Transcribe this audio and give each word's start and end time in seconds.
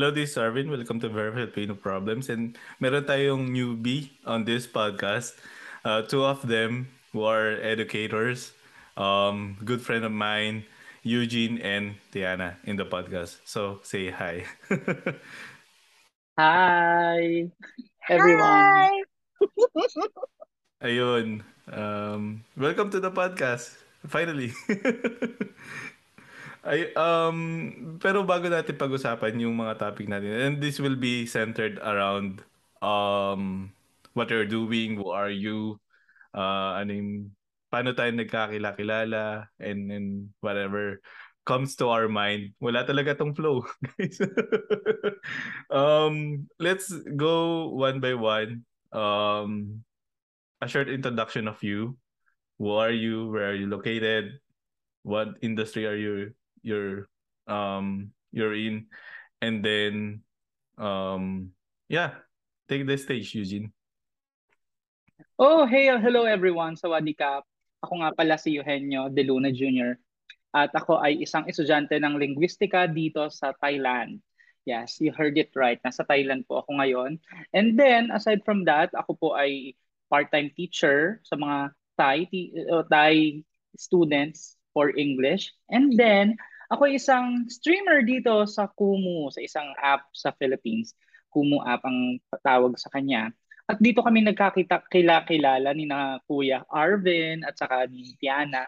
Hello, 0.00 0.08
this 0.10 0.32
is 0.32 0.36
Arvin. 0.40 0.72
Welcome 0.72 0.96
to 1.04 1.12
Very 1.12 1.28
Filipino 1.28 1.76
Problems. 1.76 2.32
And 2.32 2.56
meron 2.80 3.04
tayong 3.04 3.52
newbie 3.52 4.08
on 4.24 4.48
this 4.48 4.64
podcast. 4.64 5.36
Uh, 5.84 6.00
two 6.08 6.24
of 6.24 6.40
them 6.48 6.88
who 7.12 7.28
are 7.28 7.60
educators. 7.60 8.56
Um, 8.96 9.60
good 9.60 9.84
friend 9.84 10.08
of 10.08 10.12
mine, 10.16 10.64
Eugene 11.04 11.60
and 11.60 12.00
Tiana 12.16 12.56
in 12.64 12.80
the 12.80 12.88
podcast. 12.88 13.44
So 13.44 13.84
say 13.84 14.08
hi. 14.08 14.48
Hi, 16.40 17.52
everyone. 18.08 19.04
Hi! 19.04 19.04
Ayun. 20.80 21.44
Um, 21.68 22.40
welcome 22.56 22.88
to 22.88 23.04
the 23.04 23.12
podcast. 23.12 23.76
Finally. 24.08 24.56
Ay, 26.60 26.92
um, 26.92 27.96
pero 27.96 28.20
bago 28.20 28.44
natin 28.52 28.76
pag-usapan 28.76 29.40
yung 29.40 29.56
mga 29.56 29.80
topic 29.80 30.12
natin, 30.12 30.28
and 30.36 30.54
this 30.60 30.76
will 30.76 30.96
be 30.96 31.24
centered 31.24 31.80
around 31.80 32.44
um, 32.84 33.72
what 34.12 34.28
you're 34.28 34.48
doing, 34.48 35.00
who 35.00 35.08
are 35.08 35.32
you, 35.32 35.80
uh, 36.36 36.76
ano 36.76 36.92
yung, 36.92 37.12
paano 37.72 37.96
tayo 37.96 38.12
nagkakilala, 38.12 39.48
and, 39.56 39.88
and 39.88 40.08
whatever 40.44 41.00
comes 41.48 41.80
to 41.80 41.88
our 41.88 42.12
mind. 42.12 42.52
Wala 42.60 42.84
talaga 42.84 43.16
tong 43.16 43.32
flow, 43.32 43.64
guys. 43.96 44.20
um, 45.72 46.44
let's 46.60 46.92
go 47.16 47.72
one 47.72 48.04
by 48.04 48.12
one. 48.12 48.68
Um, 48.92 49.80
a 50.60 50.68
short 50.68 50.92
introduction 50.92 51.48
of 51.48 51.56
you. 51.64 51.96
Who 52.60 52.76
are 52.76 52.92
you? 52.92 53.32
Where 53.32 53.48
are 53.48 53.56
you 53.56 53.64
located? 53.64 54.44
What 55.00 55.40
industry 55.40 55.88
are 55.88 55.96
you 55.96 56.36
you're 56.62 57.08
um 57.46 58.10
you're 58.32 58.54
in 58.54 58.86
and 59.42 59.64
then 59.64 60.20
um 60.78 61.50
yeah 61.88 62.20
take 62.68 62.86
the 62.86 62.96
stage 62.96 63.34
Eugene 63.34 63.72
Oh, 65.40 65.64
hey, 65.64 65.88
hello 65.88 66.28
everyone. 66.28 66.76
Sawadee 66.76 67.16
ka. 67.16 67.40
Ako 67.80 68.04
nga 68.04 68.12
pala 68.12 68.36
si 68.36 68.60
Eugenio 68.60 69.08
De 69.08 69.24
Luna 69.24 69.48
Jr. 69.48 69.96
At 70.52 70.68
ako 70.76 71.00
ay 71.00 71.24
isang 71.24 71.48
estudyante 71.48 71.96
ng 71.96 72.20
linguistika 72.20 72.84
dito 72.84 73.24
sa 73.32 73.56
Thailand. 73.56 74.20
Yes, 74.68 75.00
you 75.00 75.16
heard 75.16 75.40
it 75.40 75.48
right. 75.56 75.80
Nasa 75.80 76.04
Thailand 76.04 76.44
po 76.44 76.60
ako 76.60 76.76
ngayon. 76.76 77.16
And 77.56 77.80
then, 77.80 78.12
aside 78.12 78.44
from 78.44 78.68
that, 78.68 78.92
ako 78.92 79.16
po 79.16 79.28
ay 79.32 79.80
part-time 80.12 80.52
teacher 80.52 81.24
sa 81.24 81.40
mga 81.40 81.72
Thai, 81.96 82.28
uh, 82.68 82.84
Thai 82.84 83.40
students 83.80 84.60
for 84.76 84.92
English. 84.92 85.56
And 85.72 85.96
then, 85.96 86.36
ako 86.70 86.86
isang 86.86 87.50
streamer 87.50 88.06
dito 88.06 88.46
sa 88.46 88.70
Kumu, 88.70 89.26
sa 89.34 89.42
isang 89.42 89.74
app 89.82 90.06
sa 90.14 90.30
Philippines. 90.38 90.94
Kumu 91.26 91.58
app 91.66 91.82
ang 91.82 92.22
tawag 92.46 92.78
sa 92.78 92.86
kanya. 92.94 93.34
At 93.66 93.82
dito 93.82 94.02
kami 94.02 94.22
nagkakita 94.22 94.86
kila 94.90 95.26
kilala 95.26 95.74
ni 95.74 95.86
na 95.86 96.22
Kuya 96.26 96.62
Arvin 96.70 97.42
at 97.42 97.58
saka 97.58 97.90
ni 97.90 98.14
Tiana. 98.18 98.66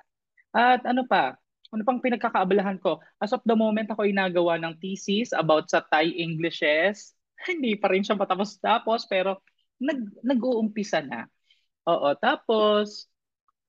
At 0.51 0.83
ano 0.87 1.07
pa? 1.07 1.39
Ano 1.73 1.83
pang 1.87 2.03
pinagkakaabalahan 2.03 2.83
ko? 2.83 2.99
As 3.23 3.31
of 3.35 3.43
the 3.47 3.55
moment 3.57 3.91
ako 3.91 4.05
ay 4.07 4.15
nagawa 4.15 4.59
ng 4.59 4.79
thesis 4.83 5.31
about 5.35 5.71
sa 5.71 5.83
Thai 5.87 6.11
Englishes. 6.19 7.15
Hindi 7.49 7.79
pa 7.79 7.91
rin 7.91 8.03
siya 8.03 8.19
matapos-tapos 8.19 9.07
pero 9.11 9.43
nag 9.83 10.23
nag-uumpisa 10.23 11.03
na. 11.03 11.27
Oo, 11.87 12.15
tapos 12.19 13.11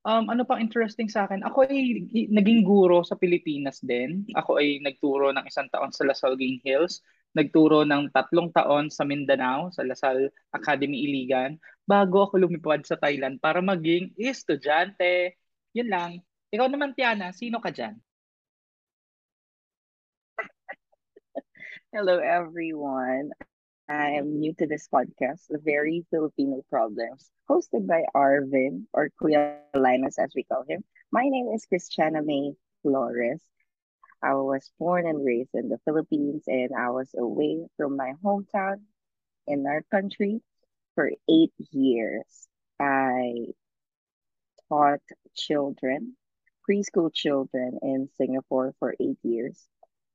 um, 0.03 0.29
ano 0.31 0.43
pang 0.47 0.59
interesting 0.59 1.07
sa 1.07 1.27
akin, 1.27 1.43
ako 1.43 1.67
ay 1.67 2.07
naging 2.31 2.63
guro 2.63 3.03
sa 3.03 3.15
Pilipinas 3.19 3.79
din. 3.83 4.27
Ako 4.35 4.59
ay 4.59 4.79
nagturo 4.83 5.31
ng 5.35 5.47
isang 5.47 5.67
taon 5.71 5.91
sa 5.91 6.07
Lasal 6.07 6.35
Green 6.39 6.59
Hills 6.63 7.03
nagturo 7.33 7.81
ng 7.83 8.13
tatlong 8.13 8.53
taon 8.53 8.93
sa 8.93 9.03
Mindanao, 9.03 9.73
sa 9.73 9.81
Lasal 9.81 10.29
Academy 10.53 11.01
Iligan, 11.09 11.57
bago 11.83 12.29
ako 12.29 12.45
lumipad 12.45 12.85
sa 12.85 12.95
Thailand 12.95 13.41
para 13.41 13.59
maging 13.59 14.13
estudyante. 14.15 15.35
Yun 15.73 15.89
lang. 15.89 16.11
Ikaw 16.53 16.69
naman, 16.69 16.93
Tiana, 16.93 17.33
sino 17.33 17.57
ka 17.57 17.73
dyan? 17.73 17.97
Hello, 21.93 22.21
everyone. 22.21 23.33
I 23.89 24.11
am 24.11 24.39
new 24.39 24.53
to 24.59 24.67
this 24.67 24.87
podcast, 24.87 25.47
The 25.49 25.59
Very 25.59 26.05
Filipino 26.09 26.63
Problems, 26.69 27.29
hosted 27.49 27.85
by 27.85 28.03
Arvin, 28.15 28.85
or 28.93 29.09
Kuya 29.21 29.57
Linus 29.75 30.17
as 30.17 30.31
we 30.35 30.43
call 30.43 30.63
him. 30.67 30.83
My 31.11 31.23
name 31.23 31.49
is 31.53 31.65
Christiana 31.65 32.21
May 32.23 32.53
Flores. 32.81 33.41
I 34.21 34.35
was 34.35 34.71
born 34.79 35.05
and 35.05 35.25
raised 35.25 35.53
in 35.53 35.67
the 35.67 35.79
Philippines, 35.83 36.43
and 36.47 36.71
I 36.73 36.91
was 36.91 37.13
away 37.17 37.67
from 37.75 37.97
my 37.97 38.13
hometown 38.23 38.81
in 39.47 39.67
our 39.67 39.83
country 39.91 40.41
for 40.95 41.11
eight 41.29 41.53
years. 41.71 42.47
I 42.79 43.47
taught 44.69 45.01
children, 45.35 46.15
preschool 46.67 47.13
children 47.13 47.79
in 47.81 48.07
Singapore 48.15 48.73
for 48.79 48.95
eight 48.97 49.19
years. 49.23 49.67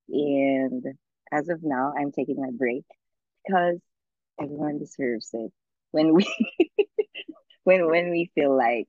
And 0.08 0.84
as 1.30 1.50
of 1.50 1.62
now, 1.62 1.92
I'm 1.98 2.12
taking 2.12 2.42
a 2.48 2.52
break 2.52 2.86
because 3.44 3.78
everyone 4.40 4.78
deserves 4.78 5.30
it. 5.32 5.52
When 5.90 6.14
we 6.14 6.26
when 7.64 7.86
when 7.88 8.10
we 8.10 8.30
feel 8.34 8.56
like 8.56 8.88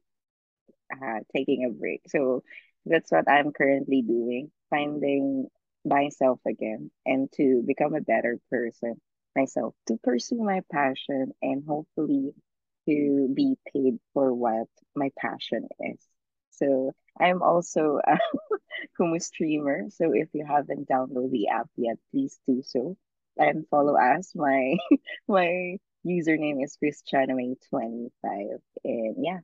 uh, 0.94 1.20
taking 1.36 1.66
a 1.66 1.70
break. 1.70 2.02
So 2.08 2.44
that's 2.86 3.12
what 3.12 3.30
I'm 3.30 3.52
currently 3.52 4.02
doing 4.02 4.52
finding 4.70 5.48
myself 5.86 6.40
again 6.48 6.92
and 7.06 7.32
to 7.34 7.64
become 7.66 7.96
a 7.96 8.02
better 8.02 8.38
person 8.52 9.02
myself, 9.36 9.74
to 9.88 9.98
pursue 10.04 10.44
my 10.44 10.62
passion 10.72 11.31
and 11.42 11.64
hopefully 11.68 12.34
to 12.88 13.31
be 13.34 13.56
paid 13.74 14.00
for 14.14 14.34
what 14.34 14.68
my 14.96 15.10
passion 15.18 15.68
is. 15.80 16.00
So 16.52 16.92
I'm 17.20 17.42
also 17.42 18.00
a 18.06 18.18
Kumu 19.00 19.22
streamer. 19.22 19.90
So 19.90 20.12
if 20.14 20.30
you 20.34 20.46
haven't 20.46 20.90
downloaded 20.90 21.31
the 21.31 21.48
app 21.50 21.70
yet, 21.78 21.98
please 22.12 22.40
do 22.48 22.62
so 22.64 22.98
and 23.40 23.66
follow 23.72 23.96
us. 23.96 24.34
My 24.36 24.76
my 25.28 25.78
username 26.06 26.64
is 26.64 26.78
christianame25. 26.78 28.12
And 28.84 29.16
yeah, 29.18 29.40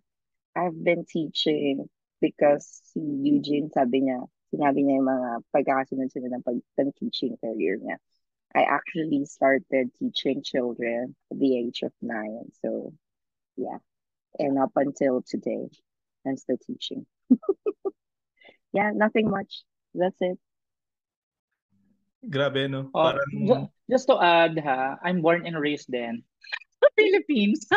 I've 0.56 0.78
been 0.84 1.06
teaching 1.06 1.90
because 2.22 2.82
si 2.92 3.00
Eugene 3.00 3.72
sabi 3.72 4.04
niya, 4.04 4.28
sinabi 4.54 4.84
niya 4.84 5.00
yung 5.00 5.10
mga 5.10 5.30
pagkakasunod 5.56 6.12
sila 6.12 6.28
ng, 6.32 6.44
pag, 6.44 6.60
ng 6.80 6.92
teaching 7.00 7.36
career 7.40 7.80
niya. 7.80 7.98
I 8.56 8.64
actually 8.64 9.26
started 9.26 9.92
teaching 10.00 10.44
children 10.44 11.16
at 11.32 11.40
the 11.40 11.60
age 11.60 11.84
of 11.84 11.92
nine. 12.02 12.52
So, 12.64 12.94
yeah. 13.58 13.84
And 14.40 14.60
up 14.60 14.72
until 14.76 15.24
today, 15.28 15.68
I'm 16.26 16.38
still 16.38 16.58
teaching. 16.64 17.06
yeah, 18.74 18.92
nothing 18.96 19.30
much. 19.30 19.64
That's 19.94 20.16
it. 20.22 20.40
Grabe, 22.30 22.68
no? 22.70 22.90
Oh, 22.94 23.12
Parang... 23.12 23.30
ju- 23.32 23.70
just 23.90 24.08
to 24.10 24.18
add, 24.18 24.58
ha, 24.60 24.98
I'm 25.04 25.22
born 25.22 25.46
and 25.46 25.58
raised 25.60 25.90
then. 25.90 26.24
Philippines. 26.98 27.68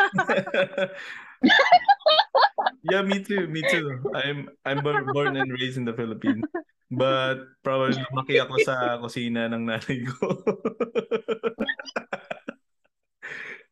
yeah, 2.91 3.01
me 3.01 3.23
too. 3.23 3.47
Me 3.47 3.61
too. 3.69 3.99
I'm 4.13 4.49
I'm 4.65 4.83
born 4.83 5.35
and 5.37 5.51
raised 5.51 5.77
in 5.77 5.85
the 5.85 5.93
Philippines. 5.93 6.45
But 6.89 7.45
probably 7.61 8.01
lumaki 8.01 8.41
ako 8.41 8.65
sa 8.65 8.97
kusina 8.97 9.45
ng 9.45 9.69
nanay 9.69 10.09
ko. 10.09 10.41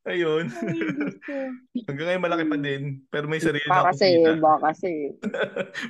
Ayun. 0.08 0.48
Hanggang 1.84 2.08
ngayon 2.08 2.24
malaki 2.24 2.46
pa 2.48 2.58
din. 2.62 3.02
Pero 3.12 3.28
may 3.28 3.42
sarili 3.42 3.66
na 3.68 3.90
kasi, 3.92 4.22
kusina. 4.22 4.40
Baka 4.40 4.58
kasi. 4.72 4.94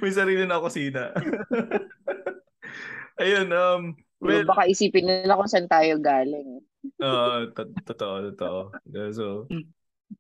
may 0.02 0.12
sarili 0.16 0.48
na 0.48 0.64
kusina. 0.64 1.12
Ayun, 3.22 3.48
um, 3.54 3.94
well, 4.22 4.46
baka 4.46 4.70
isipin 4.70 5.06
nila 5.06 5.38
kung 5.38 5.50
saan 5.50 5.70
tayo 5.70 6.02
galing. 6.02 6.62
Oo, 7.04 7.04
uh, 7.04 7.42
totoo, 7.84 8.32
totoo. 8.32 8.60
So, 9.14 9.46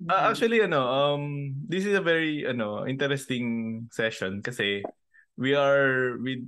uh, 0.10 0.24
actually, 0.30 0.62
ano, 0.62 0.84
um, 0.84 1.56
this 1.66 1.86
is 1.86 1.96
a 1.96 2.04
very, 2.04 2.46
ano, 2.46 2.86
interesting 2.86 3.88
session 3.90 4.42
kasi 4.44 4.84
we 5.38 5.56
are 5.56 6.18
with 6.22 6.44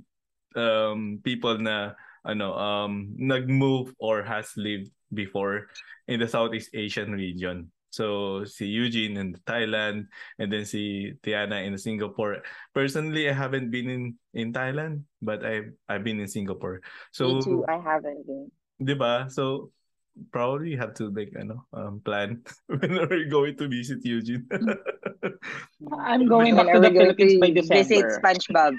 um, 0.54 1.18
people 1.24 1.58
na, 1.58 1.94
ano, 2.26 2.54
um, 2.54 3.16
nag-move 3.16 3.94
or 3.98 4.22
has 4.22 4.52
lived 4.56 4.92
before 5.10 5.70
in 6.06 6.20
the 6.20 6.28
Southeast 6.28 6.70
Asian 6.74 7.12
region. 7.16 7.72
So 7.90 8.46
si 8.46 8.66
Eugene 8.70 9.18
in 9.18 9.28
Thailand 9.42 10.06
and 10.38 10.48
then 10.50 10.64
si 10.64 11.14
Tiana 11.22 11.66
in 11.66 11.76
Singapore. 11.76 12.42
Personally, 12.74 13.28
I 13.28 13.34
haven't 13.34 13.70
been 13.70 13.90
in 13.90 14.02
in 14.32 14.54
Thailand, 14.54 15.02
but 15.20 15.42
I've 15.44 15.74
I've 15.90 16.06
been 16.06 16.22
in 16.22 16.30
Singapore. 16.30 16.80
So 17.10 17.34
Me 17.34 17.42
too, 17.42 17.66
I 17.66 17.82
haven't 17.82 18.22
been. 18.26 18.50
'Di 18.78 18.94
ba? 18.94 19.26
So 19.28 19.74
probably 20.28 20.76
have 20.76 20.92
to 20.92 21.08
like 21.14 21.32
ano 21.38 21.64
um 21.72 22.02
plan 22.04 22.42
when 22.68 22.92
we're 23.08 23.30
going 23.30 23.56
to 23.56 23.66
visit 23.68 24.04
Eugene. 24.04 24.44
I'm 26.00 26.26
going 26.26 26.56
back 26.56 26.72
to 26.74 26.80
the 26.80 26.92
Philippines 26.92 27.40
by 27.40 27.50
December. 27.50 27.82
Visit 27.82 28.04
SpongeBob. 28.20 28.74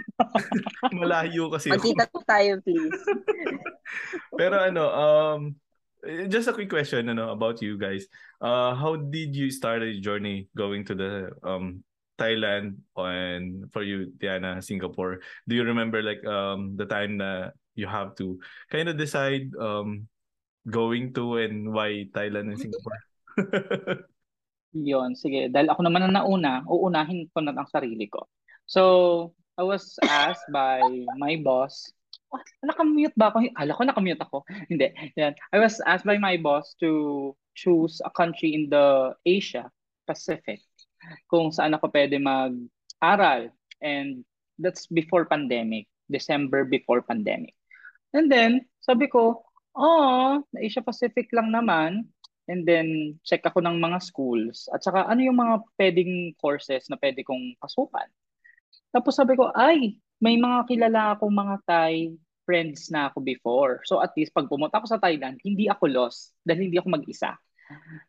Malayo 0.99 1.49
kasi. 1.49 1.73
Magkita 1.73 2.05
tayo, 2.27 2.61
please. 2.61 2.93
Pero 4.37 4.61
ano, 4.61 4.83
um, 4.91 5.39
just 6.27 6.47
a 6.49 6.53
quick 6.53 6.69
question 6.69 7.09
ano, 7.09 7.31
about 7.31 7.61
you 7.61 7.77
guys. 7.77 8.05
Uh, 8.41 8.73
how 8.73 8.95
did 8.95 9.35
you 9.35 9.51
start 9.51 9.81
your 9.81 10.01
journey 10.01 10.49
going 10.57 10.85
to 10.85 10.95
the 10.95 11.29
um 11.45 11.83
Thailand 12.17 12.77
and 12.97 13.69
for 13.73 13.81
you, 13.81 14.13
Diana, 14.17 14.61
Singapore? 14.61 15.21
Do 15.47 15.55
you 15.55 15.63
remember 15.63 16.01
like 16.01 16.21
um 16.25 16.77
the 16.77 16.85
time 16.85 17.17
that 17.17 17.53
you 17.73 17.87
have 17.87 18.15
to 18.21 18.37
kind 18.69 18.89
of 18.89 18.97
decide 18.97 19.49
um 19.57 20.07
going 20.69 21.13
to 21.17 21.37
and 21.41 21.73
why 21.73 22.05
Thailand 22.13 22.53
and 22.53 22.59
Singapore? 22.59 22.99
Yon, 24.71 25.17
sige. 25.19 25.51
Dahil 25.51 25.67
ako 25.67 25.81
naman 25.83 26.07
ang 26.07 26.13
nauna, 26.15 26.63
uunahin 26.63 27.27
ko 27.35 27.43
na 27.43 27.51
ang 27.51 27.67
sarili 27.67 28.07
ko. 28.07 28.23
So, 28.63 28.81
I 29.59 29.67
was 29.67 29.99
asked 30.07 30.47
by 30.47 30.79
my 31.19 31.35
boss, 31.43 31.91
nakamute 32.63 33.15
ba 33.19 33.31
ako? 33.31 33.43
Ala 33.59 33.75
ko 33.75 33.83
nakamute 33.83 34.21
ako. 34.23 34.37
Hindi. 34.71 34.91
Yan. 35.19 35.35
I 35.51 35.57
was 35.59 35.83
asked 35.83 36.07
by 36.07 36.15
my 36.17 36.39
boss 36.39 36.75
to 36.79 37.33
choose 37.55 37.99
a 38.03 38.11
country 38.11 38.55
in 38.55 38.71
the 38.71 39.11
Asia 39.27 39.67
Pacific 40.07 40.63
kung 41.27 41.51
saan 41.51 41.75
ako 41.75 41.91
pwede 41.91 42.21
mag-aral. 42.21 43.51
And 43.81 44.23
that's 44.61 44.87
before 44.87 45.27
pandemic. 45.27 45.91
December 46.11 46.67
before 46.67 46.99
pandemic. 47.01 47.55
And 48.11 48.27
then, 48.27 48.67
sabi 48.83 49.07
ko, 49.07 49.47
oh, 49.75 50.43
Asia 50.59 50.83
Pacific 50.83 51.31
lang 51.31 51.55
naman. 51.55 52.11
And 52.51 52.67
then, 52.67 53.15
check 53.23 53.47
ako 53.47 53.63
ng 53.63 53.79
mga 53.79 54.03
schools. 54.03 54.67
At 54.75 54.83
saka, 54.83 55.07
ano 55.07 55.23
yung 55.23 55.39
mga 55.39 55.63
pwedeng 55.79 56.35
courses 56.35 56.91
na 56.91 56.99
pwede 56.99 57.23
kong 57.23 57.55
pasukan. 57.63 58.11
Tapos 58.91 59.15
sabi 59.15 59.39
ko, 59.39 59.55
ay, 59.55 59.95
may 60.21 60.37
mga 60.37 60.69
kilala 60.69 61.17
akong 61.17 61.33
mga 61.33 61.55
Thai 61.65 62.13
friends 62.45 62.93
na 62.93 63.09
ako 63.09 63.25
before. 63.25 63.81
So 63.89 63.99
at 64.05 64.13
least 64.13 64.37
pag 64.37 64.47
pumunta 64.47 64.77
ako 64.77 64.87
sa 64.93 65.01
Thailand, 65.01 65.41
hindi 65.41 65.65
ako 65.65 65.89
lost 65.89 66.37
dahil 66.45 66.69
hindi 66.69 66.77
ako 66.77 66.89
mag-isa. 66.93 67.33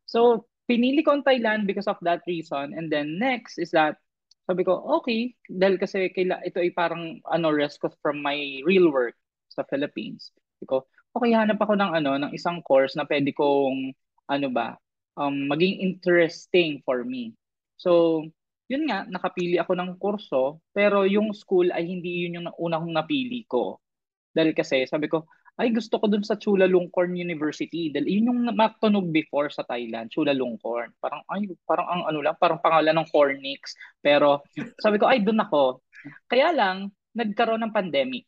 So 0.04 0.44
pinili 0.68 1.00
ko 1.00 1.16
ang 1.16 1.24
Thailand 1.24 1.64
because 1.64 1.88
of 1.88 1.96
that 2.04 2.20
reason. 2.28 2.76
And 2.76 2.92
then 2.92 3.16
next 3.16 3.56
is 3.56 3.72
that 3.72 3.96
sabi 4.44 4.66
ko, 4.66 4.82
okay, 5.00 5.32
dahil 5.46 5.78
kasi 5.78 6.10
kaila, 6.10 6.42
ito 6.42 6.58
ay 6.58 6.74
parang 6.74 7.22
ano, 7.30 7.48
rest 7.54 7.78
from 8.02 8.20
my 8.20 8.60
real 8.66 8.90
work 8.90 9.14
sa 9.48 9.62
Philippines. 9.70 10.34
Sabi 10.58 10.66
ko, 10.66 10.76
okay, 11.14 11.30
hanap 11.32 11.62
ako 11.62 11.78
ng 11.78 11.92
ano, 12.02 12.18
ng 12.18 12.32
isang 12.34 12.58
course 12.66 12.98
na 12.98 13.06
pwede 13.06 13.30
kong 13.32 13.94
ano 14.26 14.48
ba, 14.50 14.74
um, 15.16 15.46
maging 15.46 15.78
interesting 15.78 16.82
for 16.82 17.06
me. 17.06 17.32
So, 17.78 18.22
yun 18.72 18.88
nga, 18.88 19.04
nakapili 19.04 19.60
ako 19.60 19.76
ng 19.76 19.90
kurso, 20.00 20.64
pero 20.72 21.04
yung 21.04 21.36
school 21.36 21.68
ay 21.68 21.84
hindi 21.84 22.24
yun 22.24 22.40
yung 22.40 22.48
una 22.56 22.80
kong 22.80 22.96
napili 22.96 23.44
ko. 23.44 23.84
Dahil 24.32 24.56
kasi, 24.56 24.88
sabi 24.88 25.12
ko, 25.12 25.28
ay 25.60 25.68
gusto 25.68 26.00
ko 26.00 26.08
dun 26.08 26.24
sa 26.24 26.40
Chulalongkorn 26.40 27.12
University. 27.12 27.92
Dahil 27.92 28.08
yun 28.08 28.28
yung 28.32 28.40
matunog 28.56 29.12
before 29.12 29.52
sa 29.52 29.68
Thailand, 29.68 30.08
Chulalongkorn. 30.08 30.96
Parang, 30.96 31.20
ay, 31.28 31.44
parang 31.68 31.86
ang 31.92 32.02
ano 32.08 32.18
lang, 32.24 32.36
parang 32.40 32.56
pangalan 32.64 32.96
ng 32.96 33.08
Cornix. 33.12 33.76
Pero 34.00 34.40
sabi 34.80 34.96
ko, 34.96 35.04
ay, 35.04 35.20
dun 35.20 35.44
ako. 35.44 35.84
Kaya 36.24 36.56
lang, 36.56 36.88
nagkaroon 37.12 37.60
ng 37.68 37.76
pandemic. 37.76 38.24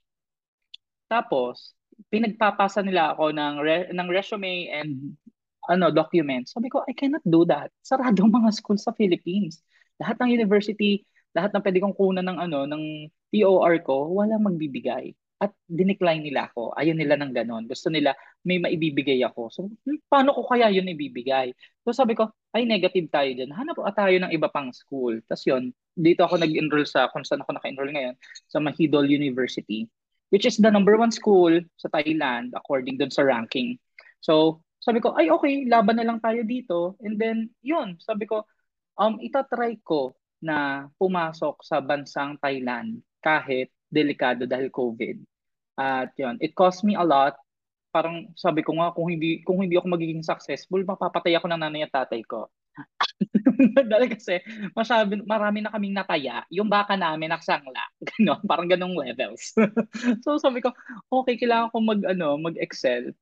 Tapos, 1.08 1.72
pinagpapasa 2.12 2.84
nila 2.84 3.16
ako 3.16 3.32
ng, 3.32 3.54
re- 3.64 3.88
ng 3.88 4.08
resume 4.12 4.68
and 4.68 5.16
ano 5.72 5.88
documents. 5.88 6.52
Sabi 6.52 6.68
ko, 6.68 6.84
I 6.84 6.92
cannot 6.92 7.24
do 7.24 7.48
that. 7.48 7.72
Saradong 7.80 8.28
mga 8.28 8.52
school 8.52 8.76
sa 8.76 8.92
Philippines. 8.92 9.64
Lahat 10.00 10.16
ng 10.18 10.30
university, 10.34 11.06
lahat 11.34 11.50
ng 11.54 11.62
pwede 11.62 11.78
kong 11.82 11.96
kunan 11.98 12.26
ng 12.26 12.38
ano, 12.38 12.66
ng 12.66 13.10
POR 13.34 13.74
ko, 13.82 14.14
wala 14.14 14.38
magbibigay. 14.38 15.14
At 15.42 15.50
dinecline 15.66 16.22
nila 16.22 16.48
ako. 16.48 16.72
Ayaw 16.78 16.94
nila 16.94 17.18
ng 17.18 17.34
ganon. 17.34 17.66
Gusto 17.66 17.90
nila 17.90 18.14
may 18.46 18.62
maibibigay 18.62 19.18
ako. 19.26 19.50
So, 19.50 19.60
paano 20.06 20.30
ko 20.30 20.46
kaya 20.46 20.70
yun 20.70 20.86
ibibigay? 20.88 21.50
So 21.82 21.90
sabi 21.90 22.14
ko, 22.14 22.30
ay 22.54 22.64
negative 22.64 23.10
tayo 23.10 23.28
dyan. 23.34 23.50
Hanap 23.50 23.76
tayo 23.98 24.14
ng 24.14 24.30
iba 24.30 24.46
pang 24.48 24.70
school. 24.70 25.18
Tapos 25.26 25.44
yun, 25.44 25.74
dito 25.98 26.22
ako 26.22 26.38
nag-enroll 26.38 26.86
sa, 26.86 27.10
kung 27.10 27.26
saan 27.26 27.42
ako 27.42 27.58
naka-enroll 27.58 27.90
ngayon, 27.90 28.14
sa 28.46 28.62
Mahidol 28.62 29.10
University, 29.10 29.90
which 30.30 30.46
is 30.46 30.56
the 30.62 30.70
number 30.70 30.94
one 30.94 31.10
school 31.10 31.50
sa 31.76 31.90
Thailand 31.90 32.54
according 32.54 32.94
dun 32.96 33.10
sa 33.10 33.26
ranking. 33.26 33.76
So, 34.22 34.62
sabi 34.80 35.02
ko, 35.02 35.18
ay 35.18 35.28
okay, 35.34 35.66
laban 35.66 35.98
na 35.98 36.06
lang 36.06 36.22
tayo 36.22 36.46
dito. 36.46 36.94
And 37.02 37.18
then, 37.18 37.50
yun, 37.64 37.98
sabi 38.00 38.24
ko, 38.30 38.46
um, 38.98 39.18
itatry 39.22 39.78
ko 39.82 40.14
na 40.44 40.88
pumasok 41.00 41.64
sa 41.64 41.80
bansang 41.80 42.36
Thailand 42.38 43.00
kahit 43.24 43.72
delikado 43.88 44.44
dahil 44.44 44.68
COVID. 44.68 45.22
At 45.80 46.12
yun, 46.20 46.36
it 46.38 46.52
cost 46.52 46.84
me 46.84 46.94
a 46.94 47.02
lot. 47.02 47.34
Parang 47.94 48.30
sabi 48.34 48.60
ko 48.60 48.76
nga, 48.76 48.90
kung 48.92 49.08
hindi, 49.08 49.40
kung 49.46 49.62
hindi 49.62 49.78
ako 49.78 49.86
magiging 49.94 50.22
successful, 50.26 50.82
mapapatay 50.82 51.38
ako 51.38 51.46
ng 51.48 51.62
nanay 51.62 51.86
at 51.86 51.94
tatay 51.94 52.20
ko. 52.26 52.50
dahil 53.90 54.10
kasi 54.10 54.42
masabi, 54.74 55.22
marami 55.22 55.62
na 55.62 55.70
kaming 55.70 55.94
nataya. 55.94 56.42
Yung 56.50 56.66
baka 56.66 56.98
namin 56.98 57.30
naksangla. 57.30 57.84
Ganon, 58.14 58.42
parang 58.44 58.68
ganong 58.68 58.98
levels. 58.98 59.54
so 60.26 60.36
sabi 60.42 60.58
ko, 60.60 60.74
okay, 61.10 61.38
kailangan 61.38 61.70
ko 61.70 61.78
mag, 61.80 62.02
ano, 62.04 62.36
mag-excel. 62.38 63.14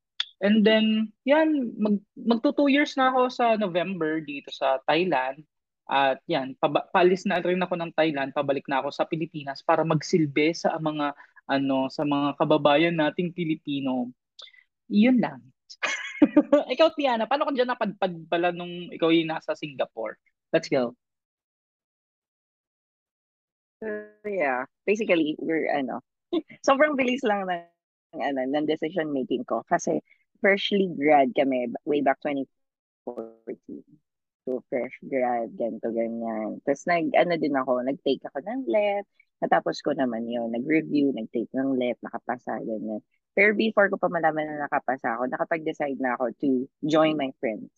And 0.42 0.66
then, 0.66 1.14
yan, 1.22 1.76
mag, 1.78 2.02
magto 2.18 2.50
two 2.50 2.66
years 2.66 2.98
na 2.98 3.14
ako 3.14 3.30
sa 3.30 3.54
November 3.54 4.18
dito 4.18 4.50
sa 4.50 4.82
Thailand. 4.90 5.46
At 5.90 6.22
yan, 6.30 6.54
pa- 6.56 6.88
paalis 6.94 7.26
na 7.26 7.42
rin 7.42 7.60
ako 7.60 7.74
ng 7.76 7.92
Thailand, 7.92 8.30
pabalik 8.32 8.64
na 8.70 8.80
ako 8.80 8.94
sa 8.94 9.04
Pilipinas 9.04 9.60
para 9.66 9.82
magsilbi 9.82 10.54
sa 10.54 10.78
mga 10.78 11.12
ano 11.50 11.90
sa 11.90 12.06
mga 12.06 12.38
kababayan 12.38 12.96
nating 12.96 13.34
Pilipino. 13.34 14.14
Iyon 14.88 15.18
lang. 15.18 15.40
ikaw, 16.74 16.94
Tiana, 16.94 17.26
paano 17.26 17.48
ka 17.48 17.52
dyan 17.54 17.70
napadpad 17.74 18.12
pala 18.30 18.54
nung 18.54 18.90
ikaw 18.94 19.10
yung 19.10 19.30
nasa 19.30 19.58
Singapore? 19.58 20.18
Let's 20.54 20.70
go. 20.70 20.94
So, 23.82 23.88
yeah, 24.22 24.70
basically, 24.86 25.34
we're, 25.42 25.66
ano, 25.74 26.06
sobrang 26.68 26.94
bilis 26.94 27.26
lang 27.26 27.50
ng, 27.50 27.66
ano, 28.22 28.40
ng 28.46 28.66
decision 28.70 29.10
making 29.10 29.42
ko 29.42 29.66
kasi 29.66 29.98
freshly 30.38 30.86
grad 30.94 31.34
kami 31.34 31.66
way 31.82 31.98
back 31.98 32.22
2014. 32.22 33.82
So, 34.42 34.58
fresh 34.66 34.98
grad, 35.06 35.54
ganito, 35.54 35.94
ganyan. 35.94 36.58
Tapos, 36.66 36.82
nag, 36.90 37.14
ano 37.14 37.34
din 37.38 37.54
ako, 37.54 37.86
nag-take 37.86 38.26
ako 38.26 38.42
ng 38.42 38.66
LEP. 38.66 39.06
Natapos 39.38 39.78
ko 39.86 39.94
naman 39.94 40.26
yun. 40.26 40.50
Nag-review, 40.50 41.14
nag-take 41.14 41.50
ng 41.54 41.78
LEP, 41.78 41.98
nakapasa, 42.02 42.58
ganyan. 42.62 42.98
Pero 43.38 43.54
before 43.54 43.86
ko 43.88 43.96
pa 43.96 44.10
malaman 44.10 44.44
na 44.50 44.66
nakapasa 44.66 45.14
ako, 45.14 45.30
nakapag-decide 45.30 45.98
na 46.02 46.18
ako 46.18 46.34
to 46.42 46.66
join 46.82 47.14
my 47.14 47.30
friends 47.38 47.70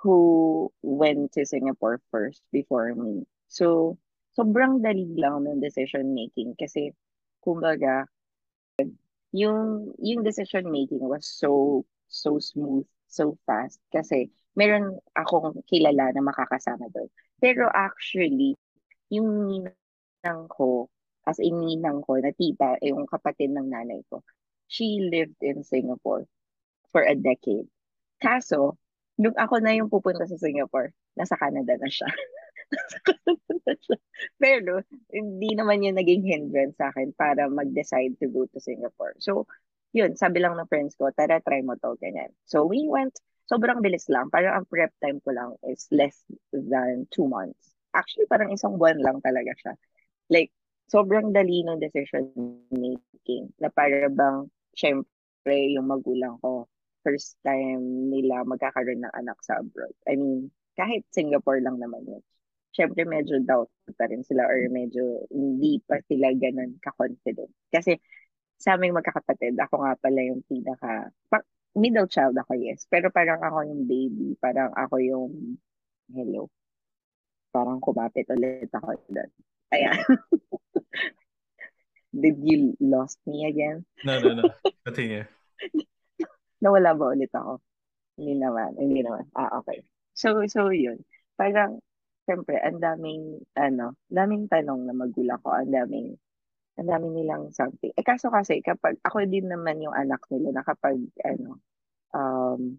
who 0.00 0.70
went 0.82 1.30
to 1.36 1.44
Singapore 1.44 2.00
first 2.10 2.40
before 2.56 2.94
me. 2.96 3.28
So, 3.52 3.98
sobrang 4.32 4.80
dali 4.80 5.12
lang 5.12 5.44
ng 5.44 5.60
decision 5.60 6.16
making 6.16 6.56
kasi, 6.56 6.96
kumbaga, 7.44 8.08
yung, 9.32 9.92
yung 10.00 10.24
decision 10.24 10.70
making 10.72 11.04
was 11.04 11.28
so, 11.28 11.84
so 12.08 12.40
smooth, 12.40 12.88
so 13.06 13.36
fast. 13.44 13.78
Kasi, 13.92 14.32
meron 14.58 14.98
akong 15.14 15.62
kilala 15.70 16.10
na 16.10 16.18
makakasama 16.18 16.90
doon. 16.90 17.06
Pero 17.38 17.70
actually, 17.70 18.58
yung 19.06 19.46
ninang 19.46 20.50
ko, 20.50 20.90
as 21.22 21.38
in 21.38 21.62
ninang 21.62 22.02
ko, 22.02 22.18
na 22.18 22.34
tita, 22.34 22.74
eh, 22.82 22.90
yung 22.90 23.06
kapatid 23.06 23.54
ng 23.54 23.70
nanay 23.70 24.02
ko, 24.10 24.26
she 24.66 24.98
lived 25.06 25.38
in 25.46 25.62
Singapore 25.62 26.26
for 26.90 27.06
a 27.06 27.14
decade. 27.14 27.70
Kaso, 28.18 28.74
nung 29.14 29.38
ako 29.38 29.62
na 29.62 29.78
yung 29.78 29.86
pupunta 29.86 30.26
sa 30.26 30.34
Singapore, 30.34 30.90
nasa 31.14 31.38
Canada 31.38 31.78
na 31.78 31.86
siya. 31.86 32.10
Pero, 34.42 34.82
hindi 35.14 35.54
naman 35.54 35.86
yun 35.86 35.94
naging 35.94 36.26
hindrance 36.26 36.74
sa 36.74 36.90
akin 36.90 37.14
para 37.14 37.46
mag-decide 37.46 38.18
to 38.18 38.26
go 38.26 38.50
to 38.50 38.58
Singapore. 38.58 39.14
So, 39.22 39.46
yun, 39.94 40.18
sabi 40.18 40.42
lang 40.42 40.58
ng 40.58 40.66
friends 40.66 40.98
ko, 40.98 41.14
tara, 41.14 41.38
try 41.38 41.62
mo 41.62 41.78
to, 41.78 41.94
ganyan. 42.02 42.34
So, 42.44 42.66
we 42.66 42.90
went 42.90 43.14
sobrang 43.48 43.80
bilis 43.80 44.06
lang. 44.12 44.28
Parang 44.28 44.62
ang 44.62 44.66
prep 44.68 44.92
time 45.00 45.18
ko 45.24 45.32
lang 45.32 45.56
is 45.66 45.88
less 45.90 46.22
than 46.52 47.08
two 47.08 47.26
months. 47.26 47.72
Actually, 47.96 48.28
parang 48.28 48.52
isang 48.52 48.76
buwan 48.76 49.00
lang 49.00 49.18
talaga 49.24 49.50
siya. 49.56 49.74
Like, 50.28 50.52
sobrang 50.92 51.32
dali 51.32 51.64
ng 51.64 51.80
decision 51.80 52.28
making. 52.68 53.48
Na 53.56 53.72
para 53.72 54.12
bang, 54.12 54.46
syempre, 54.76 55.56
yung 55.72 55.88
magulang 55.88 56.36
ko, 56.44 56.68
first 57.00 57.40
time 57.40 58.12
nila 58.12 58.44
magkakaroon 58.44 59.00
ng 59.00 59.14
anak 59.16 59.40
sa 59.40 59.64
abroad. 59.64 59.96
I 60.04 60.20
mean, 60.20 60.52
kahit 60.76 61.08
Singapore 61.08 61.64
lang 61.64 61.80
naman 61.80 62.04
yun. 62.04 62.22
Syempre, 62.76 63.08
medyo 63.08 63.40
doubt 63.40 63.72
pa 63.96 64.06
rin 64.06 64.22
sila 64.22 64.44
or 64.44 64.68
medyo 64.68 65.24
hindi 65.32 65.80
pa 65.88 65.98
sila 66.04 66.30
ganun 66.36 66.76
ka-confident. 66.84 67.50
Kasi 67.72 67.96
sa 68.60 68.76
aming 68.76 68.92
magkakapatid, 68.94 69.56
ako 69.56 69.82
nga 69.82 69.96
pala 69.96 70.20
yung 70.20 70.44
pinaka, 70.44 71.08
middle 71.76 72.08
child 72.08 72.36
ako, 72.38 72.56
yes. 72.56 72.86
Pero 72.88 73.10
parang 73.12 73.40
ako 73.42 73.64
yung 73.66 73.84
baby. 73.84 74.36
Parang 74.40 74.72
ako 74.72 74.96
yung, 75.02 75.32
hello. 76.12 76.48
Parang 77.52 77.80
kumapit 77.80 78.28
ulit 78.32 78.70
ako 78.72 78.96
doon. 79.08 79.30
Ayan. 79.72 79.98
Did 82.22 82.40
you 82.40 82.72
lost 82.80 83.20
me 83.28 83.44
again? 83.44 83.84
No, 84.04 84.18
no, 84.20 84.32
no. 84.40 84.48
Continue. 84.84 85.28
Nawala 86.64 86.96
ba 86.96 87.12
ulit 87.12 87.30
ako? 87.30 87.60
Hindi 88.18 88.34
naman, 88.40 88.74
hindi 88.74 89.04
naman. 89.04 89.28
Ah, 89.36 89.62
okay. 89.62 89.84
So, 90.16 90.42
so 90.50 90.74
yun. 90.74 90.98
Parang, 91.38 91.78
syempre, 92.26 92.58
ang 92.58 92.82
daming, 92.82 93.38
ano, 93.54 93.94
daming 94.10 94.50
tanong 94.50 94.88
na 94.88 94.94
magulang 94.96 95.38
ko, 95.38 95.54
ang 95.54 95.70
daming, 95.70 96.18
ang 96.78 96.86
daming 96.86 97.14
nilang 97.18 97.50
something. 97.50 97.90
Eh, 97.98 98.06
kaso 98.06 98.30
kasi, 98.30 98.62
kapag, 98.62 99.02
ako 99.02 99.26
din 99.26 99.50
naman 99.50 99.82
yung 99.82 99.92
anak 99.92 100.22
nila 100.30 100.54
na 100.54 100.62
kapag, 100.62 100.94
ano, 101.26 101.58
um, 102.14 102.78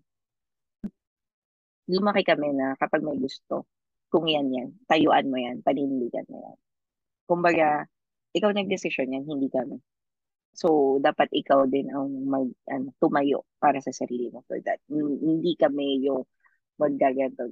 lumaki 1.92 2.24
kami 2.24 2.56
na 2.56 2.80
kapag 2.80 3.04
may 3.04 3.20
gusto, 3.20 3.68
kung 4.08 4.26
yan 4.26 4.50
yan, 4.56 4.70
tayuan 4.88 5.28
mo 5.28 5.38
yan, 5.38 5.60
panindigan 5.62 6.26
mo 6.32 6.40
yan. 6.40 6.58
Kumbaga, 7.28 7.86
ikaw 8.32 8.56
nag-decision 8.56 9.14
yan, 9.14 9.28
hindi 9.28 9.52
kami. 9.52 9.78
So, 10.56 10.98
dapat 11.04 11.30
ikaw 11.36 11.68
din 11.70 11.92
ang 11.94 12.10
mag, 12.26 12.48
ano, 12.72 12.96
tumayo 13.04 13.46
para 13.62 13.84
sa 13.84 13.92
sarili 13.94 14.32
mo 14.34 14.42
for 14.48 14.58
that. 14.66 14.82
Hindi 14.90 15.54
kami 15.60 16.08
yung 16.08 16.26
maggaganto. 16.80 17.52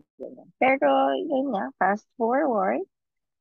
Pero, 0.57 0.89
yun 1.13 1.53
nga, 1.53 1.69
fast 1.77 2.07
forward, 2.15 2.87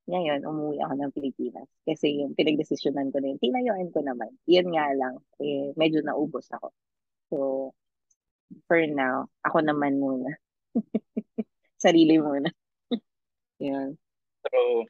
ngayon, 0.07 0.47
umuwi 0.47 0.79
ako 0.83 0.95
ng 0.97 1.15
Pilipinas. 1.15 1.69
Kasi 1.83 2.23
yung 2.23 2.39
pinagdesisyonan 2.39 3.11
ko 3.11 3.19
na 3.19 3.35
yun, 3.35 3.41
tinayuan 3.43 3.91
ko 3.91 4.01
naman. 4.03 4.31
Yun 4.47 4.71
nga 4.71 4.87
lang, 4.95 5.15
eh, 5.43 5.75
medyo 5.75 6.03
naubos 6.03 6.47
ako. 6.55 6.71
So, 7.31 7.37
for 8.71 8.79
now, 8.87 9.27
ako 9.43 9.67
naman 9.67 9.99
muna. 9.99 10.31
Sarili 11.83 12.23
muna. 12.23 12.49
Yan. 13.67 13.99
True. 14.47 14.87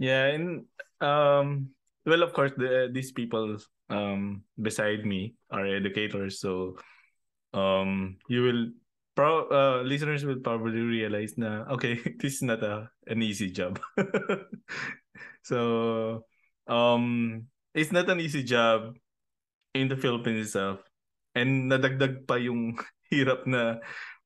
Yeah, 0.00 0.32
and 0.32 0.64
um 1.00 1.72
well 2.04 2.22
of 2.22 2.32
course 2.32 2.52
the 2.56 2.88
these 2.92 3.12
people 3.12 3.56
um 3.88 4.44
beside 4.60 5.04
me 5.04 5.36
are 5.50 5.64
educators 5.64 6.40
so 6.40 6.76
um 7.52 8.16
you 8.28 8.44
will 8.44 8.68
pro 9.14 9.48
uh, 9.50 9.82
listeners 9.82 10.24
will 10.24 10.40
probably 10.40 10.80
realize 10.80 11.34
na 11.36 11.66
okay 11.68 11.98
this 12.20 12.40
is 12.40 12.44
not 12.46 12.62
a 12.62 12.88
an 13.06 13.22
easy 13.22 13.50
job. 13.50 13.78
So 15.42 16.26
um 16.68 17.46
it's 17.74 17.92
not 17.92 18.08
an 18.10 18.20
easy 18.20 18.44
job 18.44 18.96
in 19.74 19.88
the 19.88 19.96
Philippines 19.96 20.52
itself. 20.52 20.84
And 21.34 21.70
nadagdag 21.70 22.26
pa 22.26 22.36
yung 22.36 22.76
hirap 23.12 23.46
na 23.46 23.78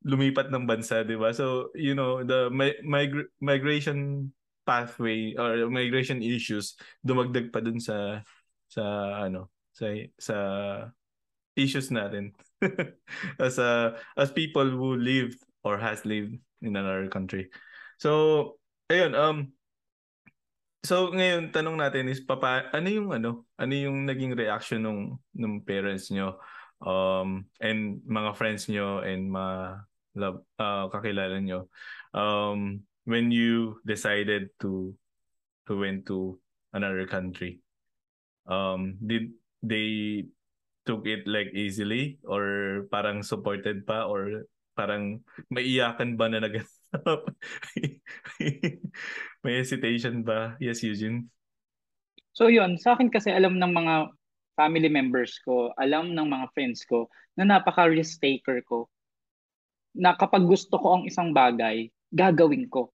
lumipat 0.05 0.53
ng 0.53 0.69
bansa, 0.69 1.05
'di 1.05 1.17
ba? 1.17 1.33
So, 1.33 1.73
you 1.73 1.97
know, 1.97 2.21
the 2.21 2.53
mig- 2.53 3.33
migration 3.41 4.31
pathway 4.65 5.37
or 5.37 5.69
migration 5.69 6.25
issues 6.25 6.77
dumagdag 7.05 7.53
pa 7.53 7.61
dun 7.61 7.81
sa 7.81 8.21
sa 8.69 8.83
ano, 9.25 9.49
sa 9.73 9.93
sa 10.21 10.37
issues 11.55 11.89
natin 11.95 12.35
as 13.45 13.59
a 13.59 13.99
as 14.17 14.31
people 14.33 14.67
who 14.67 14.97
live 14.97 15.35
or 15.65 15.79
has 15.79 16.05
lived 16.05 16.37
in 16.61 16.77
another 16.77 17.09
country. 17.09 17.49
So, 17.99 18.59
ayun, 18.91 19.15
um 19.17 19.55
So 20.85 21.09
ngayon 21.09 21.49
tanong 21.49 21.81
natin 21.81 22.13
is 22.13 22.21
papa 22.21 22.69
ano 22.77 22.89
yung 22.93 23.09
ano 23.09 23.49
ano 23.57 23.73
yung 23.73 24.05
naging 24.05 24.37
reaction 24.37 24.85
ng 24.85 25.17
ng 25.33 25.65
parents 25.65 26.13
nyo 26.13 26.37
um 26.85 27.49
and 27.57 28.05
mga 28.05 28.37
friends 28.37 28.69
nyo 28.69 29.01
and 29.01 29.33
mga 29.33 29.81
love 30.21 30.45
uh, 30.61 30.85
kakilala 30.93 31.41
nyo 31.41 31.73
um 32.13 32.85
when 33.09 33.33
you 33.33 33.81
decided 33.89 34.53
to 34.61 34.93
to 35.65 35.73
went 35.73 36.05
to 36.05 36.37
another 36.77 37.09
country 37.09 37.65
um 38.45 39.01
did 39.01 39.33
they 39.65 40.21
took 40.85 41.09
it 41.09 41.25
like 41.25 41.51
easily 41.57 42.21
or 42.29 42.85
parang 42.93 43.25
supported 43.25 43.85
pa 43.89 44.05
or 44.05 44.45
parang 44.77 45.21
maiyakan 45.49 46.17
ba 46.17 46.29
na 46.29 46.45
naganap 46.45 47.21
may 49.45 49.55
hesitation 49.59 50.23
ba 50.23 50.55
yes 50.61 50.85
Eugene 50.85 51.29
so 52.37 52.47
yun 52.53 52.77
sa 52.77 52.95
akin 52.95 53.09
kasi 53.09 53.33
alam 53.33 53.57
ng 53.57 53.73
mga 53.73 53.95
family 54.55 54.91
members 54.93 55.41
ko 55.43 55.73
alam 55.81 56.13
ng 56.13 56.27
mga 56.27 56.47
friends 56.53 56.85
ko 56.85 57.09
na 57.35 57.47
napaka 57.47 57.89
risk 57.89 58.21
taker 58.23 58.63
ko 58.67 58.87
na 59.95 60.19
kapag 60.19 60.43
gusto 60.45 60.75
ko 60.77 60.99
ang 60.99 61.05
isang 61.07 61.31
bagay, 61.31 61.87
gagawin 62.11 62.67
ko. 62.67 62.91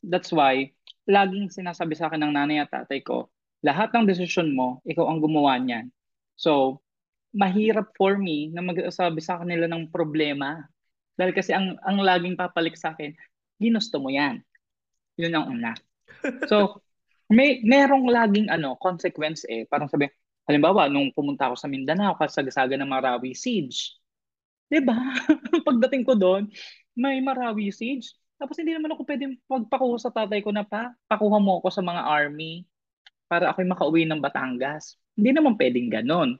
That's 0.00 0.32
why, 0.32 0.72
laging 1.04 1.52
sinasabi 1.52 1.92
sa 1.94 2.08
akin 2.08 2.24
ng 2.24 2.32
nanay 2.32 2.64
at 2.64 2.72
tatay 2.72 3.04
ko, 3.04 3.28
lahat 3.60 3.92
ng 3.92 4.08
desisyon 4.08 4.56
mo, 4.56 4.80
ikaw 4.88 5.04
ang 5.08 5.20
gumawa 5.20 5.60
niyan. 5.60 5.92
So, 6.34 6.80
mahirap 7.34 7.90
for 7.98 8.14
me 8.16 8.48
na 8.54 8.62
mag-sabi 8.62 9.18
sa 9.18 9.42
kanila 9.42 9.66
ng 9.66 9.90
problema. 9.90 10.62
Dahil 11.18 11.34
kasi 11.34 11.50
ang, 11.50 11.74
ang 11.82 11.98
laging 11.98 12.38
papalik 12.38 12.78
sa 12.78 12.94
akin, 12.94 13.10
ginusto 13.58 13.98
mo 13.98 14.08
yan. 14.08 14.38
Yun 15.18 15.34
ang 15.34 15.46
una. 15.50 15.72
So, 16.50 16.80
may 17.28 17.60
merong 17.66 18.06
laging 18.06 18.48
ano, 18.48 18.78
consequence 18.78 19.42
eh. 19.50 19.66
Parang 19.66 19.90
sabi, 19.90 20.06
halimbawa, 20.46 20.86
nung 20.86 21.10
pumunta 21.10 21.50
ako 21.50 21.56
sa 21.58 21.66
Mindanao, 21.66 22.14
kasagasaga 22.16 22.78
ng 22.78 22.88
Marawi 22.88 23.34
Siege, 23.34 23.98
'Di 24.74 24.80
ba? 24.84 24.96
Pagdating 25.68 26.02
ko 26.02 26.18
doon, 26.18 26.48
may 26.98 27.20
Marawi 27.22 27.70
siege. 27.70 28.14
Tapos 28.34 28.58
hindi 28.58 28.74
naman 28.74 28.92
ako 28.92 29.06
pwedeng 29.06 29.38
pagpakuha 29.46 29.96
sa 30.02 30.10
tatay 30.10 30.42
ko 30.42 30.50
na 30.50 30.66
pa, 30.66 30.90
pakuha 31.06 31.38
mo 31.38 31.62
ako 31.62 31.68
sa 31.70 31.82
mga 31.84 32.02
army 32.02 32.66
para 33.30 33.54
ako'y 33.54 33.66
makauwi 33.66 34.02
ng 34.04 34.18
Batangas. 34.18 34.98
Hindi 35.14 35.30
naman 35.38 35.54
pwedeng 35.54 35.88
ganon. 35.90 36.34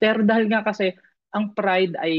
Pero 0.00 0.24
dahil 0.24 0.48
nga 0.48 0.64
kasi 0.64 0.96
ang 1.30 1.52
pride 1.52 1.94
ay 2.00 2.14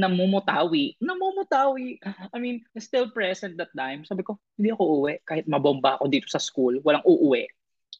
namumutawi. 0.00 0.96
Namumutawi. 0.98 2.00
I 2.32 2.38
mean, 2.40 2.64
still 2.80 3.12
present 3.12 3.60
that 3.60 3.72
time. 3.76 4.02
Sabi 4.04 4.24
ko, 4.24 4.40
hindi 4.56 4.72
ako 4.72 4.82
uuwi. 4.82 5.14
Kahit 5.24 5.44
mabomba 5.46 6.00
ako 6.00 6.08
dito 6.08 6.28
sa 6.28 6.40
school, 6.40 6.80
walang 6.82 7.04
uuwi. 7.04 7.46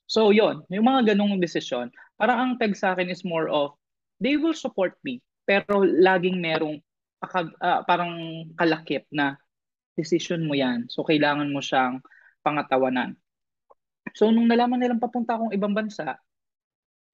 So, 0.09 0.33
yon 0.33 0.65
Yung 0.69 0.85
mga 0.89 1.15
ganong 1.15 1.41
desisyon, 1.41 1.93
parang 2.17 2.39
ang 2.41 2.53
tag 2.61 2.77
sa 2.77 2.93
akin 2.93 3.09
is 3.09 3.25
more 3.25 3.49
of, 3.49 3.77
they 4.21 4.37
will 4.37 4.57
support 4.57 4.97
me 5.05 5.21
pero 5.45 5.85
laging 5.85 6.41
merong 6.41 6.81
uh, 7.21 7.81
parang 7.85 8.45
kalakip 8.57 9.05
na 9.13 9.37
decision 9.95 10.45
mo 10.49 10.57
yan. 10.57 10.89
So, 10.89 11.05
kailangan 11.05 11.53
mo 11.53 11.61
siyang 11.61 12.01
pangatawanan. 12.41 13.17
So, 14.17 14.33
nung 14.33 14.49
nalaman 14.49 14.81
nilang 14.81 15.01
papunta 15.01 15.37
akong 15.37 15.53
ibang 15.53 15.73
bansa, 15.77 16.19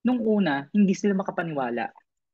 nung 0.07 0.21
una, 0.25 0.67
hindi 0.73 0.93
sila 0.97 1.17
makapaniwala. 1.17 1.91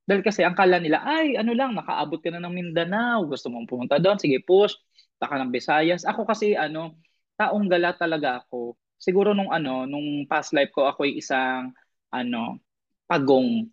Dahil 0.06 0.22
kasi 0.22 0.46
ang 0.46 0.54
kala 0.54 0.78
nila, 0.78 1.02
ay, 1.02 1.34
ano 1.34 1.50
lang, 1.50 1.74
nakaabot 1.74 2.22
ka 2.22 2.30
na 2.30 2.38
ng 2.42 2.54
Mindanao, 2.54 3.26
gusto 3.26 3.50
mong 3.50 3.66
pumunta 3.66 3.98
doon, 3.98 4.18
sige 4.22 4.38
push, 4.42 4.78
taka 5.18 5.42
ng 5.42 5.50
Visayas. 5.50 6.06
Ako 6.06 6.22
kasi, 6.22 6.54
ano, 6.54 6.94
taong 7.34 7.66
gala 7.66 7.90
talaga 7.98 8.46
ako. 8.46 8.78
Siguro 8.96 9.34
nung 9.34 9.50
ano, 9.50 9.82
nung 9.84 10.24
past 10.30 10.54
life 10.54 10.70
ko, 10.70 10.86
ako 10.86 11.10
ay 11.10 11.18
isang, 11.18 11.74
ano, 12.14 12.62
pagong. 13.10 13.70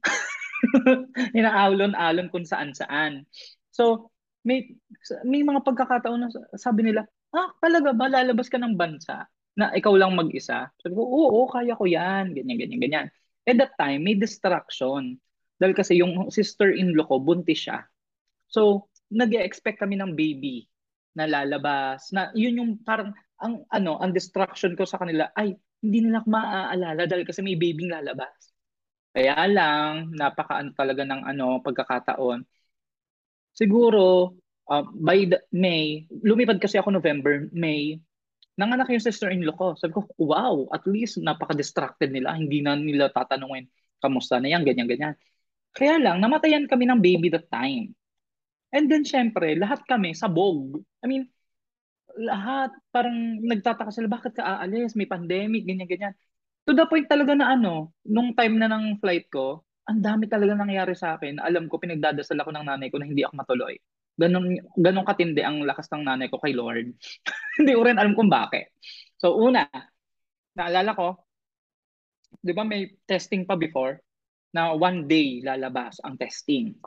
Inaalon-alon 1.38 2.29
kung 2.33 2.45
saan-saan. 2.47 3.25
So, 3.73 4.09
may 4.43 4.75
may 5.23 5.41
mga 5.41 5.63
pagkakataon 5.63 6.19
na 6.19 6.29
sabi 6.59 6.83
nila, 6.88 7.07
ah, 7.33 7.50
talaga 7.63 7.95
ba 7.95 8.12
lalabas 8.12 8.51
ka 8.51 8.59
ng 8.59 8.75
bansa 8.75 9.25
na 9.55 9.71
ikaw 9.73 9.93
lang 9.95 10.13
mag-isa? 10.17 10.69
Sabi 10.81 10.93
ko, 10.97 11.03
oo, 11.03 11.47
kaya 11.50 11.73
ko 11.77 11.85
yan, 11.88 12.33
ganyan, 12.35 12.57
ganyan, 12.59 12.81
ganyan. 12.81 13.07
At 13.43 13.59
that 13.59 13.73
time, 13.75 14.07
may 14.07 14.15
distraction. 14.15 15.19
Dahil 15.59 15.75
kasi 15.75 16.00
yung 16.00 16.31
sister-in-law 16.31 17.07
ko, 17.07 17.19
buntis 17.19 17.67
siya. 17.67 17.83
So, 18.47 18.88
nag 19.13 19.35
expect 19.35 19.79
kami 19.83 20.00
ng 20.00 20.17
baby 20.17 20.65
na 21.13 21.29
lalabas. 21.29 22.09
Na 22.09 22.33
yun 22.33 22.57
yung 22.59 22.71
parang 22.81 23.13
ang 23.43 23.67
ano, 23.69 24.00
ang 24.01 24.15
distraction 24.15 24.73
ko 24.73 24.88
sa 24.88 24.97
kanila 24.97 25.29
ay 25.38 25.53
hindi 25.83 26.00
nila 26.00 26.23
maaalala 26.23 27.03
dahil 27.05 27.27
kasi 27.27 27.43
may 27.43 27.59
babyng 27.59 27.91
lalabas. 27.91 28.31
Kaya 29.13 29.45
lang, 29.45 30.15
napakaano 30.15 30.73
talaga 30.73 31.05
ng 31.05 31.21
ano, 31.27 31.62
pagkakataon. 31.62 32.41
Siguro, 33.53 34.33
uh, 34.71 34.83
by 34.97 35.29
the 35.29 35.39
May, 35.53 36.09
lumipad 36.09 36.57
kasi 36.57 36.81
ako 36.81 36.89
November, 36.89 37.45
May, 37.53 38.01
nanganak 38.60 38.89
yung 38.89 39.03
sister-in-law 39.03 39.55
ko. 39.57 39.67
Sabi 39.77 39.93
ko, 39.98 40.05
wow, 40.22 40.69
at 40.74 40.86
least 40.89 41.22
napaka-distracted 41.22 42.13
nila. 42.13 42.38
Hindi 42.38 42.62
na 42.62 42.77
nila 42.77 43.10
tatanungin, 43.10 43.69
kamusta 44.00 44.38
na 44.38 44.51
yan, 44.53 44.63
ganyan, 44.67 44.88
ganyan. 44.89 45.13
Kaya 45.74 45.98
lang, 45.98 46.22
namatayan 46.22 46.69
kami 46.69 46.86
ng 46.86 47.01
baby 47.01 47.33
that 47.33 47.50
time. 47.50 47.98
And 48.74 48.89
then, 48.89 49.05
syempre, 49.05 49.57
lahat 49.57 49.86
kami 49.86 50.13
sabog. 50.13 50.81
I 51.01 51.05
mean, 51.10 51.29
lahat 52.13 52.74
parang 52.93 53.41
nagtataka 53.41 53.89
sila, 53.89 54.10
bakit 54.10 54.38
ka 54.38 54.45
aalis? 54.45 54.93
May 54.93 55.10
pandemic, 55.10 55.65
ganyan, 55.65 55.89
ganyan 55.89 56.13
to 56.63 56.72
the 56.72 56.86
point 56.88 57.07
talaga 57.12 57.36
na 57.36 57.55
ano, 57.55 57.91
nung 58.07 58.31
time 58.36 58.55
na 58.55 58.72
ng 58.72 59.00
flight 59.03 59.27
ko, 59.27 59.63
ang 59.83 60.00
dami 60.00 60.31
talaga 60.31 60.55
nangyayari 60.55 60.95
sa 60.95 61.19
akin. 61.19 61.43
Alam 61.43 61.67
ko, 61.67 61.75
pinagdadasal 61.75 62.39
ako 62.39 62.55
ng 62.55 62.65
nanay 62.67 62.88
ko 62.88 62.98
na 63.00 63.07
hindi 63.07 63.24
ako 63.27 63.33
matuloy. 63.36 63.75
Ganon, 64.13 64.62
ganon 64.77 65.08
katindi 65.08 65.41
ang 65.41 65.65
lakas 65.65 65.89
ng 65.89 66.05
nanay 66.05 66.29
ko 66.29 66.38
kay 66.38 66.53
Lord. 66.53 66.93
hindi 67.58 67.72
ko 67.74 67.82
rin 67.82 67.98
alam 67.98 68.13
kung 68.13 68.29
bakit. 68.29 68.70
So, 69.17 69.38
una, 69.39 69.65
naalala 70.53 70.93
ko, 70.93 71.17
di 72.41 72.53
ba 72.53 72.65
may 72.65 72.93
testing 73.10 73.46
pa 73.46 73.58
before 73.58 73.98
na 74.53 74.74
one 74.77 75.10
day 75.10 75.41
lalabas 75.41 75.98
ang 76.05 76.17
testing. 76.17 76.77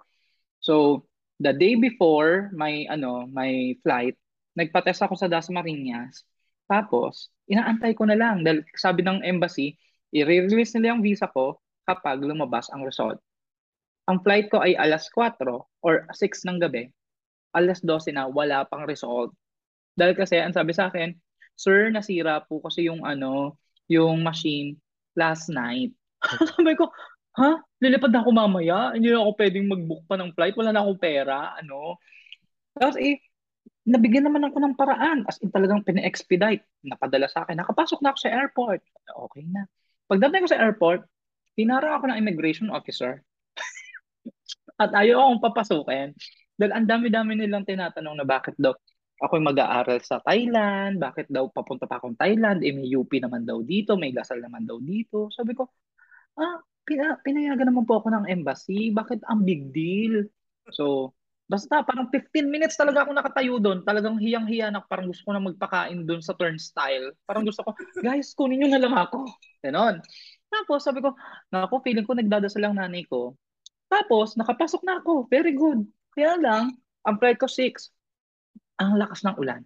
So, 0.63 1.07
the 1.43 1.53
day 1.53 1.75
before 1.75 2.55
my 2.55 2.87
ano, 2.87 3.27
my 3.27 3.75
flight, 3.83 4.15
nagpa-test 4.55 5.03
ako 5.05 5.19
sa 5.19 5.29
Dasmariñas. 5.29 6.25
Tapos, 6.67 7.31
inaantay 7.47 7.95
ko 7.95 8.07
na 8.07 8.19
lang 8.19 8.43
dahil 8.43 8.63
sabi 8.75 9.03
ng 9.03 9.23
embassy, 9.23 9.75
i-release 10.15 10.75
nila 10.79 10.95
yung 10.95 11.03
visa 11.03 11.27
ko 11.31 11.59
kapag 11.87 12.23
lumabas 12.23 12.67
ang 12.75 12.83
result. 12.83 13.19
Ang 14.07 14.23
flight 14.23 14.51
ko 14.51 14.63
ay 14.63 14.79
alas 14.79 15.11
4 15.11 15.39
or 15.83 15.95
6 16.11 16.47
ng 16.47 16.59
gabi. 16.63 16.91
Alas 17.57 17.81
12 17.81 18.13
na, 18.13 18.29
wala 18.29 18.69
pang 18.69 18.85
result. 18.85 19.33
Dahil 19.97 20.13
kasi, 20.13 20.37
ang 20.37 20.53
sabi 20.53 20.77
sa 20.77 20.93
akin, 20.93 21.17
Sir, 21.57 21.89
nasira 21.89 22.45
po 22.45 22.61
kasi 22.61 22.85
yung 22.85 23.01
ano, 23.09 23.57
yung 23.89 24.21
machine 24.21 24.77
last 25.17 25.49
night. 25.49 25.97
sabi 26.53 26.77
ko, 26.77 26.93
ha? 27.41 27.57
Lilipad 27.81 28.13
na 28.13 28.21
ako 28.21 28.31
mamaya? 28.37 28.93
Hindi 28.93 29.09
na 29.09 29.25
ako 29.25 29.33
pwedeng 29.41 29.67
mag-book 29.73 30.05
pa 30.05 30.21
ng 30.21 30.37
flight? 30.37 30.53
Wala 30.53 30.77
na 30.77 30.85
akong 30.85 31.01
pera? 31.01 31.57
Ano? 31.57 31.97
Tapos 32.77 33.01
eh, 33.01 33.25
nabigyan 33.89 34.29
naman 34.29 34.45
ako 34.45 34.57
ng 34.61 34.75
paraan. 34.77 35.25
As 35.25 35.41
in 35.41 35.49
talagang 35.49 35.81
pina-expedite. 35.81 36.65
Napadala 36.85 37.29
sa 37.33 37.49
akin. 37.49 37.57
Nakapasok 37.57 38.05
na 38.05 38.13
ako 38.13 38.19
sa 38.21 38.33
airport. 38.37 38.81
Okay 39.09 39.45
na. 39.49 39.65
Pagdating 40.13 40.45
ko 40.45 40.49
sa 40.53 40.61
airport, 40.61 41.09
pinara 41.57 41.97
ako 41.97 42.13
ng 42.13 42.21
immigration 42.21 42.69
officer. 42.69 43.25
At 44.83 44.93
ayaw 44.93 45.25
akong 45.25 45.43
papasukin. 45.45 46.13
Dahil 46.57 46.73
ang 46.73 46.89
dami-dami 46.89 47.37
nilang 47.37 47.69
tinatanong 47.69 48.17
na 48.17 48.25
bakit 48.25 48.57
daw 48.57 48.73
ako 49.17 49.41
mag-aaral 49.41 50.01
sa 50.05 50.21
Thailand, 50.21 51.01
bakit 51.01 51.29
daw 51.33 51.49
papunta 51.49 51.89
pa 51.89 51.97
akong 51.97 52.17
Thailand, 52.21 52.61
eh 52.61 52.73
may 52.73 52.89
UP 52.93 53.09
naman 53.17 53.49
daw 53.49 53.65
dito, 53.65 53.97
may 53.97 54.13
Lasal 54.13 54.45
naman 54.45 54.69
daw 54.69 54.77
dito. 54.77 55.33
Sabi 55.33 55.57
ko, 55.57 55.73
ah, 56.37 56.61
pina, 56.85 57.17
pinayagan 57.25 57.73
naman 57.73 57.89
po 57.89 58.01
ako 58.01 58.13
ng 58.13 58.29
embassy. 58.29 58.93
Bakit 58.93 59.25
ang 59.25 59.45
big 59.49 59.73
deal? 59.73 60.29
So, 60.73 61.17
basta 61.49 61.81
parang 61.81 62.13
15 62.13 62.45
minutes 62.45 62.77
talaga 62.77 63.09
ako 63.09 63.11
nakatayo 63.17 63.57
doon. 63.57 63.81
Talagang 63.89 64.21
hiyang-hiya 64.21 64.69
na 64.69 64.85
parang 64.85 65.09
gusto 65.09 65.25
ko 65.25 65.33
na 65.33 65.41
magpakain 65.41 66.05
doon 66.05 66.21
sa 66.21 66.37
turnstile. 66.37 67.17
Parang 67.25 67.45
gusto 67.49 67.65
ko, 67.65 67.73
guys, 68.05 68.37
kunin 68.37 68.61
nyo 68.65 68.69
na 68.77 68.81
lang 68.85 68.95
ako. 68.97 69.25
Ganon. 69.65 70.05
Tapos 70.53 70.85
sabi 70.85 71.01
ko, 71.01 71.17
naku, 71.49 71.81
feeling 71.81 72.05
ko 72.05 72.13
nagdadasal 72.13 72.61
lang 72.61 72.77
nanay 72.77 73.05
ko. 73.09 73.33
Tapos, 73.89 74.37
nakapasok 74.37 74.83
na 74.85 75.01
ako. 75.01 75.25
Very 75.31 75.57
good. 75.57 75.87
Kaya 76.17 76.41
lang, 76.41 76.73
ang 77.05 77.17
flight 77.21 77.37
ko 77.37 77.45
6. 77.45 77.93
Ang 78.81 78.97
lakas 78.97 79.21
ng 79.23 79.37
ulan. 79.37 79.63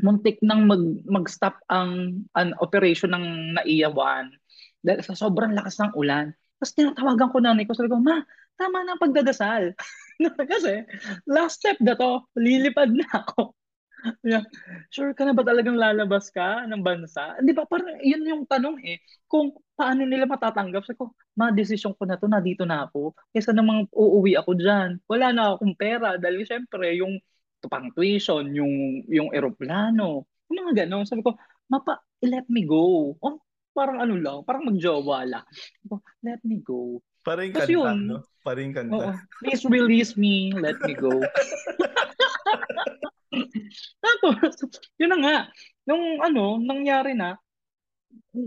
Muntik 0.00 0.40
nang 0.40 0.64
mag, 0.64 0.80
mag-stop 1.04 1.60
ang, 1.68 2.24
an 2.32 2.56
operation 2.64 3.12
ng 3.12 3.60
NAIA 3.60 3.92
1 3.92 4.32
dahil 4.82 5.00
sa 5.04 5.14
sobrang 5.14 5.52
lakas 5.52 5.76
ng 5.78 5.92
ulan. 5.92 6.32
Tapos 6.56 6.72
tinatawagan 6.72 7.28
ko 7.28 7.38
nanay 7.38 7.68
ko, 7.68 7.76
sabi 7.76 7.92
ko, 7.92 8.00
ma, 8.00 8.24
tama 8.56 8.80
na 8.82 8.96
ang 8.96 9.02
pagdadasal. 9.02 9.76
Kasi 10.50 10.88
last 11.28 11.60
step 11.60 11.76
na 11.84 12.00
to, 12.00 12.24
lilipad 12.34 12.88
na 12.88 13.06
ako. 13.12 13.52
sure 14.94 15.14
ka 15.14 15.22
na 15.22 15.34
ba 15.34 15.46
talagang 15.46 15.78
lalabas 15.78 16.28
ka 16.34 16.66
ng 16.66 16.82
bansa? 16.82 17.38
Di 17.42 17.54
ba, 17.54 17.66
parang 17.66 17.98
yun 18.02 18.26
yung 18.26 18.42
tanong 18.46 18.82
eh. 18.82 18.98
Kung 19.30 19.54
paano 19.78 20.02
nila 20.04 20.26
matatanggap. 20.26 20.82
Sabi 20.86 20.98
ko, 20.98 21.14
ma, 21.38 21.54
desisyon 21.54 21.94
ko 21.94 22.06
na 22.06 22.18
to, 22.18 22.26
na 22.26 22.42
dito 22.42 22.66
na 22.66 22.86
ako. 22.90 23.14
Kesa 23.30 23.54
namang 23.54 23.86
uuwi 23.94 24.34
ako 24.38 24.58
dyan. 24.58 24.98
Wala 25.06 25.30
na 25.30 25.54
akong 25.54 25.74
pera. 25.78 26.18
Dahil 26.18 26.42
syempre, 26.42 26.98
yung 26.98 27.18
pang 27.70 27.90
tuition, 27.94 28.50
yung, 28.50 29.06
yung 29.06 29.30
eroplano, 29.30 30.26
yung 30.50 30.58
mga 30.66 30.84
ganon. 30.84 31.06
Sabi 31.06 31.22
ko, 31.22 31.38
mapa, 31.70 32.02
let 32.22 32.46
me 32.50 32.66
go. 32.66 33.14
Oh, 33.22 33.38
parang 33.72 34.04
ano 34.04 34.14
lang, 34.18 34.44
parang 34.44 34.68
magjowa 34.68 35.24
lang. 35.24 35.46
Let 36.20 36.44
me 36.44 36.60
go. 36.60 37.00
Parang 37.22 37.54
kanta, 37.54 37.70
yun, 37.70 37.96
no? 38.10 38.26
Parang 38.42 38.74
kanta. 38.74 38.92
Oo, 38.92 39.10
please 39.40 39.62
release 39.70 40.18
me, 40.18 40.50
let 40.58 40.76
me 40.82 40.92
go. 40.98 41.10
Tapos, 44.02 44.52
yun 45.00 45.10
na 45.16 45.18
nga, 45.18 45.36
nung 45.88 46.20
ano, 46.20 46.60
nangyari 46.60 47.16
na, 47.16 47.36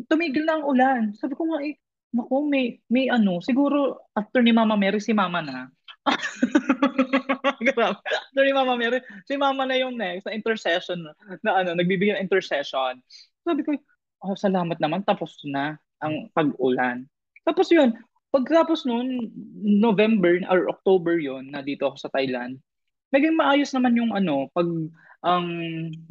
tumigil 0.08 0.46
na 0.46 0.62
ang 0.62 0.66
ulan. 0.66 1.02
Sabi 1.18 1.34
ko 1.34 1.50
nga, 1.50 1.60
eh, 1.66 1.76
naku, 2.14 2.36
may, 2.48 2.80
may 2.88 3.10
ano, 3.10 3.42
siguro 3.42 4.08
after 4.16 4.40
ni 4.46 4.54
Mama 4.54 4.78
Mary, 4.78 5.02
si 5.02 5.12
Mama 5.12 5.42
na. 5.42 5.68
After 7.66 8.44
ni 8.46 8.54
Mama 8.54 8.78
Mary, 8.78 9.02
si 9.26 9.34
Mama 9.42 9.66
na 9.66 9.74
yung 9.74 9.98
next, 9.98 10.30
na 10.30 10.38
intercession, 10.38 11.02
na 11.42 11.52
ano, 11.66 11.74
nagbibigay 11.74 12.14
ng 12.14 12.22
intercession. 12.22 13.02
Sabi 13.42 13.66
ko, 13.66 13.74
oh, 14.22 14.38
salamat 14.38 14.78
naman, 14.78 15.02
tapos 15.02 15.34
na 15.50 15.82
ang 16.06 16.30
pag-ulan. 16.38 17.10
Tapos 17.42 17.74
yun, 17.74 17.98
pagkatapos 18.30 18.86
noon, 18.86 19.34
November 19.66 20.38
or 20.46 20.70
October 20.70 21.18
yon 21.18 21.50
na 21.50 21.66
dito 21.66 21.90
ako 21.90 21.98
sa 21.98 22.14
Thailand, 22.14 22.62
naging 23.16 23.40
maayos 23.40 23.72
naman 23.72 23.96
yung 23.96 24.12
ano, 24.12 24.52
pag 24.52 24.68
ang 25.26 25.48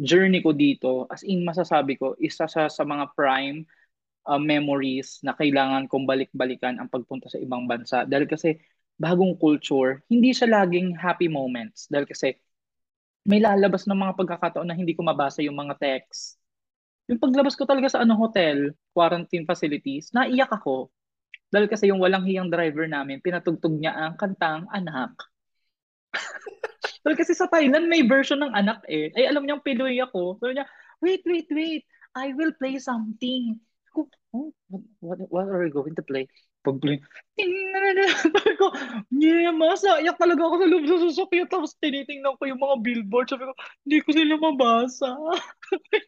journey 0.00 0.40
ko 0.40 0.56
dito, 0.56 1.04
as 1.12 1.20
in 1.22 1.44
masasabi 1.44 2.00
ko, 2.00 2.16
isa 2.18 2.48
sa, 2.48 2.66
sa 2.72 2.82
mga 2.82 3.12
prime 3.12 3.68
uh, 4.26 4.40
memories 4.40 5.20
na 5.20 5.36
kailangan 5.36 5.86
kong 5.86 6.08
balik-balikan 6.08 6.80
ang 6.80 6.88
pagpunta 6.88 7.28
sa 7.28 7.36
ibang 7.38 7.68
bansa. 7.68 8.08
Dahil 8.08 8.26
kasi 8.26 8.56
bagong 8.96 9.36
culture, 9.36 10.02
hindi 10.08 10.32
siya 10.32 10.48
laging 10.64 10.96
happy 10.96 11.28
moments. 11.28 11.86
Dahil 11.92 12.08
kasi 12.08 12.34
may 13.28 13.38
lalabas 13.44 13.84
ng 13.84 13.96
mga 13.96 14.16
pagkakataon 14.16 14.68
na 14.68 14.76
hindi 14.76 14.96
ko 14.96 15.04
mabasa 15.04 15.44
yung 15.44 15.56
mga 15.56 15.76
text 15.78 16.40
yung 17.08 17.20
paglabas 17.20 17.52
ko 17.52 17.68
talaga 17.68 17.92
sa 17.92 18.00
ano 18.00 18.16
hotel, 18.16 18.72
quarantine 18.96 19.44
facilities, 19.44 20.08
naiyak 20.16 20.48
ako. 20.48 20.88
Dahil 21.52 21.68
kasi 21.68 21.92
yung 21.92 22.00
walang 22.00 22.24
hiyang 22.24 22.48
driver 22.48 22.88
namin, 22.88 23.20
pinatugtog 23.20 23.76
niya 23.76 23.92
ang 23.92 24.16
kantang 24.16 24.64
Anak. 24.72 25.12
Dahil 27.04 27.20
kasi 27.20 27.36
sa 27.36 27.46
Thailand 27.52 27.86
may 27.86 28.00
version 28.00 28.40
ng 28.40 28.56
Anak 28.56 28.80
eh. 28.88 29.12
Ay 29.12 29.28
alam 29.28 29.44
niyo 29.44 29.60
yung 29.60 29.66
Pinoy 29.66 30.00
ako. 30.00 30.40
So 30.40 30.48
niya, 30.48 30.64
wait, 31.04 31.20
wait, 31.28 31.46
wait. 31.52 31.84
I 32.16 32.32
will 32.32 32.56
play 32.56 32.80
something. 32.80 33.60
Ko, 33.92 34.08
oh, 34.32 34.50
what, 35.04 35.20
what 35.28 35.46
are 35.46 35.60
we 35.60 35.70
going 35.70 35.94
to 35.94 36.02
play? 36.02 36.26
Pag-play, 36.64 36.96
sabi 38.24 38.56
ko, 38.56 38.72
yeah, 39.12 39.52
masa, 39.52 40.00
iyak 40.00 40.16
talaga 40.16 40.48
ako 40.48 40.64
sa 40.64 40.66
loob 40.72 40.84
sa 40.88 40.96
sasakyan. 41.04 41.44
Tapos 41.52 41.76
tinitingnan 41.76 42.40
ko 42.40 42.48
yung 42.48 42.56
mga 42.56 42.80
billboard. 42.80 43.28
Sabi 43.28 43.44
ko, 43.44 43.52
hindi 43.84 43.98
ko 44.00 44.08
sila 44.16 44.34
mabasa. 44.40 45.12
sabi 45.68 45.98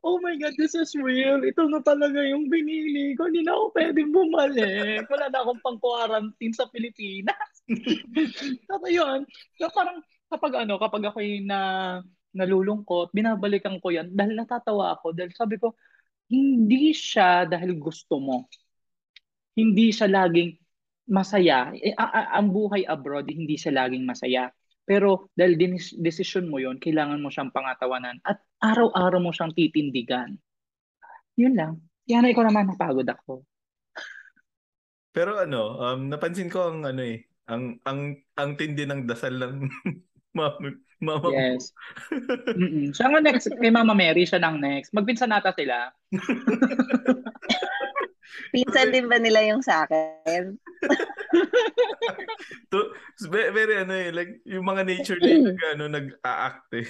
oh 0.00 0.16
my 0.24 0.32
God, 0.40 0.56
this 0.56 0.72
is 0.72 0.96
real. 0.96 1.44
Ito 1.44 1.68
na 1.68 1.84
talaga 1.84 2.24
yung 2.24 2.48
binili 2.48 3.12
ko. 3.20 3.28
Hindi 3.28 3.44
na 3.44 3.52
ako 3.52 3.64
pwedeng 3.76 4.10
bumalik. 4.16 5.04
Wala 5.12 5.28
na 5.28 5.38
akong 5.44 5.60
pang-quarantine 5.60 6.56
sa 6.56 6.64
Pilipinas. 6.72 7.68
Tapos 8.72 8.88
yun, 8.88 9.28
so 9.60 9.68
parang 9.76 10.00
kapag 10.28 10.52
ano, 10.64 10.76
kapag 10.80 11.02
ako 11.10 11.18
na 11.44 11.60
nalulungkot, 12.36 13.10
binabalikan 13.16 13.80
ko 13.80 13.90
yan 13.92 14.12
dahil 14.12 14.36
natatawa 14.36 14.94
ako. 14.96 15.16
Dahil 15.16 15.32
sabi 15.32 15.56
ko, 15.56 15.74
hindi 16.28 16.92
siya 16.92 17.48
dahil 17.48 17.76
gusto 17.80 18.20
mo 18.20 18.46
hindi 19.58 19.90
siya 19.90 20.06
laging 20.06 20.54
masaya. 21.10 21.74
Eh, 21.74 21.90
ang 21.98 22.54
buhay 22.54 22.86
abroad, 22.86 23.26
hindi 23.26 23.58
siya 23.58 23.74
laging 23.74 24.06
masaya. 24.06 24.54
Pero 24.86 25.34
dahil 25.34 25.58
din- 25.58 25.98
decision 25.98 26.46
mo 26.46 26.62
yon 26.62 26.78
kailangan 26.78 27.18
mo 27.18 27.28
siyang 27.28 27.50
pangatawanan 27.50 28.22
at 28.22 28.38
araw-araw 28.62 29.18
mo 29.18 29.34
siyang 29.34 29.52
titindigan. 29.52 30.38
Yun 31.34 31.58
lang. 31.58 31.72
Yan 32.08 32.24
ay 32.24 32.32
ko 32.32 32.46
naman 32.46 32.70
napagod 32.70 33.04
ako. 33.04 33.44
Pero 35.12 35.36
ano, 35.36 35.76
um, 35.76 36.00
napansin 36.08 36.48
ko 36.48 36.72
ang 36.72 36.86
ano 36.86 37.02
eh, 37.02 37.26
ang 37.50 37.76
ang 37.84 38.16
ang 38.38 38.50
tindi 38.54 38.86
ng 38.86 39.04
dasal 39.04 39.34
ng 39.36 39.54
mama, 40.38 40.68
mama 41.02 41.28
yes. 41.34 41.74
mo. 42.14 42.94
siya 42.94 43.06
nga 43.10 43.20
next, 43.20 43.50
kay 43.50 43.74
Mama 43.74 43.94
Mary, 43.98 44.22
siya 44.22 44.38
nang 44.38 44.62
next. 44.62 44.94
Magpinsan 44.94 45.34
nata 45.34 45.50
sila. 45.50 45.90
Pinsan 48.52 48.94
din 48.94 49.06
ba 49.10 49.18
nila 49.20 49.44
yung 49.44 49.60
sa 49.60 49.84
akin? 49.84 50.56
to, 52.72 52.78
very, 53.28 53.50
very 53.52 53.74
ano 53.82 53.94
eh, 53.94 54.10
like 54.14 54.40
yung 54.48 54.64
mga 54.64 54.82
nature 54.88 55.20
din 55.20 55.52
ano 55.74 55.84
nag-act 55.90 56.70
eh. 56.78 56.88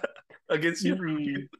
against 0.56 0.82
you. 0.86 0.94
Mm-hmm. 0.94 1.50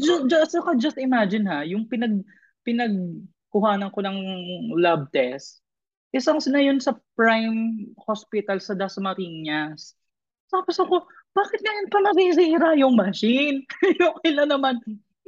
just, 0.00 0.22
just, 0.28 0.50
so, 0.52 0.60
just 0.76 0.98
imagine 1.00 1.44
ha, 1.48 1.64
yung 1.64 1.88
pinag 1.88 2.24
pinagkuhanan 2.64 3.92
ko 3.92 4.00
ng 4.04 4.18
lab 4.80 5.08
test, 5.12 5.60
isang 6.16 6.40
na 6.50 6.64
yun 6.64 6.80
sa 6.80 6.96
prime 7.14 7.92
hospital 8.08 8.58
sa 8.58 8.72
Dasmariñas. 8.72 9.92
Tapos 10.48 10.80
ako, 10.80 11.04
bakit 11.36 11.60
ngayon 11.60 11.86
pa 11.92 11.98
nasisira 12.00 12.70
yung 12.80 12.96
machine? 12.96 13.68
yung 14.00 14.16
kailan 14.24 14.48
naman, 14.48 14.80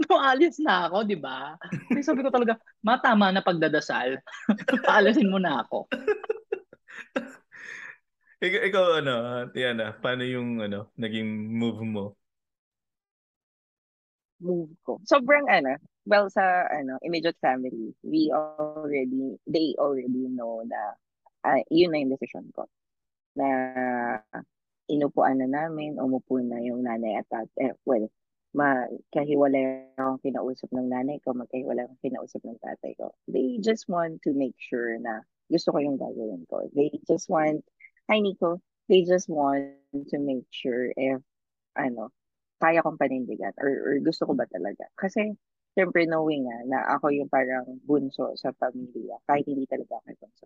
Maalis 0.06 0.62
na 0.62 0.86
ako, 0.86 1.02
di 1.02 1.18
ba? 1.18 1.58
Kaya 1.90 2.06
sabi 2.06 2.22
ko 2.22 2.30
talaga, 2.30 2.54
matama 2.78 3.34
na 3.34 3.42
pagdadasal. 3.42 4.22
Paalisin 4.86 5.26
mo 5.26 5.42
na 5.42 5.66
ako. 5.66 5.90
ikaw, 8.46 8.60
ikaw 8.62 8.84
ano, 9.02 9.14
Tiana, 9.50 9.98
paano 9.98 10.22
yung 10.22 10.62
ano, 10.62 10.94
naging 10.94 11.26
move 11.50 11.82
mo? 11.82 12.14
Move 14.38 14.70
ko. 14.86 15.02
Sobrang 15.02 15.50
ano, 15.50 15.74
well 16.08 16.32
sa 16.32 16.64
ano, 16.72 16.96
immediate 17.04 17.36
family, 17.44 17.92
we 18.00 18.32
already, 18.32 19.36
they 19.44 19.76
already 19.76 20.24
know 20.32 20.64
na 20.64 20.96
uh, 21.44 21.60
yun 21.68 21.92
na 21.92 22.00
yung 22.00 22.16
decision 22.16 22.48
ko. 22.56 22.64
na 23.38 23.48
inupuan 24.90 25.38
na 25.38 25.46
namin, 25.46 26.00
umupo 26.00 26.42
na 26.42 26.58
yung 26.58 26.82
nanay 26.82 27.22
at 27.22 27.28
tat, 27.30 27.48
eh, 27.62 27.76
well, 27.86 28.10
magkahiwalay 28.56 29.94
akong 29.94 30.18
kinausap 30.24 30.72
ng 30.74 30.88
nanay 30.90 31.20
ko, 31.22 31.36
magkahiwalay 31.36 31.84
akong 31.86 32.02
kinausap 32.02 32.42
ng 32.42 32.58
tatay 32.58 32.96
ko. 32.98 33.14
They 33.30 33.62
just 33.62 33.86
want 33.86 34.24
to 34.26 34.34
make 34.34 34.56
sure 34.58 34.96
na 34.98 35.22
gusto 35.52 35.70
ko 35.70 35.78
yung 35.78 36.00
gagawin 36.00 36.48
ko. 36.48 36.66
They 36.72 36.90
just 37.06 37.28
want, 37.28 37.62
hi 38.08 38.18
Nico, 38.18 38.58
they 38.88 39.04
just 39.04 39.28
want 39.28 39.76
to 39.92 40.16
make 40.18 40.48
sure 40.50 40.90
if, 40.96 41.20
ano, 41.76 42.10
kaya 42.58 42.82
kong 42.82 42.98
panindigan 42.98 43.54
or, 43.60 43.70
or 43.70 43.94
gusto 44.02 44.26
ko 44.26 44.32
ba 44.34 44.48
talaga. 44.50 44.88
Kasi, 44.96 45.36
syempre 45.78 46.10
knowing 46.10 46.50
nga 46.50 46.58
na 46.66 46.78
ako 46.98 47.14
yung 47.14 47.30
parang 47.30 47.78
bunso 47.86 48.34
sa 48.34 48.50
pamilya, 48.50 49.22
kahit 49.30 49.46
hindi 49.46 49.70
talaga 49.70 50.02
ako 50.02 50.26
bunso, 50.26 50.44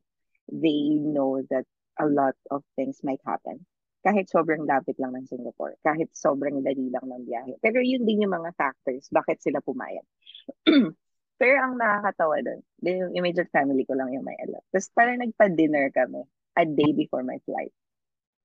they 0.53 1.01
know 1.01 1.41
that 1.49 1.65
a 1.97 2.05
lot 2.05 2.37
of 2.53 2.61
things 2.77 3.01
might 3.01 3.21
happen 3.25 3.65
kahit 4.03 4.27
sobrang 4.27 4.67
lapit 4.67 4.99
lang 4.99 5.15
ng 5.15 5.31
Singapore, 5.31 5.79
kahit 5.87 6.11
sobrang 6.11 6.59
dali 6.59 6.91
lang 6.91 7.07
ng 7.07 7.23
biyahe. 7.23 7.55
Pero 7.63 7.79
yun 7.79 8.03
din 8.03 8.27
yung 8.27 8.35
mga 8.35 8.51
factors, 8.59 9.07
bakit 9.15 9.39
sila 9.39 9.63
pumayag. 9.63 10.03
Pero 11.41 11.57
ang 11.63 11.79
nakakatawa 11.79 12.43
doon, 12.43 12.61
yung 12.83 13.15
immediate 13.15 13.51
family 13.55 13.87
ko 13.87 13.95
lang 13.95 14.11
yung 14.11 14.27
may 14.27 14.35
alam. 14.43 14.63
Tapos 14.75 14.91
parang 14.91 15.23
nagpa-dinner 15.23 15.95
kami 15.95 16.27
a 16.59 16.67
day 16.67 16.91
before 16.91 17.23
my 17.23 17.39
flight 17.47 17.71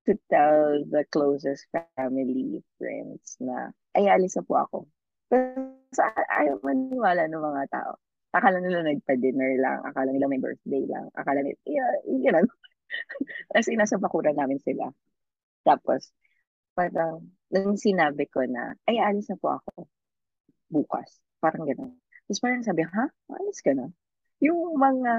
to 0.05 0.13
tell 0.29 0.81
the 0.87 1.03
closest 1.09 1.67
family, 1.73 2.61
friends 2.77 3.35
na, 3.41 3.73
ay, 3.97 4.07
alis 4.07 4.37
na 4.37 4.45
po 4.45 4.61
ako. 4.61 4.77
Tapos 5.29 5.97
ayaw 6.31 6.55
maniwala 6.63 7.27
ng 7.27 7.43
mga 7.43 7.63
tao. 7.71 7.93
Akala 8.35 8.59
nila 8.59 8.83
nagpa-dinner 8.83 9.59
lang, 9.59 9.79
akala 9.87 10.11
nila 10.11 10.27
may 10.29 10.39
birthday 10.39 10.83
lang, 10.87 11.07
akala 11.15 11.41
nila, 11.41 11.57
yeah, 11.63 11.91
yun 12.05 12.45
As 13.55 13.67
in, 13.67 13.79
nasa 13.79 13.99
bakuran 13.99 14.35
namin 14.35 14.59
sila. 14.63 14.91
Tapos, 15.67 16.11
parang, 16.75 17.27
nung 17.51 17.75
sinabi 17.79 18.27
ko 18.31 18.43
na, 18.47 18.75
ay, 18.87 18.99
alis 18.99 19.27
na 19.31 19.39
po 19.39 19.59
ako 19.59 19.87
bukas. 20.71 21.19
Parang 21.39 21.63
gano'n. 21.67 21.95
Tapos 22.27 22.39
parang 22.43 22.63
sabi, 22.63 22.83
ha? 22.83 23.05
Alis 23.39 23.59
ka 23.63 23.71
na? 23.71 23.87
Yung 24.43 24.75
mga 24.75 25.13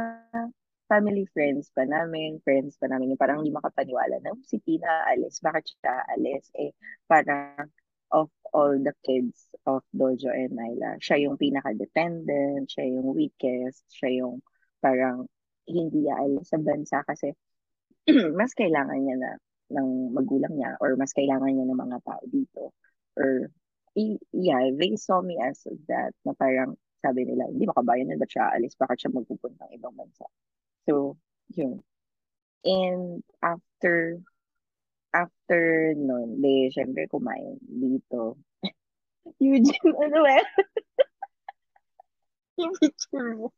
family 0.89 1.25
friends 1.33 1.73
pa 1.73 1.85
namin, 1.85 2.41
friends 2.45 2.77
pa 2.81 2.89
namin, 2.89 3.13
yung 3.13 3.21
parang 3.21 3.41
hindi 3.45 3.53
makapaniwala 3.53 4.21
na, 4.25 4.33
si 4.45 4.61
Tina 4.65 5.09
alis, 5.09 5.41
bakit 5.45 5.69
siya 5.69 6.05
alis? 6.17 6.49
Eh, 6.57 6.73
parang 7.09 7.69
of 8.13 8.33
all 8.53 8.77
the 8.79 8.95
kids 9.05 9.49
of 9.67 9.83
Dojo 9.95 10.33
and 10.33 10.57
Nyla, 10.57 10.99
siya 11.01 11.29
yung 11.29 11.37
pinaka-dependent, 11.37 12.69
siya 12.71 12.85
yung 12.99 13.13
weakest, 13.15 13.85
siya 13.93 14.25
yung 14.25 14.41
parang 14.81 15.27
hindi 15.69 16.09
aalis 16.09 16.49
sa 16.49 16.59
bansa 16.59 17.05
kasi 17.05 17.35
mas 18.41 18.57
kailangan 18.57 18.99
niya 19.05 19.17
na 19.21 19.31
ng 19.69 20.17
magulang 20.17 20.57
niya 20.57 20.81
or 20.81 20.97
mas 20.97 21.13
kailangan 21.13 21.53
niya 21.53 21.67
ng 21.69 21.77
mga 21.77 21.99
tao 22.05 22.23
dito. 22.25 22.73
Or, 23.21 23.53
yeah, 24.33 24.73
they 24.73 24.97
saw 24.97 25.21
me 25.21 25.37
as 25.43 25.61
that 25.93 26.17
na 26.25 26.33
parang 26.33 26.79
sabi 27.05 27.29
nila, 27.29 27.47
hindi 27.53 27.69
makabayan 27.69 28.11
na 28.11 28.19
ba 28.19 28.27
siya 28.27 28.51
alis, 28.57 28.75
bakit 28.75 29.07
siya 29.07 29.15
magpupunta 29.15 29.69
ng 29.69 29.75
ibang 29.79 29.95
bansa. 29.95 30.27
So, 30.89 31.15
yun. 31.53 31.85
And 32.67 33.23
after, 33.39 34.19
after 35.49 35.97
nun, 35.97 36.45
di, 36.45 36.69
syempre 36.69 37.09
kumain 37.09 37.57
dito. 37.65 38.37
Eugene, 39.41 39.97
ano 39.97 40.21
ba? 40.21 40.45
Yung 42.61 42.77
picture 42.77 43.33
mo. 43.33 43.49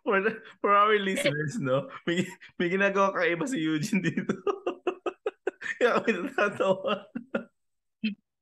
for, 0.00 0.16
for 0.64 0.72
our 0.72 0.96
listeners, 0.96 1.60
no? 1.60 1.92
May, 2.08 2.24
may 2.56 2.72
ginagawa 2.72 3.12
kaiba 3.12 3.44
si 3.44 3.60
Eugene 3.60 4.00
dito. 4.00 4.32
Kaya 5.76 6.00
ako 6.00 6.04
natatawa. 6.08 7.04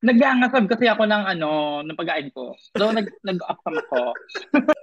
Nag-aangasab 0.06 0.70
kasi 0.70 0.86
ako 0.86 1.02
ng 1.02 1.24
ano, 1.34 1.82
ng 1.82 1.98
pag-ain 1.98 2.30
ko. 2.30 2.54
So, 2.78 2.94
nag, 2.94 3.10
cam 3.26 3.74
ako. 3.74 4.14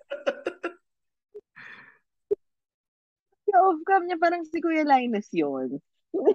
Cam 3.85 4.09
niya 4.09 4.17
parang 4.17 4.43
si 4.49 4.57
Kuya 4.57 4.81
Linus 4.85 5.29
yun. 5.29 5.77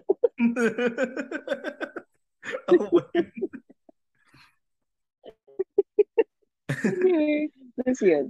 yun? 7.03 7.51
Tapos 7.79 8.01
yun. 8.03 8.27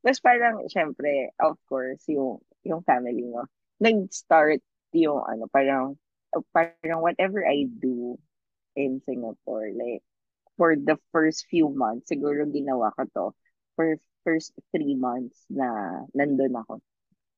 Tapos 0.00 0.20
parang, 0.20 0.64
syempre, 0.68 1.32
of 1.40 1.56
course, 1.68 2.04
yung, 2.08 2.40
yung 2.64 2.84
family 2.84 3.24
mo, 3.24 3.44
nag-start 3.80 4.60
yung 4.92 5.22
ano, 5.24 5.46
parang, 5.52 5.96
parang 6.52 7.00
whatever 7.04 7.44
I 7.44 7.68
do 7.68 8.16
in 8.76 9.00
Singapore, 9.04 9.70
like, 9.76 10.02
for 10.56 10.76
the 10.76 10.96
first 11.12 11.46
few 11.48 11.68
months, 11.68 12.12
siguro 12.12 12.44
ginawa 12.48 12.92
ko 12.96 13.04
to, 13.16 13.26
for 13.76 13.96
first 14.24 14.52
three 14.72 14.92
months 14.96 15.40
na 15.48 16.04
nandun 16.12 16.52
ako. 16.52 16.84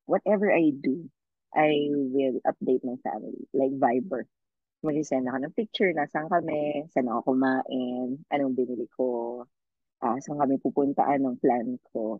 Whatever 0.05 0.51
I 0.51 0.71
do, 0.75 1.09
I 1.53 1.89
will 1.91 2.41
update 2.43 2.83
my 2.83 2.97
family, 3.05 3.47
like 3.53 3.71
Viber. 3.77 4.25
Mag-send 4.83 5.29
ako 5.31 5.37
ng 5.47 5.55
picture 5.55 5.91
na 5.95 6.09
saan 6.11 6.27
kami, 6.27 6.83
saan 6.91 7.07
ako 7.07 7.33
kumain, 7.33 8.19
anong 8.27 8.57
binili 8.57 8.89
ko, 8.91 9.41
uh, 10.03 10.17
saan 10.19 10.43
kami 10.43 10.59
pupunta, 10.59 11.07
anong 11.07 11.39
plan 11.39 11.79
ko 11.93 12.19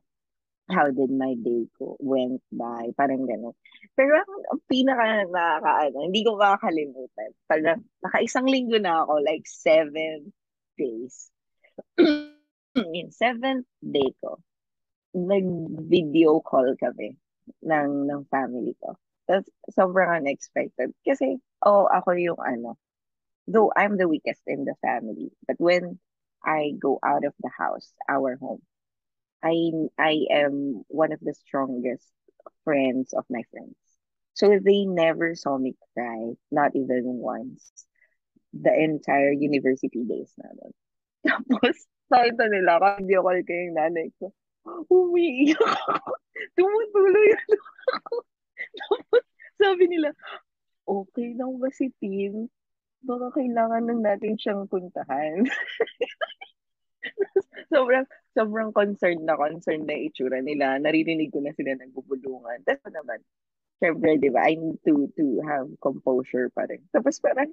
how 0.72 0.88
did 0.88 1.12
my 1.12 1.36
day 1.36 1.68
ko 1.76 2.00
went 2.00 2.40
by, 2.52 2.88
parang 2.96 3.28
gano'n. 3.28 3.56
Pero 4.00 4.16
ang, 4.16 4.34
ang 4.48 4.62
pinaka 4.64 5.28
nakakaano, 5.28 5.98
hindi 6.08 6.24
ko 6.24 6.40
makakalimutan. 6.40 7.30
Parang 7.52 7.84
naka-isang 8.00 8.48
linggo 8.48 8.80
na 8.80 9.04
ako, 9.04 9.20
like 9.28 9.44
seven 9.44 10.32
days. 10.80 11.28
In 12.98 13.12
seventh 13.12 13.68
day 13.84 14.16
ko, 14.24 14.40
nag-video 15.14 16.40
call 16.42 16.74
kami 16.80 17.20
ng, 17.62 18.08
ng 18.08 18.22
family 18.32 18.76
ko. 18.84 18.96
That's 19.28 19.48
sobrang 19.72 20.24
unexpected. 20.24 20.92
Kasi, 21.08 21.40
oh, 21.64 21.88
ako 21.88 22.12
yung 22.20 22.42
ano, 22.44 22.76
though 23.48 23.72
I'm 23.76 23.98
the 23.98 24.08
weakest 24.08 24.42
in 24.48 24.66
the 24.66 24.76
family, 24.82 25.32
but 25.48 25.56
when 25.60 26.00
I 26.44 26.76
go 26.80 27.00
out 27.04 27.24
of 27.24 27.34
the 27.40 27.52
house, 27.56 27.92
our 28.10 28.36
home, 28.36 28.62
I 29.44 29.72
I 30.00 30.28
am 30.32 30.84
one 30.88 31.12
of 31.12 31.20
the 31.20 31.34
strongest 31.34 32.08
friends 32.64 33.14
of 33.14 33.26
my 33.30 33.44
friends. 33.52 33.76
So 34.34 34.60
they 34.60 34.86
never 34.86 35.36
saw 35.36 35.58
me 35.58 35.76
cry, 35.94 36.34
not 36.52 36.76
even 36.76 37.20
once. 37.22 37.72
The 38.54 38.74
entire 38.74 39.32
university 39.32 40.04
days 40.06 40.34
namin. 40.38 40.72
Tapos, 41.26 41.78
nakita 42.12 42.50
nila, 42.50 42.78
video 43.00 43.22
call 43.24 43.42
ko 43.42 43.54
yung 43.54 43.78
nanay 43.78 44.10
ko. 44.20 44.34
Umiiyak 44.94 45.60
ako. 45.60 46.12
Tumutuloy 46.56 47.30
ako. 47.96 48.16
Tapos, 48.74 49.24
sabi 49.60 49.84
nila, 49.92 50.10
okay 50.88 51.36
lang 51.36 51.60
ba 51.60 51.70
si 51.70 51.92
Tim? 52.00 52.48
Baka 53.04 53.36
kailangan 53.36 53.84
lang 53.84 54.00
natin 54.00 54.40
siyang 54.40 54.64
puntahan. 54.72 55.44
sobrang, 57.74 58.08
sobrang 58.32 58.72
concerned 58.72 59.28
na 59.28 59.36
concerned 59.36 59.86
na 59.86 60.00
itsura 60.00 60.40
nila. 60.40 60.80
Naririnig 60.80 61.36
ko 61.36 61.44
na 61.44 61.52
sila 61.52 61.76
nagbubulungan. 61.76 62.64
Tapos 62.64 62.96
naman, 62.96 63.20
syempre, 63.84 64.16
di 64.16 64.32
ba, 64.32 64.48
I 64.48 64.56
need 64.56 64.80
to, 64.88 65.12
to 65.20 65.44
have 65.44 65.68
composure 65.84 66.48
pa 66.56 66.64
rin. 66.72 66.80
Tapos 66.96 67.20
parang, 67.20 67.52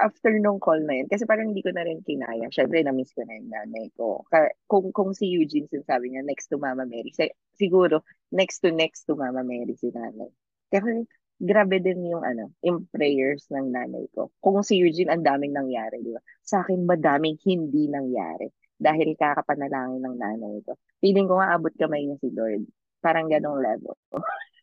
after 0.00 0.32
nung 0.36 0.60
call 0.60 0.80
na 0.84 1.00
yun, 1.02 1.08
kasi 1.08 1.24
parang 1.24 1.52
hindi 1.52 1.64
ko 1.64 1.72
na 1.72 1.84
rin 1.84 2.04
kinaya. 2.04 2.48
Syempre, 2.52 2.84
na-miss 2.84 3.12
ko 3.16 3.24
na 3.24 3.36
yung 3.40 3.50
nanay 3.50 3.86
ko. 3.96 4.24
Kung, 4.68 4.92
kung 4.92 5.10
si 5.16 5.28
Eugene 5.32 5.68
sinasabi 5.68 6.12
niya, 6.12 6.22
next 6.24 6.52
to 6.52 6.60
Mama 6.60 6.84
Mary, 6.84 7.12
siguro, 7.56 8.04
next 8.32 8.60
to 8.60 8.70
next 8.72 9.08
to 9.08 9.16
Mama 9.16 9.40
Mary 9.40 9.74
si 9.76 9.88
nanay. 9.92 10.28
Kasi, 10.68 11.08
grabe 11.36 11.80
din 11.84 12.08
yung 12.08 12.24
ano, 12.24 12.52
yung 12.64 12.88
prayers 12.88 13.48
ng 13.52 13.72
nanay 13.72 14.08
ko. 14.12 14.32
Kung 14.40 14.60
si 14.64 14.80
Eugene, 14.80 15.12
ang 15.12 15.24
daming 15.24 15.52
nangyari, 15.52 16.00
di 16.00 16.12
ba? 16.12 16.20
Sa 16.44 16.64
akin, 16.64 16.88
madaming 16.88 17.36
hindi 17.44 17.88
nangyari 17.92 18.48
dahil 18.76 19.16
kakapanalangin 19.16 20.04
ng 20.04 20.16
nanay 20.16 20.56
ko. 20.64 20.76
Feeling 21.00 21.28
ko 21.28 21.40
nga 21.40 21.56
abot 21.56 21.72
kamay 21.72 22.04
niya 22.04 22.16
si 22.20 22.28
Lord. 22.32 22.64
Parang 23.00 23.28
ganong 23.28 23.60
level. 23.60 23.96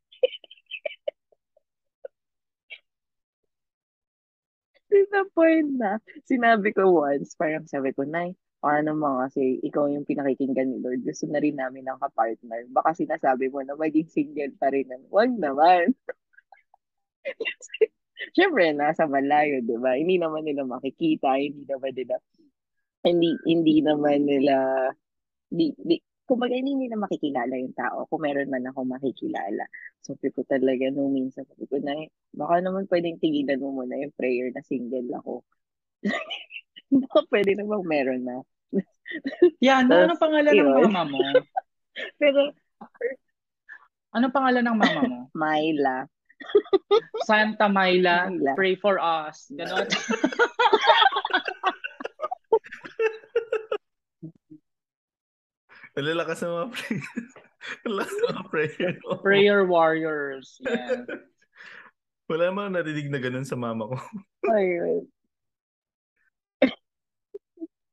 to 4.93 4.99
the 5.09 5.25
point 5.33 5.73
na, 5.81 5.97
sinabi 6.29 6.69
ko 6.69 6.93
once, 6.93 7.33
parang 7.33 7.65
sabi 7.65 7.89
ko, 7.97 8.05
Nay, 8.05 8.37
ano 8.61 8.93
mo 8.93 9.19
kasi 9.25 9.57
ikaw 9.65 9.89
yung 9.89 10.05
pinakikinggan 10.05 10.69
ni 10.69 10.77
Lord. 10.79 11.01
Gusto 11.01 11.25
na 11.27 11.41
rin 11.41 11.57
namin 11.57 11.89
ng 11.89 11.99
kapartner. 11.99 12.69
Baka 12.69 12.93
sinasabi 12.93 13.49
mo 13.49 13.65
na 13.65 13.73
maging 13.75 14.07
single 14.07 14.53
pa 14.55 14.69
rin. 14.71 14.87
Huwag 15.09 15.33
naman. 15.35 15.97
Siyempre, 18.37 18.71
nasa 18.71 19.03
malayo, 19.09 19.59
di 19.65 19.75
ba? 19.81 19.97
Hindi 19.99 20.15
naman 20.21 20.47
nila 20.47 20.63
makikita, 20.63 21.35
hindi 21.35 21.65
naman 21.67 21.91
nila 21.91 22.15
hindi 23.03 23.35
hindi 23.43 23.83
naman 23.83 24.23
nila 24.23 24.55
di, 25.51 25.75
di, 25.75 25.99
kumbaga 26.23 26.55
hindi 26.55 26.75
nila 26.75 26.95
makikilala 26.95 27.53
yung 27.59 27.75
tao 27.75 28.07
kung 28.07 28.23
meron 28.23 28.47
man 28.47 28.63
ako 28.67 28.87
makikilala. 28.87 29.67
So, 30.03 30.15
sabi 30.15 30.31
ko 30.31 30.43
talaga 30.47 30.87
nung 30.91 31.11
minsan, 31.15 31.43
sabi 31.47 31.67
ko 31.67 31.79
na, 31.79 31.95
baka 32.35 32.63
naman 32.63 32.87
pwedeng 32.87 33.19
tigilan 33.19 33.59
mo 33.59 33.83
muna 33.83 33.99
yung 33.99 34.15
prayer 34.15 34.51
na 34.51 34.63
single 34.63 35.07
ako. 35.19 35.43
baka 37.03 37.19
pwede 37.31 37.55
namang 37.59 37.83
meron 37.87 38.23
na. 38.23 38.37
Yan, 39.59 39.87
yeah, 39.91 40.07
ano 40.07 40.15
pangalan 40.15 40.53
yun. 40.55 40.67
ng 40.67 40.91
mama 40.91 41.03
mo? 41.07 41.19
Pero, 42.21 42.51
ano 44.15 44.25
pangalan 44.31 44.63
ng 44.63 44.77
mama 44.79 45.01
mo? 45.07 45.19
Myla. 45.35 46.07
Santa 47.23 47.71
Myla, 47.71 48.27
Myla. 48.27 48.51
pray 48.55 48.75
for 48.75 48.99
us. 48.99 49.47
Ganon. 49.55 49.87
Lalakas 55.93 56.41
sa 56.41 56.49
mga 56.49 56.65
prayer. 56.73 57.05
Lalakas 57.85 58.15
sa 58.17 58.25
mga 58.33 58.43
prayer. 58.49 58.93
Prayer 59.21 59.61
warriors. 59.69 60.57
Yeah. 60.65 61.05
Wala 62.31 62.49
naman 62.49 62.73
narinig 62.73 63.13
na 63.13 63.21
ganun 63.21 63.45
sa 63.45 63.53
mama 63.53 63.93
ko. 63.93 63.97
Ay, 64.53 65.05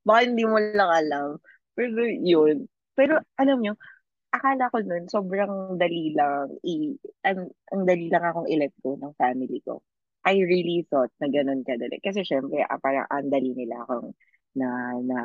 Baka 0.01 0.21
hindi 0.25 0.49
mo 0.49 0.57
lang 0.57 0.91
alam. 0.91 1.29
Pero 1.77 2.01
yun. 2.09 2.65
Pero 2.97 3.21
alam 3.37 3.61
nyo, 3.61 3.77
akala 4.33 4.73
ko 4.73 4.81
nun, 4.81 5.05
sobrang 5.11 5.77
dali 5.77 6.15
lang, 6.17 6.49
i, 6.65 6.95
ang, 7.27 7.51
ang 7.75 7.83
dali 7.85 8.09
lang 8.09 8.25
akong 8.25 8.49
i-let 8.49 8.73
go 8.81 8.97
ng 8.97 9.13
family 9.19 9.61
ko. 9.61 9.85
I 10.25 10.41
really 10.41 10.89
thought 10.89 11.13
na 11.21 11.29
ganun 11.29 11.65
kadali. 11.67 12.01
Kasi 12.01 12.25
syempre, 12.25 12.65
ah, 12.65 12.81
parang 12.81 13.05
ang 13.13 13.29
dali 13.29 13.53
nila 13.53 13.85
akong 13.85 14.17
na, 14.57 14.69
na 15.05 15.19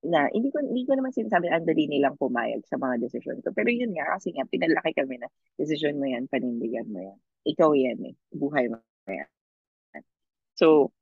na 0.00 0.32
hindi 0.32 0.48
ko 0.48 0.64
hindi 0.64 0.88
ko 0.88 0.96
naman 0.96 1.12
sinasabi 1.12 1.52
ang 1.52 1.68
dali 1.68 1.84
nilang 1.84 2.16
pumayag 2.16 2.64
sa 2.64 2.80
mga 2.80 3.04
desisyon 3.04 3.44
ko. 3.44 3.52
Pero 3.52 3.68
yun 3.68 3.92
nga, 3.92 4.16
kasi 4.16 4.32
nga, 4.32 4.48
pinalaki 4.48 4.96
kami 4.96 5.20
na 5.20 5.28
desisyon 5.60 6.00
mo 6.00 6.08
yan, 6.08 6.24
panindigan 6.32 6.88
mo 6.88 7.04
yan. 7.04 7.18
Ikaw 7.44 7.70
yan 7.76 7.98
eh. 8.08 8.14
Buhay 8.32 8.72
mo 8.72 8.80
yan. 9.08 9.28
So, 10.56 10.92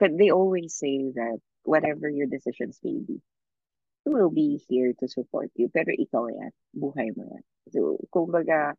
but 0.00 0.16
they 0.16 0.32
always 0.32 0.72
say 0.76 1.12
that 1.12 1.40
whatever 1.64 2.08
your 2.08 2.28
decisions 2.28 2.80
may 2.84 3.00
be, 3.00 3.20
will 4.04 4.32
be 4.32 4.60
here 4.68 4.92
to 5.00 5.06
support 5.08 5.52
you. 5.56 5.68
Pero 5.72 5.92
ikaw 5.92 6.28
yan. 6.28 6.52
Buhay 6.72 7.12
mo 7.16 7.28
yan. 7.28 7.44
So, 7.72 8.00
kumbaga, 8.12 8.76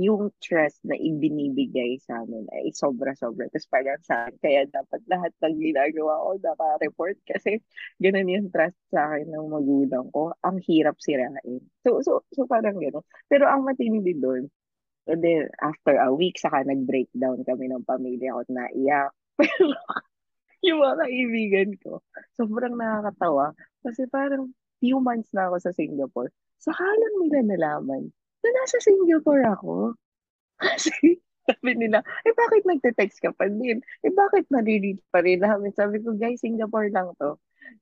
yung 0.00 0.32
trust 0.40 0.80
na 0.88 0.96
ibinibigay 0.96 2.00
sa 2.00 2.24
amin 2.24 2.48
ay 2.56 2.72
sobra-sobra. 2.72 3.44
Tapos 3.52 3.68
parang 3.68 4.00
sa 4.00 4.24
akin, 4.28 4.36
kaya 4.40 4.60
dapat 4.72 5.00
lahat 5.04 5.32
ng 5.44 5.56
ginagawa 5.60 6.12
ko 6.24 6.28
naka-report 6.40 7.16
kasi 7.28 7.60
ganun 8.00 8.32
yung 8.32 8.48
trust 8.48 8.78
sa 8.88 9.12
akin 9.12 9.28
ng 9.28 9.46
magulang 9.52 10.08
ko. 10.08 10.32
Ang 10.40 10.64
hirap 10.64 10.96
sirain. 10.96 11.60
So, 11.84 12.00
so, 12.00 12.24
so 12.32 12.48
parang 12.48 12.80
gano'n. 12.80 13.04
Pero 13.28 13.44
ang 13.44 13.68
matindi 13.68 14.16
doon, 14.16 14.48
and 15.10 15.20
then 15.20 15.52
after 15.60 16.00
a 16.00 16.08
week, 16.14 16.40
saka 16.40 16.64
nag-breakdown 16.64 17.44
kami 17.44 17.68
ng 17.68 17.84
pamilya 17.84 18.32
ko 18.32 18.42
na 18.48 18.72
iyak. 18.72 19.12
Pero 19.40 19.76
yung 20.64 20.78
mga 20.80 21.04
kaibigan 21.04 21.70
ko, 21.84 22.00
sobrang 22.38 22.78
nakakatawa. 22.78 23.52
Kasi 23.84 24.08
parang 24.08 24.54
few 24.80 25.02
months 25.02 25.28
na 25.36 25.50
ako 25.50 25.56
sa 25.58 25.72
Singapore. 25.74 26.30
Saka 26.62 26.80
lang 26.86 27.14
nila 27.26 27.38
nalaman 27.44 28.14
na 28.42 28.50
nasa 28.60 28.76
Singapore 28.82 29.42
ako. 29.48 29.72
Kasi 30.62 31.18
sabi 31.48 31.72
nila, 31.74 32.06
eh 32.22 32.34
bakit 32.34 32.62
nagte-text 32.66 33.18
ka 33.18 33.30
pa 33.34 33.50
din? 33.50 33.82
Eh 34.06 34.12
bakit 34.14 34.46
nare-read 34.50 35.02
pa 35.10 35.22
rin 35.22 35.42
namin? 35.42 35.74
Sabi 35.74 35.98
ko, 35.98 36.14
guys, 36.14 36.42
Singapore 36.42 36.90
lang 36.94 37.10
to. 37.18 37.38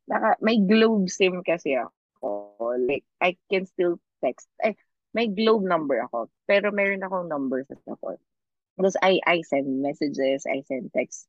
Naka, 0.09 0.37
may 0.41 0.61
Globe 0.65 1.09
SIM 1.13 1.45
kasi 1.45 1.77
ako. 1.77 2.57
Like, 2.81 3.05
I 3.21 3.37
can 3.53 3.69
still 3.69 4.01
text. 4.25 4.49
Eh, 4.65 4.77
may 5.13 5.29
Globe 5.29 5.65
number 5.67 6.01
ako. 6.09 6.33
Pero 6.49 6.73
meron 6.73 7.05
akong 7.05 7.29
number 7.29 7.65
sa 7.69 7.77
Singapore. 7.85 8.21
Because 8.81 8.97
I, 9.05 9.21
I 9.29 9.45
send 9.45 9.69
messages, 9.85 10.49
I 10.49 10.65
send 10.65 10.89
text 10.97 11.29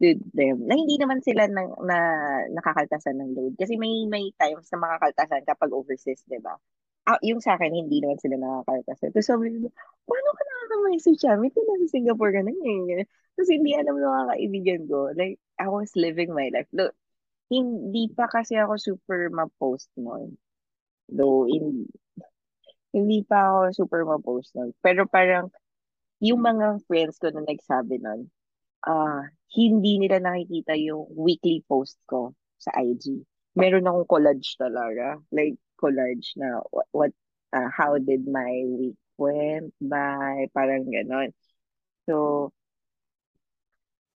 to 0.00 0.16
them 0.32 0.64
na 0.64 0.80
hindi 0.80 0.96
naman 0.96 1.20
sila 1.20 1.44
na, 1.48 1.68
na 1.84 1.98
nakakaltasan 2.56 3.20
ng 3.20 3.30
load. 3.36 3.52
Kasi 3.60 3.76
may 3.76 4.08
may 4.08 4.32
times 4.40 4.68
na 4.72 4.80
makakaltasan 4.80 5.44
kapag 5.44 5.70
overseas, 5.76 6.24
di 6.24 6.40
ba? 6.40 6.56
Ah, 7.08 7.20
yung 7.24 7.40
sa 7.40 7.56
akin, 7.56 7.72
hindi 7.72 8.02
naman 8.02 8.20
sila 8.20 8.36
nakaka-kasi. 8.36 9.12
Tapos 9.12 9.28
sabi 9.28 9.44
nila, 9.52 9.68
paano 10.04 10.28
ka 10.36 10.42
nakaka-message 10.44 11.18
siya? 11.20 11.34
May 11.40 11.50
nasa 11.52 11.86
Singapore 11.88 12.32
ka 12.34 12.42
na 12.44 12.52
yun. 12.52 13.06
Tapos 13.36 13.50
hindi 13.50 13.70
alam 13.72 13.96
ng 13.96 14.04
mga 14.04 14.24
kaibigan 14.36 14.80
ko. 14.90 14.98
Like, 15.16 15.36
I 15.56 15.66
was 15.68 15.90
living 15.96 16.30
my 16.36 16.52
life. 16.52 16.68
Look, 16.74 16.92
hindi 17.50 18.12
pa 18.12 18.30
kasi 18.30 18.56
ako 18.60 18.78
super 18.78 19.32
ma-post 19.32 19.90
noon. 19.98 20.38
Though, 21.10 21.50
in, 21.50 21.90
hindi 22.94 23.26
pa 23.26 23.50
ako 23.50 23.58
super 23.74 24.02
ma-post 24.06 24.54
noon. 24.54 24.70
Pero 24.84 25.08
parang, 25.08 25.50
yung 26.20 26.44
mga 26.44 26.84
friends 26.84 27.16
ko 27.16 27.32
na 27.32 27.42
nagsabi 27.42 27.98
noon, 27.98 28.28
ah, 28.84 28.92
uh, 28.92 29.22
hindi 29.50 29.98
nila 29.98 30.22
nakikita 30.22 30.78
yung 30.78 31.10
weekly 31.18 31.64
post 31.66 31.98
ko 32.06 32.36
sa 32.60 32.70
IG. 32.78 33.26
Meron 33.58 33.88
akong 33.88 34.06
collage 34.06 34.54
talaga. 34.54 35.18
Like, 35.34 35.58
collage 35.80 36.36
na 36.36 36.60
what, 36.68 36.88
what 36.92 37.12
uh, 37.56 37.68
how 37.72 37.96
did 37.96 38.28
my 38.28 38.64
week 38.68 39.00
went 39.20 39.74
by, 39.80 40.48
parang 40.56 40.88
ganon. 40.88 41.32
So, 42.08 42.50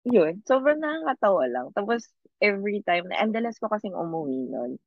yun, 0.08 0.44
sobrang 0.48 0.80
nakakatawa 0.80 1.44
lang. 1.52 1.68
Tapos, 1.76 2.08
every 2.40 2.84
time, 2.88 3.08
na, 3.12 3.20
ang 3.20 3.36
dalas 3.36 3.60
ko 3.60 3.68
kasing 3.68 3.96
umuwi 3.96 4.48
nun. 4.48 4.80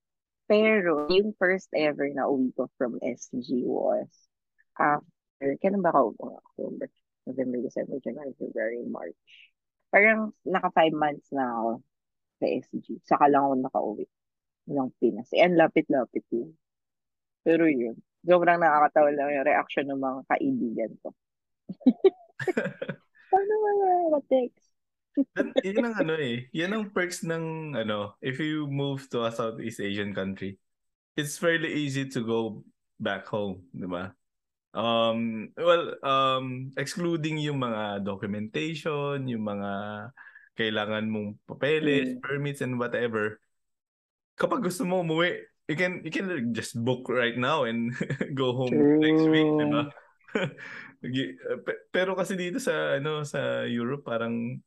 Pero, 0.48 1.08
yung 1.12 1.36
first 1.36 1.68
ever 1.76 2.08
na 2.12 2.28
uwi 2.28 2.52
ko 2.56 2.70
from 2.80 2.96
SG 3.04 3.66
was 3.66 4.08
after, 4.78 5.58
kailan 5.60 5.84
ba 5.84 5.92
ako 5.92 6.16
October, 6.40 6.88
November, 7.28 7.58
December, 7.64 7.96
January, 8.00 8.32
February, 8.38 8.84
March. 8.88 9.18
Parang 9.92 10.32
naka 10.46 10.70
five 10.72 10.94
months 10.94 11.28
na 11.34 11.44
ako 11.50 11.70
sa 12.40 12.46
SG. 12.46 12.86
Saka 13.04 13.24
lang 13.28 13.42
ako 13.48 13.54
nakauwi 13.58 14.06
ng 14.70 14.90
Pinas. 14.98 15.30
Eh, 15.34 15.42
ang 15.44 15.58
lapit-lapit 15.58 16.24
yun. 16.30 16.54
Pero 17.46 17.70
yun, 17.70 17.94
sobrang 18.26 18.58
nakakatawa 18.58 19.14
lang 19.14 19.30
yung 19.30 19.46
reaction 19.46 19.86
ng 19.86 20.02
mga 20.02 20.20
kaibigan 20.34 20.92
ko. 20.98 21.08
Paano 23.30 23.52
mga 23.62 24.20
text? 24.26 24.66
yan 25.62 25.86
ang 25.86 25.96
ano 26.02 26.14
eh. 26.18 26.50
Yan 26.50 26.74
ang 26.74 26.84
perks 26.90 27.22
ng 27.22 27.78
ano, 27.78 28.18
if 28.18 28.42
you 28.42 28.66
move 28.66 29.06
to 29.14 29.22
a 29.24 29.30
Southeast 29.30 29.78
Asian 29.78 30.10
country, 30.10 30.58
it's 31.14 31.38
fairly 31.38 31.70
easy 31.72 32.04
to 32.10 32.20
go 32.26 32.66
back 32.98 33.24
home, 33.30 33.62
di 33.72 33.86
ba? 33.86 34.10
Um, 34.76 35.48
well, 35.56 35.96
um, 36.04 36.74
excluding 36.76 37.40
yung 37.40 37.62
mga 37.62 38.04
documentation, 38.04 39.24
yung 39.24 39.44
mga 39.46 39.70
kailangan 40.52 41.08
mong 41.08 41.40
papeles, 41.48 42.12
mm. 42.12 42.20
permits, 42.20 42.60
and 42.60 42.76
whatever. 42.76 43.40
Kapag 44.36 44.60
gusto 44.60 44.84
mo 44.84 45.00
umuwi, 45.00 45.48
you 45.66 45.76
can 45.76 46.02
you 46.06 46.10
can 46.10 46.54
just 46.54 46.78
book 46.78 47.10
right 47.10 47.36
now 47.36 47.66
and 47.66 47.94
go 48.38 48.54
home 48.54 48.70
True. 48.70 49.02
next 49.02 49.24
week, 49.26 49.50
di 49.50 49.66
ba? 49.66 49.82
Pero 51.94 52.14
kasi 52.14 52.38
dito 52.38 52.62
sa 52.62 52.98
ano 52.98 53.26
sa 53.26 53.66
Europe 53.66 54.06
parang 54.06 54.58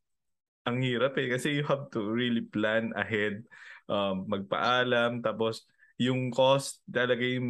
ang 0.67 0.77
hirap 0.83 1.17
eh 1.17 1.31
kasi 1.31 1.59
you 1.59 1.65
have 1.65 1.87
to 1.89 2.03
really 2.03 2.43
plan 2.43 2.91
ahead, 2.93 3.41
um, 3.87 4.27
magpaalam 4.27 5.23
tapos 5.23 5.65
yung 5.99 6.31
cost 6.31 6.79
talaga 6.87 7.23
yung 7.23 7.49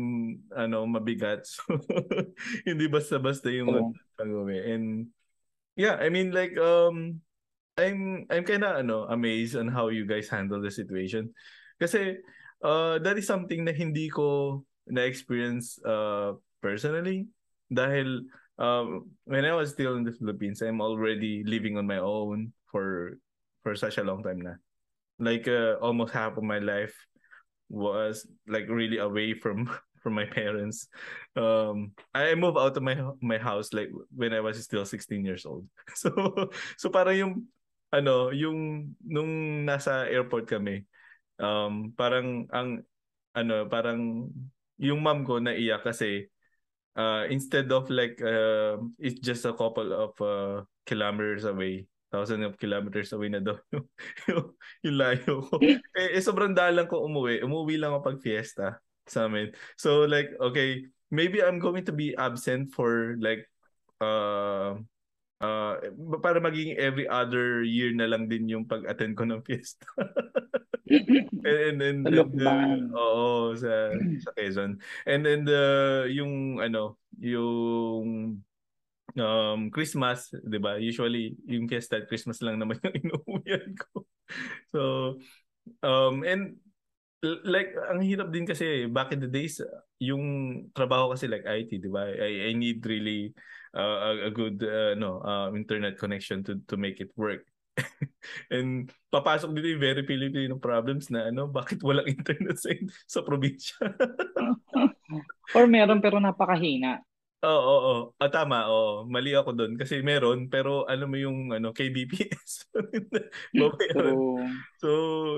ano 0.53 0.85
mabigat. 0.85 1.45
So 1.49 1.77
hindi 2.65 2.85
basta-basta 2.89 3.49
yung 3.53 3.69
oh. 3.69 3.93
pag-uwi. 4.17 4.57
And 4.73 5.13
yeah, 5.77 5.97
I 5.97 6.09
mean 6.09 6.33
like 6.33 6.57
um 6.57 7.21
I'm 7.77 8.25
I'm 8.27 8.43
kind 8.43 8.65
of 8.65 8.77
ano 8.81 9.05
amazed 9.09 9.55
on 9.55 9.69
how 9.69 9.89
you 9.93 10.05
guys 10.05 10.29
handle 10.29 10.61
the 10.61 10.73
situation. 10.73 11.33
Kasi 11.77 12.19
uh, 12.63 12.99
that 12.99 13.17
is 13.17 13.27
something 13.27 13.63
na 13.63 13.71
hindi 13.71 14.09
ko 14.09 14.61
na-experience 14.89 15.77
uh, 15.85 16.33
personally 16.59 17.29
dahil 17.69 18.25
um, 18.57 19.09
when 19.25 19.45
I 19.45 19.53
was 19.53 19.71
still 19.71 19.95
in 19.95 20.03
the 20.03 20.11
Philippines, 20.11 20.61
I'm 20.61 20.81
already 20.81 21.43
living 21.45 21.77
on 21.77 21.87
my 21.87 21.97
own 21.97 22.51
for 22.67 23.17
for 23.63 23.75
such 23.75 23.97
a 23.97 24.05
long 24.05 24.21
time 24.21 24.41
na. 24.41 24.59
Like 25.19 25.47
uh, 25.47 25.79
almost 25.79 26.13
half 26.13 26.37
of 26.37 26.43
my 26.43 26.59
life 26.59 26.95
was 27.69 28.25
like 28.47 28.67
really 28.67 28.97
away 28.97 29.33
from 29.33 29.69
from 30.03 30.15
my 30.15 30.25
parents. 30.25 30.87
Um, 31.35 31.91
I 32.15 32.35
moved 32.35 32.57
out 32.57 32.75
of 32.75 32.83
my 32.83 32.97
my 33.21 33.37
house 33.37 33.71
like 33.71 33.89
when 34.15 34.33
I 34.33 34.41
was 34.41 34.59
still 34.63 34.83
16 34.85 35.23
years 35.23 35.45
old. 35.45 35.67
So 35.95 36.11
so 36.75 36.89
para 36.89 37.15
yung 37.15 37.47
ano, 37.89 38.29
yung 38.29 38.91
nung 39.01 39.65
nasa 39.65 40.05
airport 40.07 40.45
kami, 40.47 40.85
um, 41.39 41.95
parang 41.95 42.45
ang 42.51 42.83
ano, 43.33 43.65
parang 43.71 44.27
yung 44.79 44.99
mom 45.03 45.23
ko 45.27 45.39
naiyak 45.39 45.83
kasi 45.83 46.27
uh, 46.95 47.23
instead 47.31 47.71
of 47.71 47.87
like 47.91 48.19
uh, 48.23 48.79
it's 48.99 49.19
just 49.19 49.47
a 49.47 49.55
couple 49.55 49.91
of 49.91 50.11
uh, 50.19 50.63
kilometers 50.87 51.47
away, 51.47 51.87
thousand 52.11 52.43
of 52.43 52.59
kilometers 52.59 53.11
away 53.15 53.29
na 53.31 53.43
daw 53.43 53.55
yung, 54.27 54.55
yung, 54.83 54.97
layo 54.97 55.43
ko. 55.47 55.59
eh, 55.99 56.15
eh 56.15 56.23
sobrang 56.23 56.55
dalang 56.55 56.87
ko 56.87 57.05
umuwi. 57.07 57.43
Umuwi 57.43 57.79
lang 57.79 57.95
ako 57.95 58.15
pag 58.15 58.19
fiesta. 58.23 58.67
sa 59.09 59.25
amin. 59.25 59.49
So 59.73 60.05
like, 60.05 60.29
okay, 60.37 60.85
maybe 61.09 61.41
I'm 61.41 61.57
going 61.57 61.85
to 61.89 61.95
be 61.95 62.13
absent 62.13 62.73
for 62.77 63.17
like 63.17 63.41
uh 63.99 64.79
uh 65.41 65.73
para 66.21 66.39
maging 66.39 66.77
every 66.77 67.09
other 67.09 67.65
year 67.65 67.91
na 67.91 68.05
lang 68.05 68.29
din 68.29 68.47
yung 68.47 68.69
pag-attend 68.69 69.17
ko 69.17 69.25
ng 69.25 69.41
fiesta. 69.41 69.85
and 70.89 71.75
then 71.77 71.97
and, 72.05 72.17
and 72.41 72.91
oo 72.93 73.53
sa 73.55 73.93
sa 74.25 74.31
Quezon. 74.33 74.81
And 75.05 75.21
then 75.21 75.45
the 75.45 75.61
yung 76.09 76.59
ano, 76.59 76.97
yung 77.21 78.41
um 79.17 79.61
Christmas, 79.69 80.33
'di 80.33 80.59
ba? 80.61 80.77
Usually 80.81 81.37
yung 81.45 81.69
fiesta 81.69 82.01
Christmas 82.05 82.41
lang 82.41 82.57
naman 82.57 82.81
yung 82.85 82.97
inuuwian 83.05 83.73
ko. 83.77 84.05
So 84.73 84.81
um 85.85 86.25
and 86.25 86.57
like 87.23 87.75
ang 87.75 87.99
hirap 87.99 88.31
din 88.31 88.47
kasi 88.47 88.87
back 88.87 89.11
in 89.11 89.19
the 89.19 89.27
days 89.27 89.59
yung 89.99 90.23
trabaho 90.71 91.11
kasi 91.11 91.27
like 91.27 91.43
IT, 91.43 91.81
'di 91.81 91.91
ba? 91.91 92.07
I 92.07 92.49
I 92.49 92.51
need 92.55 92.79
really 92.87 93.35
uh, 93.75 93.97
a, 93.99 94.11
a 94.27 94.31
good 94.31 94.63
uh, 94.63 94.95
no 94.95 95.19
uh, 95.21 95.51
internet 95.51 95.99
connection 95.99 96.41
to 96.47 96.57
to 96.65 96.79
make 96.79 97.03
it 97.03 97.11
work. 97.19 97.43
And 98.53 98.91
papasok 99.09 99.55
dito 99.55 99.67
yung 99.71 99.83
very 99.83 100.03
Filipino 100.05 100.59
problems 100.61 101.09
na 101.09 101.27
ano, 101.31 101.49
bakit 101.49 101.81
walang 101.81 102.07
internet 102.17 102.59
sa, 102.59 102.69
sa 103.07 103.19
probinsya? 103.25 103.79
Or 105.57 105.65
meron 105.65 106.03
pero 106.03 106.21
napakahina. 106.21 107.01
Oo, 107.39 107.55
oo, 107.55 107.79
oo. 107.79 108.01
Ah, 108.19 108.27
tama, 108.27 108.67
oo. 108.67 109.07
Mali 109.07 109.31
ako 109.31 109.55
doon 109.55 109.73
kasi 109.79 110.03
meron 110.03 110.51
pero 110.51 110.83
alam 110.91 111.07
mo 111.07 111.15
yung 111.15 111.55
ano 111.55 111.71
KBPS. 111.71 112.67
so, 113.55 113.65
so 114.83 114.89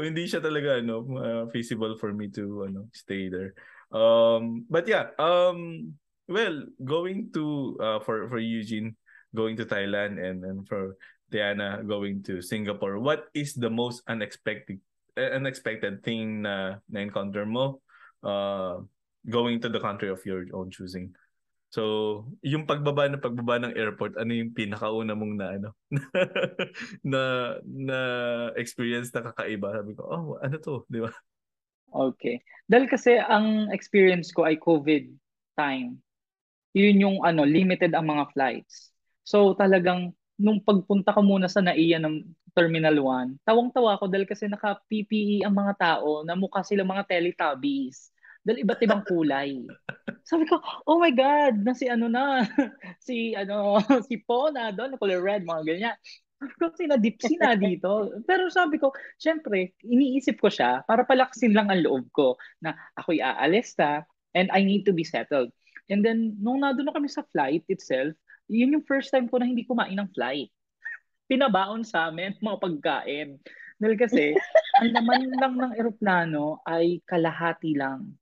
hindi 0.02 0.26
siya 0.26 0.42
talaga 0.42 0.82
ano 0.82 1.06
uh, 1.14 1.44
feasible 1.54 1.94
for 2.02 2.10
me 2.10 2.28
to 2.34 2.66
ano 2.66 2.90
stay 2.90 3.30
there. 3.30 3.54
Um 3.94 4.66
but 4.66 4.90
yeah, 4.90 5.14
um 5.22 5.94
well, 6.26 6.66
going 6.82 7.30
to 7.38 7.78
uh, 7.78 8.00
for 8.02 8.26
for 8.32 8.42
Eugene 8.42 8.98
going 9.36 9.56
to 9.62 9.66
Thailand 9.70 10.18
and 10.18 10.44
and 10.44 10.66
for 10.66 10.98
Diana 11.32 11.80
going 11.82 12.22
to 12.28 12.44
Singapore, 12.44 13.00
what 13.00 13.32
is 13.34 13.56
the 13.56 13.72
most 13.72 14.04
unexpected 14.06 14.84
uh, 15.16 15.32
unexpected 15.36 16.04
thing 16.04 16.44
na 16.44 16.84
na 16.92 17.00
encounter 17.00 17.48
mo 17.48 17.80
uh, 18.24 18.84
going 19.28 19.64
to 19.64 19.72
the 19.72 19.80
country 19.80 20.12
of 20.12 20.20
your 20.28 20.44
own 20.52 20.70
choosing? 20.70 21.16
So, 21.72 22.28
yung 22.44 22.68
pagbaba 22.68 23.08
na 23.08 23.16
pagbaba 23.16 23.64
ng 23.64 23.80
airport, 23.80 24.20
ano 24.20 24.36
yung 24.36 24.52
pinakauna 24.52 25.16
mong 25.16 25.34
na 25.40 25.48
ano 25.56 25.70
na 27.16 27.22
na 27.64 28.00
experience 28.60 29.08
na 29.16 29.32
kakaiba? 29.32 29.80
Sabi 29.80 29.96
ko, 29.96 30.04
oh, 30.04 30.36
ano 30.44 30.56
to, 30.60 30.84
di 30.92 31.00
ba? 31.00 31.16
Okay. 31.92 32.44
Dahil 32.68 32.92
kasi 32.92 33.16
ang 33.20 33.72
experience 33.72 34.36
ko 34.36 34.44
ay 34.44 34.60
COVID 34.60 35.12
time. 35.56 35.96
Yun 36.76 37.04
yung 37.04 37.18
ano, 37.24 37.48
limited 37.48 37.96
ang 37.96 38.12
mga 38.12 38.32
flights. 38.36 38.92
So 39.24 39.56
talagang 39.56 40.12
nung 40.42 40.58
pagpunta 40.58 41.14
ko 41.14 41.22
muna 41.22 41.46
sa 41.46 41.62
NAIA 41.62 42.02
ng 42.02 42.26
Terminal 42.52 42.98
1, 42.98 43.48
tawang-tawa 43.48 43.96
ako 43.96 44.12
dahil 44.12 44.28
kasi 44.28 44.50
naka-PPE 44.50 45.46
ang 45.46 45.56
mga 45.56 45.74
tao 45.78 46.26
na 46.26 46.34
mukha 46.36 46.66
sila 46.66 46.84
mga 46.84 47.08
Teletubbies. 47.08 48.12
Dahil 48.42 48.66
iba't 48.66 48.82
ibang 48.82 49.06
kulay. 49.06 49.62
Sabi 50.30 50.50
ko, 50.50 50.58
oh 50.90 50.98
my 50.98 51.14
God, 51.14 51.62
na 51.62 51.78
si 51.78 51.86
ano 51.86 52.10
na, 52.10 52.44
si 53.08 53.38
ano, 53.38 53.78
si 54.10 54.20
Po 54.20 54.50
na 54.50 54.74
doon, 54.74 54.98
kulay 54.98 55.22
red, 55.22 55.46
mga 55.46 55.64
ganyan. 55.64 55.98
Sabi 56.42 56.54
ko, 56.58 56.66
sina 56.74 56.98
Dipsy 56.98 57.38
na 57.38 57.54
dito. 57.54 58.10
Pero 58.26 58.50
sabi 58.50 58.82
ko, 58.82 58.90
syempre, 59.22 59.78
iniisip 59.86 60.42
ko 60.42 60.50
siya 60.50 60.82
para 60.90 61.06
palaksin 61.06 61.54
lang 61.54 61.70
ang 61.70 61.86
loob 61.86 62.10
ko 62.10 62.34
na 62.66 62.74
ako'y 62.98 63.22
aalis 63.22 63.78
na 63.78 64.02
and 64.34 64.50
I 64.50 64.66
need 64.66 64.90
to 64.90 64.94
be 64.96 65.06
settled. 65.06 65.54
And 65.92 66.02
then, 66.02 66.40
nung 66.42 66.66
nandun 66.66 66.90
na 66.90 66.98
kami 66.98 67.14
sa 67.14 67.22
flight 67.30 67.62
itself, 67.70 68.18
yun 68.52 68.76
yung 68.76 68.86
first 68.86 69.16
time 69.16 69.32
ko 69.32 69.40
na 69.40 69.48
hindi 69.48 69.64
kumain 69.64 69.96
ng 69.96 70.12
flight. 70.12 70.52
Pinabaon 71.32 71.88
sa 71.88 72.12
amin 72.12 72.36
mga 72.44 72.60
pagkain. 72.60 73.40
Dahil 73.80 73.96
kasi, 73.98 74.36
ang 74.84 74.92
laman 74.92 75.32
lang 75.40 75.56
ng 75.58 75.74
eroplano 75.80 76.60
ay 76.68 77.00
kalahati 77.08 77.74
lang. 77.80 78.14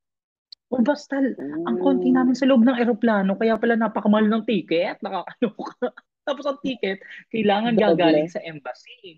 O 0.69 0.79
basta, 0.85 1.17
oh. 1.17 1.65
ang 1.65 1.81
konti 1.81 2.13
namin 2.13 2.37
sa 2.37 2.45
loob 2.45 2.61
ng 2.61 2.77
eroplano, 2.77 3.33
kaya 3.33 3.57
pala 3.57 3.73
napakamahal 3.73 4.29
ng 4.29 4.45
ticket, 4.45 5.01
nakakaloka. 5.01 5.89
Tapos 6.29 6.45
ang 6.45 6.61
ticket, 6.61 7.01
kailangan 7.33 7.73
gagaling 7.73 8.29
sa 8.29 8.37
embassy. 8.45 9.17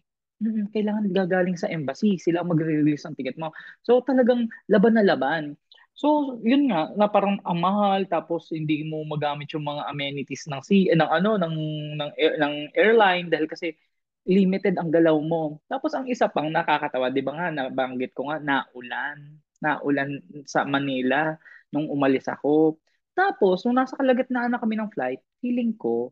Kailangan 0.71 1.11
gagaling 1.11 1.59
sa 1.59 1.67
embassy. 1.67 2.15
Sila 2.15 2.41
ang 2.41 2.49
magre-release 2.55 3.03
ng 3.03 3.19
ticket 3.19 3.35
mo. 3.35 3.51
So 3.83 3.99
talagang 3.99 4.47
laban 4.71 4.95
na 4.95 5.03
laban. 5.03 5.59
So, 6.01 6.07
yun 6.41 6.63
nga, 6.73 6.89
na 6.97 7.05
parang 7.13 7.37
ang 7.45 7.59
mahal 7.61 8.09
tapos 8.09 8.49
hindi 8.49 8.81
mo 8.89 9.05
magamit 9.05 9.53
yung 9.53 9.65
mga 9.69 9.85
amenities 9.91 10.49
ng 10.49 10.61
si 10.65 10.89
ng 10.89 11.05
ano 11.17 11.37
ng 11.37 11.55
ng 11.99 12.11
ng 12.41 12.53
airline 12.73 13.27
dahil 13.29 13.45
kasi 13.45 13.77
limited 14.25 14.75
ang 14.81 14.89
galaw 14.89 15.17
mo. 15.21 15.61
Tapos 15.69 15.93
ang 15.93 16.09
isa 16.09 16.25
pang 16.33 16.49
nakakatawa, 16.49 17.13
'di 17.13 17.21
ba 17.21 17.33
nga 17.37 17.47
nabanggit 17.53 18.11
ko 18.17 18.33
nga 18.33 18.41
naulan 18.41 19.17
naulan 19.61 20.09
sa 20.49 20.65
Manila 20.65 21.37
nung 21.69 21.85
umalis 21.87 22.25
ako. 22.27 22.81
Tapos, 23.13 23.61
nung 23.63 23.77
nasa 23.77 23.93
kalagitnaan 23.93 24.49
na 24.49 24.57
kami 24.61 24.73
ng 24.79 24.89
flight, 24.89 25.21
feeling 25.43 25.77
ko, 25.77 26.09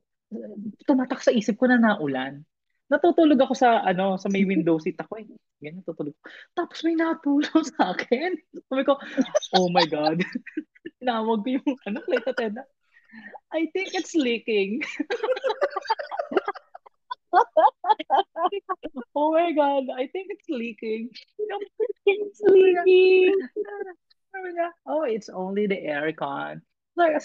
tumatak 0.86 1.20
sa 1.26 1.34
isip 1.34 1.58
ko 1.58 1.66
na 1.66 1.82
naulan. 1.82 2.46
Natutulog 2.90 3.38
ako 3.38 3.54
sa 3.54 3.86
ano 3.86 4.18
sa 4.18 4.34
may 4.34 4.50
window 4.50 4.82
seat 4.82 4.98
ako 4.98 5.22
eh. 5.22 5.30
Ganyan 5.62 5.86
tutulog. 5.86 6.18
Tapos 6.58 6.82
may 6.82 6.98
natulog 6.98 7.62
sa 7.78 7.94
akin. 7.94 8.34
Sabi 8.66 8.82
ko, 8.82 8.98
oh 9.54 9.70
my 9.70 9.86
God. 9.86 10.26
Tinawag 11.00 11.46
ko 11.46 11.62
yung 11.62 11.70
ano, 11.86 12.02
flight 12.02 12.26
attendant. 12.26 12.66
I 13.54 13.70
think 13.74 13.94
it's 13.94 14.18
leaking. 14.18 14.82
oh 19.16 19.32
my 19.34 19.52
God, 19.54 19.86
I 19.94 20.10
think 20.10 20.28
it's 20.30 20.50
leaking. 20.50 21.10
It's 22.06 22.42
leaking. 22.42 23.36
oh, 24.86 25.04
it's 25.04 25.30
only 25.30 25.68
the 25.68 25.78
aircon. 25.78 26.62
Like, 26.96 27.22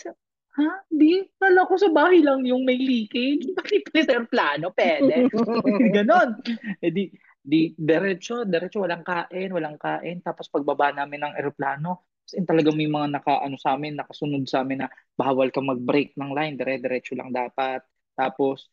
ha? 0.58 0.70
Di, 0.86 1.26
kala 1.38 1.66
ko 1.66 1.74
sa 1.74 1.90
bahay 1.90 2.22
lang 2.22 2.46
yung 2.46 2.62
may 2.62 2.78
leakage. 2.78 3.46
Bakit 3.58 3.82
pa 3.90 4.00
sa 4.06 4.22
plano? 4.26 4.70
Pwede. 4.74 5.28
Ganon. 5.96 6.38
Eh 6.80 6.90
di, 6.90 7.10
di, 7.38 7.74
diretso, 7.74 8.46
diretso, 8.46 8.82
walang 8.82 9.02
kain, 9.02 9.50
walang 9.50 9.78
kain. 9.78 10.22
Tapos 10.22 10.46
pagbaba 10.48 10.94
namin 10.94 11.26
ng 11.26 11.34
eroplano, 11.38 12.06
in 12.32 12.48
talaga 12.48 12.72
may 12.72 12.88
mga 12.88 13.20
naka 13.20 13.44
ano 13.44 13.60
sa 13.60 13.76
amin, 13.76 14.00
nakasunod 14.00 14.48
sa 14.48 14.64
amin 14.64 14.86
na 14.86 14.88
bawal 15.12 15.52
ka 15.52 15.60
mag-break 15.60 16.16
ng 16.16 16.32
line, 16.32 16.56
dire-diretso 16.56 17.12
lang 17.12 17.34
dapat. 17.34 17.84
Tapos 18.16 18.70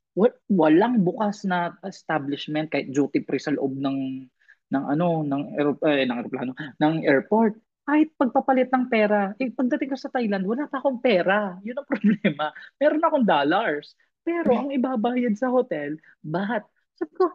walang 0.48 1.04
bukas 1.04 1.48
na 1.48 1.76
establishment 1.88 2.72
kahit 2.72 2.92
duty 2.92 3.24
free 3.24 3.42
sa 3.42 3.56
loob 3.56 3.80
ng 3.80 4.28
ng 4.72 4.84
ano 4.88 5.24
ng 5.24 5.44
aerop 5.60 5.80
eh, 5.84 6.08
ng 6.08 6.18
eroplano 6.20 6.52
ng 6.80 6.94
airport 7.04 7.60
kahit 7.86 8.14
pagpapalit 8.16 8.70
ng 8.70 8.86
pera 8.88 9.34
eh 9.42 9.50
pagdating 9.50 9.92
ko 9.92 9.98
sa 9.98 10.12
Thailand 10.14 10.46
wala 10.46 10.70
pa 10.70 10.80
akong 10.80 11.02
pera 11.02 11.58
yun 11.66 11.78
ang 11.78 11.88
problema 11.92 12.54
meron 12.78 13.04
akong 13.04 13.26
dollars 13.26 13.98
pero 14.22 14.54
ang 14.54 14.70
ibabayad 14.70 15.34
sa 15.34 15.50
hotel 15.50 15.98
baht 16.22 16.66
sabi 16.96 17.14
ko 17.18 17.34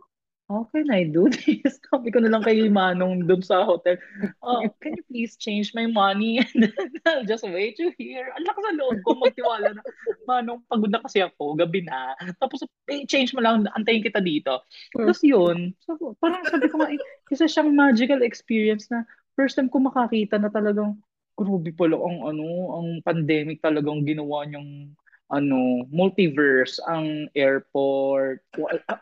how 0.48 0.66
can 0.70 0.90
I 0.90 1.04
do 1.04 1.28
this? 1.34 1.78
Sabi 1.90 2.10
ko 2.14 2.22
na 2.22 2.30
lang 2.30 2.46
kay 2.46 2.70
Manong 2.70 3.26
doon 3.26 3.42
sa 3.42 3.66
hotel, 3.66 3.98
oh, 4.42 4.62
can 4.78 4.94
you 4.94 5.04
please 5.10 5.34
change 5.34 5.74
my 5.74 5.90
money? 5.90 6.38
And 6.54 6.70
I'll 7.06 7.26
just 7.26 7.42
wait 7.42 7.78
you 7.78 7.90
here. 7.98 8.30
Ang 8.34 8.46
lakas 8.46 8.62
sa 8.62 8.72
loob 8.78 8.96
ko, 9.02 9.10
magtiwala 9.18 9.74
na. 9.74 9.82
Manong, 10.26 10.62
pagod 10.70 10.90
na 10.90 11.02
kasi 11.02 11.22
ako, 11.22 11.58
gabi 11.58 11.82
na. 11.86 12.14
Tapos, 12.38 12.62
eh, 12.90 13.02
change 13.10 13.34
mo 13.34 13.42
lang, 13.42 13.66
antayin 13.74 14.02
kita 14.02 14.22
dito. 14.22 14.62
Tapos 14.94 15.20
yun, 15.22 15.74
so, 15.82 15.98
parang 16.22 16.42
sabi 16.46 16.70
ko 16.70 16.78
nga, 16.78 16.90
eh, 16.94 17.00
isa 17.30 17.50
siyang 17.50 17.74
magical 17.74 18.22
experience 18.22 18.86
na 18.90 19.02
first 19.36 19.54
time 19.54 19.68
ko 19.68 19.78
makakita 19.78 20.40
na 20.40 20.48
talagang 20.48 20.96
grabe 21.36 21.70
pala 21.76 22.00
ang 22.00 22.18
ano, 22.32 22.48
ang 22.80 22.88
pandemic 23.04 23.60
talagang 23.60 24.02
ginawa 24.08 24.48
niyang 24.48 24.96
ano, 25.26 25.84
multiverse 25.90 26.78
ang 26.86 27.26
airport. 27.34 28.40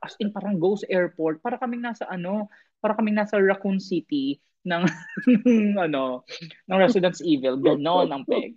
As 0.02 0.16
in, 0.18 0.32
parang 0.32 0.56
ghost 0.56 0.82
airport. 0.88 1.44
Para 1.44 1.60
kaming 1.60 1.84
nasa 1.84 2.08
ano, 2.08 2.48
para 2.80 2.96
kaming 2.96 3.16
nasa 3.16 3.36
Raccoon 3.36 3.78
City 3.78 4.40
ng, 4.64 4.82
ano, 5.84 6.24
ng 6.68 6.78
Residence 6.80 7.20
Evil. 7.20 7.60
Ganon 7.60 8.08
ang 8.08 8.24
peg. 8.24 8.56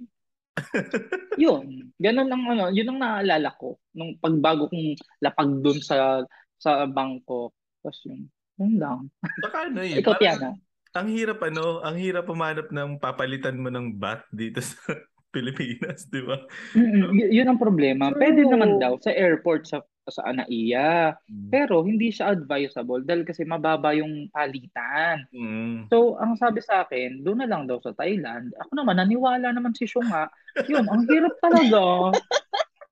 yun. 1.44 1.92
Ganon 2.00 2.32
ang 2.32 2.44
ano, 2.50 2.64
yun 2.72 2.88
ang 2.96 3.00
naalala 3.04 3.52
ko 3.60 3.78
nung 3.94 4.16
pagbago 4.18 4.72
kong 4.72 4.98
lapag 5.22 5.52
dun 5.62 5.78
sa 5.84 6.24
sa 6.58 6.88
bangko. 6.88 7.52
Tapos 7.84 8.00
yun. 8.08 8.26
Yun 8.58 8.74
lang. 8.82 9.00
Baka 9.22 9.70
ano 9.70 9.86
yun. 9.86 10.02
Ikaw, 10.02 10.14
Tiana. 10.18 10.50
Ang 10.98 11.14
hirap 11.14 11.40
ano, 11.46 11.86
ang 11.86 11.96
hirap 11.96 12.26
pumanap 12.26 12.74
ng 12.74 12.98
papalitan 12.98 13.62
mo 13.62 13.70
ng 13.70 13.96
bat 13.96 14.26
dito 14.34 14.60
sa 14.60 14.78
Pilipinas, 15.34 16.10
di 16.10 16.24
ba? 16.26 16.42
Y- 16.74 17.38
yun 17.38 17.52
ang 17.52 17.62
problema. 17.62 18.10
Pwede 18.10 18.42
naman 18.48 18.82
daw 18.82 18.98
sa 18.98 19.14
airport 19.14 19.70
sa 19.70 19.86
sa 20.08 20.24
Anaiya. 20.32 21.14
Mm. 21.28 21.50
Pero 21.52 21.84
hindi 21.84 22.10
siya 22.10 22.32
advisable 22.32 23.04
dahil 23.04 23.28
kasi 23.28 23.44
mababa 23.44 23.92
yung 23.92 24.32
palitan. 24.32 25.28
Mm. 25.36 25.92
So, 25.92 26.16
ang 26.18 26.40
sabi 26.40 26.64
sa 26.64 26.88
akin, 26.88 27.22
doon 27.28 27.44
na 27.44 27.50
lang 27.50 27.68
daw 27.68 27.78
sa 27.84 27.92
Thailand. 27.92 28.56
Ako 28.56 28.72
naman, 28.72 28.98
naniwala 28.98 29.52
naman 29.52 29.76
si 29.76 29.84
Shunga. 29.84 30.32
Yun, 30.66 30.88
ang 30.88 31.04
hirap 31.12 31.36
talaga. 31.44 31.84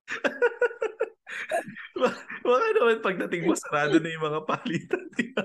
Baka 2.46 2.66
naman 2.76 2.98
pagdating 3.00 3.42
mo, 3.48 3.54
sarado 3.56 3.96
na 3.98 4.08
yung 4.12 4.24
mga 4.24 4.40
palitan. 4.44 5.04
ba? 5.34 5.44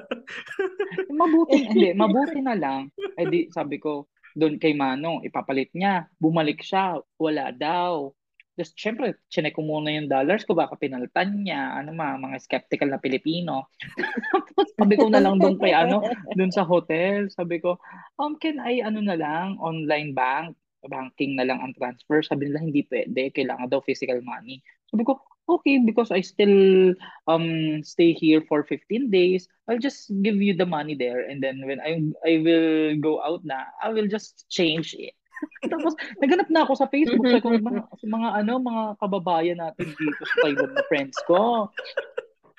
mabuti, 1.11 1.57
hindi, 1.67 1.89
mabuti 1.95 2.39
na 2.43 2.55
lang. 2.55 2.81
Eh 3.17 3.25
di, 3.27 3.39
sabi 3.51 3.77
ko, 3.79 4.09
doon 4.35 4.55
kay 4.59 4.75
Manong, 4.75 5.23
ipapalit 5.27 5.71
niya. 5.75 6.07
Bumalik 6.19 6.63
siya, 6.63 6.99
wala 7.19 7.51
daw. 7.51 8.11
Tapos, 8.51 8.71
syempre, 8.75 9.05
chinek 9.31 9.55
ko 9.55 9.63
muna 9.63 9.95
yung 9.95 10.11
dollars 10.11 10.43
ko, 10.43 10.53
baka 10.53 10.75
pinalitan 10.75 11.39
niya, 11.39 11.81
ano 11.81 11.95
ma, 11.95 12.19
mga 12.19 12.37
skeptical 12.43 12.91
na 12.91 12.99
Pilipino. 12.99 13.71
Sabi 14.79 14.99
ko 14.99 15.07
na 15.07 15.23
lang 15.23 15.39
doon 15.39 15.55
kay, 15.55 15.71
ano, 15.71 16.03
doon 16.35 16.51
sa 16.51 16.67
hotel, 16.67 17.31
sabi 17.31 17.61
ko, 17.61 17.77
um, 18.19 18.35
can 18.37 18.59
I, 18.61 18.83
ano 18.83 18.99
na 19.01 19.15
lang, 19.15 19.55
online 19.61 20.11
bank, 20.11 20.57
banking 20.85 21.37
na 21.37 21.45
lang 21.45 21.61
ang 21.61 21.73
transfer. 21.77 22.25
Sabi 22.25 22.49
nila, 22.49 22.61
hindi 22.61 22.81
pwede, 22.89 23.29
kailangan 23.33 23.69
daw 23.69 23.81
physical 23.85 24.19
money. 24.25 24.61
Sabi 24.89 25.05
ko, 25.05 25.21
okay, 25.59 25.79
because 25.83 26.11
I 26.11 26.21
still 26.21 26.95
um 27.27 27.81
stay 27.83 28.13
here 28.13 28.43
for 28.47 28.63
15 28.63 29.11
days, 29.11 29.47
I'll 29.67 29.81
just 29.81 30.11
give 30.23 30.39
you 30.39 30.55
the 30.55 30.67
money 30.67 30.95
there 30.95 31.27
and 31.27 31.43
then 31.43 31.63
when 31.65 31.79
I 31.83 31.99
I 32.23 32.39
will 32.39 32.95
go 32.99 33.19
out 33.19 33.43
na, 33.43 33.67
I 33.83 33.91
will 33.91 34.07
just 34.07 34.47
change 34.47 34.95
it. 34.95 35.15
Tapos 35.73 35.97
naganap 36.21 36.49
na 36.53 36.63
ako 36.63 36.77
sa 36.77 36.87
Facebook 36.87 37.25
sa 37.25 37.41
mga, 37.41 37.81
sa 37.97 38.07
mga 38.07 38.29
ano, 38.45 38.53
mga 38.61 38.83
kababayan 39.01 39.59
natin 39.59 39.89
dito 39.97 40.21
sa 40.21 40.35
Thailand 40.45 40.71
na 40.77 40.83
friends 40.85 41.17
ko. 41.25 41.67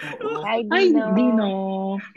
Oo. 0.02 0.42
Hi, 0.42 0.66
Ay, 0.66 0.90
Dino. 0.90 1.14
Dino. 1.14 1.48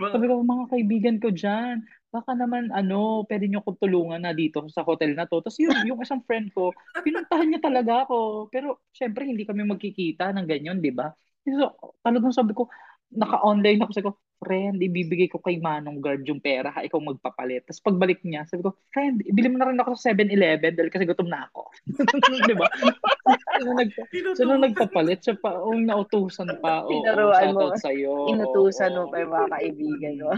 Sabi 0.09 0.25
ko, 0.25 0.41
mga 0.41 0.65
kaibigan 0.73 1.17
ko 1.21 1.29
dyan, 1.29 1.85
baka 2.15 2.31
naman, 2.31 2.71
ano, 2.71 3.27
pwede 3.27 3.51
nyo 3.51 3.59
kong 3.59 3.83
tulungan 3.83 4.23
na 4.23 4.31
dito 4.31 4.63
sa 4.71 4.87
hotel 4.87 5.11
na 5.11 5.27
to. 5.27 5.43
Tapos 5.43 5.59
yun, 5.59 5.75
yung 5.83 5.99
isang 5.99 6.23
friend 6.23 6.55
ko, 6.55 6.71
pinuntahan 7.07 7.51
niya 7.51 7.59
talaga 7.59 8.07
ako. 8.07 8.47
Pero, 8.47 8.87
syempre, 8.95 9.27
hindi 9.27 9.43
kami 9.43 9.67
magkikita 9.67 10.31
ng 10.31 10.47
ganyan, 10.47 10.79
di 10.79 10.95
ba? 10.95 11.11
So, 11.43 11.75
talagang 11.99 12.31
sabi 12.31 12.55
ko, 12.55 12.71
naka-online 13.11 13.83
ako. 13.83 13.91
Sabi 13.91 14.07
ko, 14.07 14.13
friend, 14.45 14.77
ibibigay 14.83 15.31
ko 15.31 15.39
kay 15.39 15.57
Manong 15.57 16.03
Guard 16.03 16.27
yung 16.27 16.43
pera, 16.43 16.69
ha, 16.69 16.83
ikaw 16.83 16.99
magpapalit. 16.99 17.65
Tapos 17.65 17.81
pagbalik 17.81 18.21
niya, 18.21 18.45
sabi 18.45 18.67
ko, 18.67 18.75
friend, 18.91 19.23
ibili 19.25 19.47
mo 19.49 19.57
na 19.57 19.71
rin 19.71 19.79
ako 19.79 19.95
sa 19.95 20.11
7-Eleven 20.11 20.75
dahil 20.75 20.91
kasi 20.91 21.07
gutom 21.07 21.31
na 21.31 21.47
ako. 21.49 21.71
di 22.49 22.55
ba? 22.55 22.67
so, 23.61 23.71
nag, 23.73 23.89
so, 24.35 24.41
nung 24.43 24.63
nagpapalit, 24.63 25.19
siya 25.23 25.35
pa, 25.39 25.55
oh, 25.57 25.73
nautusan 25.73 26.59
pa. 26.59 26.83
Oo, 26.85 26.91
Tinuruan 26.91 27.55
mo. 27.55 27.71
shoutout 27.71 27.81
sa'yo. 27.81 28.13
Inutusan 28.35 28.91
Oo, 28.93 29.07
mo 29.07 29.11
pa 29.11 29.17
yung 29.23 29.33
mga 29.33 29.47
kaibigan 29.49 30.15
mo. 30.21 30.31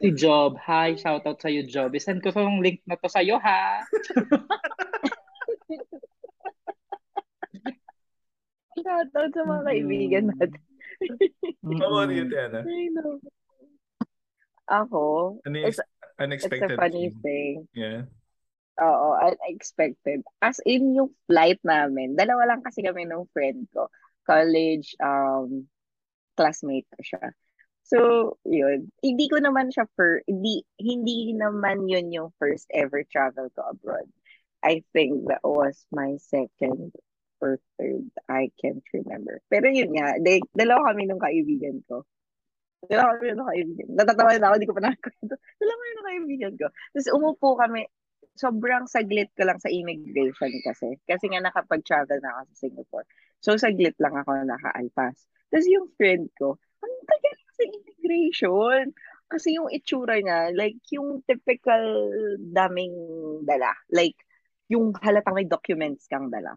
Si 0.00 0.08
Job, 0.16 0.56
hi, 0.60 0.96
shoutout 0.96 1.38
sa'yo, 1.38 1.62
Job. 1.66 1.92
Isend 1.92 2.20
ko 2.20 2.30
tong 2.30 2.60
link 2.60 2.80
na 2.84 2.96
to 2.96 3.08
sa'yo, 3.08 3.36
ha? 3.38 3.80
Shoutout 8.80 9.32
sa 9.34 9.42
mga 9.44 9.62
kaibigan 9.66 10.24
natin. 10.32 10.52
How 11.80 11.88
about 11.90 12.12
you, 12.14 12.24
Tiana? 12.30 12.60
I 12.68 12.88
know. 12.94 13.18
Ako, 14.70 15.02
Ano 15.42 15.54
yung 15.58 15.66
It's- 15.74 15.82
it's 15.82 16.20
unexpected 16.20 16.76
a 16.76 16.78
funny 16.78 17.10
thing? 17.10 17.66
thing. 17.66 17.74
Yeah. 17.74 18.06
Oo, 18.80 19.18
unexpected. 19.18 20.22
As 20.40 20.62
in 20.64 20.94
yung 20.94 21.10
flight 21.26 21.58
namin, 21.66 22.14
dalawa 22.16 22.44
lang 22.54 22.60
kasi 22.62 22.80
kami 22.80 23.04
nung 23.04 23.26
friend 23.34 23.66
ko. 23.74 23.88
College 24.24 24.94
um 25.02 25.66
classmate 26.38 26.86
ko 26.94 27.00
siya. 27.02 27.24
So, 27.90 28.38
yun. 28.46 28.94
Hindi 29.02 29.26
ko 29.26 29.42
naman 29.42 29.74
siya 29.74 29.90
for 29.98 30.22
hindi 30.30 30.62
hindi 30.78 31.34
naman 31.34 31.90
yun 31.90 32.14
yung 32.14 32.30
first 32.38 32.70
ever 32.70 33.02
travel 33.10 33.50
ko 33.50 33.74
abroad. 33.74 34.06
I 34.62 34.86
think 34.94 35.26
that 35.26 35.42
was 35.42 35.74
my 35.90 36.14
second 36.22 36.94
or 37.42 37.58
third. 37.74 38.06
I 38.30 38.54
can't 38.62 38.84
remember. 38.94 39.42
Pero 39.50 39.66
yun 39.66 39.90
nga, 39.96 40.22
de, 40.22 40.38
dalawa 40.54 40.94
kami 40.94 41.10
nung 41.10 41.18
kaibigan 41.18 41.82
ko. 41.90 42.06
Dalawa 42.86 43.18
kami 43.18 43.34
nung 43.34 43.50
kaibigan. 43.50 43.88
Natatawa 43.90 44.38
na 44.38 44.46
ako, 44.52 44.54
hindi 44.54 44.70
ko 44.70 44.76
pa 44.78 44.84
nakakwento. 44.86 45.34
Dalawa 45.60 45.74
kami 45.74 45.90
nung 45.90 46.08
kaibigan 46.14 46.54
ko. 46.60 46.66
Tapos 46.94 47.08
umupo 47.10 47.48
kami, 47.58 47.80
sobrang 48.38 48.84
saglit 48.86 49.32
ko 49.34 49.42
lang 49.48 49.58
sa 49.58 49.72
immigration 49.72 50.52
kasi. 50.62 50.94
Kasi 51.08 51.24
nga 51.32 51.42
nakapag-travel 51.42 52.22
na 52.22 52.38
ako 52.38 52.40
sa 52.52 52.56
Singapore. 52.68 53.06
So, 53.40 53.56
saglit 53.56 53.96
lang 53.98 54.14
ako 54.14 54.46
nakaalpas. 54.46 55.16
Tapos 55.50 55.66
yung 55.66 55.90
friend 55.96 56.28
ko, 56.36 56.60
ang 56.84 56.94
tagal 57.08 57.39
sa 57.60 57.64
immigration. 57.68 58.96
Kasi 59.30 59.60
yung 59.60 59.68
itsura 59.70 60.16
niya, 60.18 60.50
like 60.56 60.80
yung 60.90 61.20
typical 61.28 61.84
daming 62.40 62.96
dala. 63.46 63.70
Like, 63.92 64.16
yung 64.72 64.96
halatang 64.98 65.36
may 65.36 65.46
documents 65.46 66.08
kang 66.08 66.32
dala. 66.32 66.56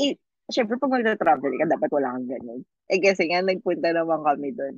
Eh, 0.00 0.16
syempre 0.48 0.80
pag 0.80 0.92
magta-travel 0.92 1.52
ka, 1.58 1.66
dapat 1.68 1.90
wala 1.92 2.14
kang 2.16 2.28
ganun. 2.30 2.62
Eh 2.88 3.00
kasi 3.00 3.28
nga, 3.28 3.44
nagpunta 3.44 3.92
naman 3.92 4.24
kami 4.24 4.54
doon. 4.56 4.74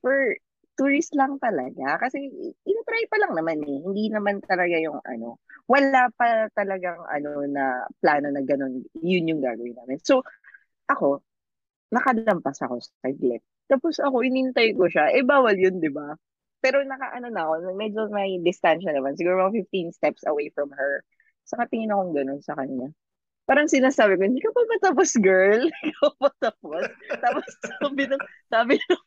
For 0.00 0.36
tourist 0.76 1.14
lang 1.16 1.38
talaga. 1.38 1.98
Kasi 2.02 2.18
inatry 2.66 3.04
pa 3.08 3.16
lang 3.20 3.32
naman 3.36 3.62
eh. 3.64 3.78
Hindi 3.84 4.04
naman 4.10 4.42
talaga 4.44 4.76
yung 4.80 5.00
ano. 5.06 5.40
Wala 5.70 6.10
pa 6.12 6.50
talagang 6.52 7.00
ano 7.08 7.46
na 7.48 7.88
plano 8.02 8.28
na 8.28 8.42
ganun. 8.44 8.84
Yun 9.00 9.30
yung 9.34 9.40
gagawin 9.40 9.76
namin. 9.78 9.98
So, 10.04 10.20
ako, 10.90 11.24
nakalampas 11.94 12.60
ako 12.60 12.82
sa 12.84 12.92
saglit. 13.06 13.40
Tapos 13.68 13.96
ako, 14.00 14.20
inintay 14.24 14.76
ko 14.76 14.88
siya. 14.88 15.12
Eh, 15.12 15.24
bawal 15.24 15.56
yun, 15.56 15.80
di 15.80 15.88
ba? 15.88 16.14
Pero 16.64 16.80
nakaano 16.80 17.28
na 17.28 17.44
ako, 17.44 17.76
medyo 17.76 18.08
may 18.08 18.40
distansya 18.40 18.92
naman. 18.92 19.16
Siguro 19.16 19.40
mga 19.44 19.64
15 19.68 19.96
steps 19.96 20.22
away 20.24 20.48
from 20.52 20.72
her. 20.72 21.04
So, 21.44 21.60
katingin 21.60 21.92
akong 21.92 22.16
ganun 22.16 22.40
sa 22.40 22.56
kanya. 22.56 22.88
Parang 23.44 23.68
sinasabi 23.68 24.16
ko, 24.16 24.22
hindi 24.24 24.40
ka 24.40 24.48
pa 24.56 24.64
matapos, 24.64 25.20
girl. 25.20 25.68
Hindi 25.68 25.92
ka 26.00 26.08
pa 26.16 26.28
tapos. 26.40 26.88
Tapos 27.20 27.44
sabi 27.60 28.02
nung, 28.08 28.24
sabi 28.48 28.74
nung, 28.88 29.04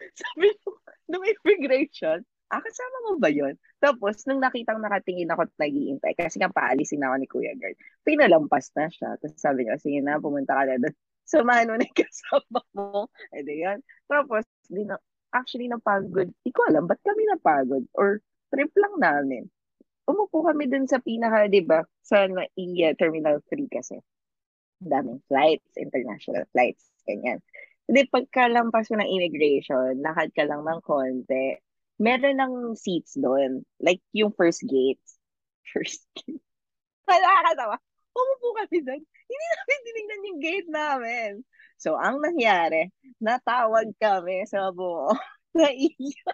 sabi 0.24 0.46
nung, 0.64 0.78
nung 1.12 1.24
immigration, 1.28 2.24
ah, 2.48 2.60
kasama 2.64 2.96
mo 3.04 3.12
ba 3.20 3.28
yun? 3.28 3.60
Tapos, 3.76 4.24
nung 4.24 4.40
nakitang 4.40 4.80
nakatingin 4.80 5.28
ako 5.28 5.44
at 5.44 5.52
nag-iintay, 5.60 6.16
kasi 6.16 6.40
nga 6.40 6.48
paalisin 6.48 7.04
ako 7.04 7.14
ni 7.20 7.28
Kuya 7.28 7.52
Girl, 7.60 7.76
pinalampas 8.08 8.72
na 8.72 8.88
siya. 8.88 9.20
Tapos 9.20 9.36
sabi 9.36 9.68
niya, 9.68 9.76
sige 9.76 10.00
na, 10.00 10.16
pumunta 10.16 10.56
ka 10.56 10.64
na 10.64 10.80
doon. 10.80 10.96
Samahan 11.24 11.68
mo 11.72 11.74
na 11.80 11.88
yung 11.88 11.98
kasama 12.04 12.60
mo. 12.76 13.08
E 13.32 13.40
di 13.44 13.64
yan. 13.64 13.80
Tapos, 14.08 14.44
di 14.68 14.84
na, 14.84 15.00
actually 15.32 15.66
napagod. 15.68 16.30
Di 16.44 16.50
ko 16.52 16.68
alam, 16.68 16.86
ba't 16.86 17.00
kami 17.02 17.24
napagod? 17.26 17.84
Or 17.96 18.20
trip 18.52 18.70
lang 18.76 18.94
namin. 19.00 19.48
Umupo 20.04 20.44
kami 20.44 20.68
dun 20.68 20.84
sa 20.84 21.00
pinaka, 21.00 21.48
di 21.48 21.64
ba, 21.64 21.80
sa 22.04 22.28
NAIA 22.28 22.92
Terminal 23.00 23.40
3 23.48 23.66
kasi. 23.72 23.96
Daming 24.84 25.24
flights, 25.32 25.72
international 25.80 26.44
flights, 26.52 26.84
ganyan. 27.08 27.40
Hindi, 27.88 28.04
pagkalampas 28.12 28.92
mo 28.92 29.00
ng 29.00 29.08
immigration, 29.08 30.00
lakad 30.04 30.32
ka 30.36 30.44
lang 30.44 30.64
ng 30.64 30.80
konti, 30.84 31.56
meron 32.00 32.36
ng 32.36 32.54
seats 32.76 33.16
doon. 33.16 33.64
Like, 33.80 34.04
yung 34.12 34.32
first 34.36 34.64
gate. 34.68 35.00
First 35.72 36.04
gate. 36.20 36.44
Nakakatawa. 37.08 37.80
Umupo 38.12 38.48
kami 38.60 38.78
doon. 38.84 39.02
Hindi 39.24 39.46
namin 39.48 39.78
tinignan 39.84 40.26
yung 40.28 40.40
gate 40.40 40.70
namin. 40.70 41.30
So, 41.80 41.96
ang 41.98 42.20
nangyari, 42.22 42.92
natawag 43.18 43.92
kami 43.98 44.46
sa 44.46 44.70
buo 44.70 45.12
na 45.58 45.68
iya. 45.72 46.30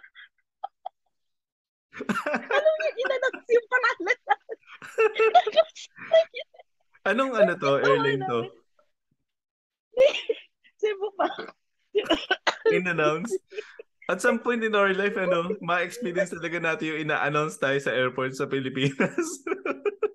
Alam 2.54 2.74
niyo, 2.80 2.90
inannounce 3.02 3.50
yung 3.50 3.68
pangalan 3.68 4.18
namin. 4.24 4.58
Anong 7.00 7.32
ano 7.34 7.52
to, 7.56 7.70
airline 7.80 8.22
to? 8.24 8.40
Cebu 10.80 11.08
pa. 11.16 11.28
In-announce? 12.72 13.34
At 14.10 14.18
some 14.18 14.42
point 14.42 14.66
in 14.66 14.74
our 14.74 14.90
life, 14.90 15.14
ano, 15.14 15.54
ma-experience 15.62 16.34
talaga 16.34 16.58
natin 16.58 16.94
yung 16.94 17.00
ina-announce 17.06 17.62
tayo 17.62 17.78
sa 17.78 17.94
airport 17.94 18.34
sa 18.34 18.50
Pilipinas. 18.50 19.22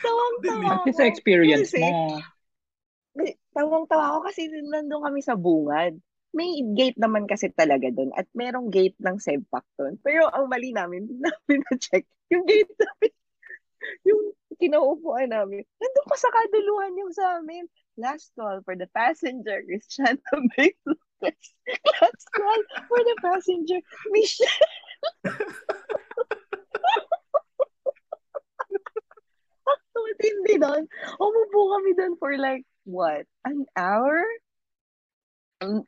Tawang-tawa 0.00 0.88
least 0.88 0.96
sa 0.96 1.04
experience 1.04 1.70
Kasi- 1.76 1.84
mo. 1.84 2.18
Tawang-tawa 3.52 4.04
ako 4.16 4.18
kasi 4.32 4.48
nandun 4.48 5.04
kami 5.04 5.20
sa 5.20 5.36
bungad. 5.36 6.00
May 6.32 6.64
gate 6.72 6.96
naman 6.96 7.28
kasi 7.28 7.52
talaga 7.52 7.92
doon 7.92 8.08
at 8.16 8.24
merong 8.32 8.72
gate 8.72 8.96
ng 8.96 9.20
Sebpak 9.20 9.68
doon. 9.76 10.00
Pero 10.00 10.32
ang 10.32 10.48
mali 10.48 10.72
namin, 10.72 11.04
hindi 11.04 11.20
namin 11.20 11.60
na-check. 11.68 12.08
Yung 12.32 12.48
gate 12.48 12.72
namin, 12.72 13.12
yung 14.08 14.22
kinaupuan 14.56 15.28
namin, 15.28 15.60
nandun 15.76 16.08
pa 16.08 16.16
sa 16.16 16.32
kaduluhan 16.32 16.96
yung 16.96 17.12
sa 17.12 17.36
amin. 17.36 17.68
Last 18.00 18.32
call 18.32 18.64
for 18.64 18.72
the 18.72 18.88
passenger, 18.96 19.60
Cristiano 19.68 20.24
Bay 20.56 20.72
Lucas. 20.88 21.36
Last 22.00 22.24
call 22.32 22.60
for 22.88 23.00
the 23.04 23.16
passenger, 23.20 23.84
Michelle. 24.08 24.64
Matindi 30.22 30.54
doon. 30.62 30.86
Umupo 31.18 31.58
kami 31.74 31.90
doon 31.98 32.14
for 32.22 32.30
like, 32.38 32.62
what, 32.86 33.26
an 33.42 33.66
hour? 33.74 34.22
um, 35.62 35.86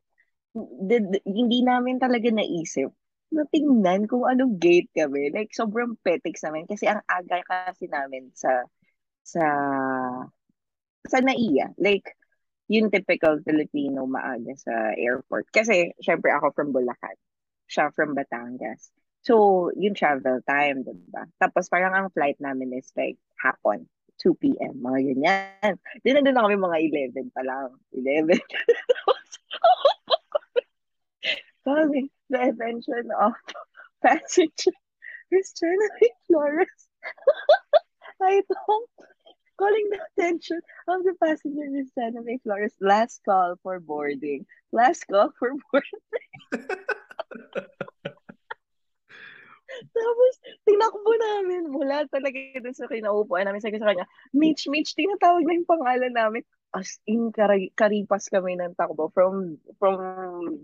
hindi 1.27 1.59
namin 1.67 1.99
talaga 1.99 2.31
naisip 2.31 2.95
na 3.35 3.43
tingnan 3.51 4.07
kung 4.07 4.23
anong 4.23 4.63
gate 4.63 4.91
kami. 4.95 5.35
Like, 5.35 5.51
sobrang 5.51 5.99
petics 6.07 6.47
namin. 6.47 6.71
Kasi 6.71 6.87
ang 6.87 7.03
aga 7.11 7.43
kasi 7.43 7.91
namin 7.91 8.31
sa 8.31 8.63
sa 9.27 9.45
sa 11.11 11.19
NAIA. 11.19 11.75
Like, 11.83 12.15
yung 12.71 12.89
typical 12.95 13.43
Filipino 13.43 14.07
maaga 14.07 14.55
sa 14.55 14.95
airport. 14.95 15.51
Kasi, 15.51 15.91
syempre 15.99 16.31
ako 16.31 16.55
from 16.55 16.71
Bulacan. 16.71 17.19
Siya 17.67 17.91
from 17.91 18.15
Batangas. 18.15 18.95
So, 19.25 19.69
yung 19.75 19.99
travel 19.99 20.45
time, 20.47 20.87
diba? 20.87 21.27
Tapos 21.41 21.67
parang 21.67 21.97
ang 21.97 22.09
flight 22.15 22.39
namin 22.39 22.77
is 22.77 22.93
like 22.95 23.19
hapon. 23.41 23.89
2 24.23 24.35
p.m. 24.39 24.79
Mga 24.83 25.01
ganyan. 25.15 25.75
Di 26.05 26.11
na 26.13 26.23
doon 26.23 26.39
kami 26.39 26.57
mga 26.57 26.79
11 27.15 27.35
pa 27.35 27.43
lang. 27.43 27.75
11. 27.93 28.39
Calling 31.65 32.09
the 32.29 32.41
attention 32.53 33.09
of 33.19 33.33
passenger 34.05 34.77
Christiana 35.29 35.89
Flores. 36.27 36.69
I 38.23 38.43
don't 38.47 38.91
calling 39.57 39.89
the 39.91 40.01
attention 40.13 40.61
of 40.89 41.05
the 41.05 41.15
passenger 41.23 41.67
Christiana 41.71 42.21
Flores. 42.43 42.75
Last 42.81 43.23
call 43.25 43.57
for 43.63 43.81
boarding. 43.81 44.47
Last 44.73 45.07
call 45.07 45.33
for 45.39 45.53
boarding. 45.73 46.03
Tapos, 49.83 50.33
tinakbo 50.67 51.11
namin 51.17 51.63
mula 51.71 52.07
talaga 52.11 52.39
dun 52.61 52.77
sa 52.77 52.91
kinaupuan 52.91 53.47
namin. 53.49 53.63
Sabi 53.63 53.81
sa 53.81 53.91
kanya, 53.91 54.07
Mitch, 54.35 54.67
Mitch, 54.71 54.95
tinatawag 54.95 55.45
na 55.45 55.57
yung 55.57 55.69
pangalan 55.69 56.15
namin. 56.15 56.43
As 56.75 56.99
in, 57.07 57.31
kar- 57.31 57.71
karipas 57.79 58.27
kami 58.27 58.59
ng 58.59 58.75
takbo 58.75 59.07
from 59.15 59.63
from 59.79 59.95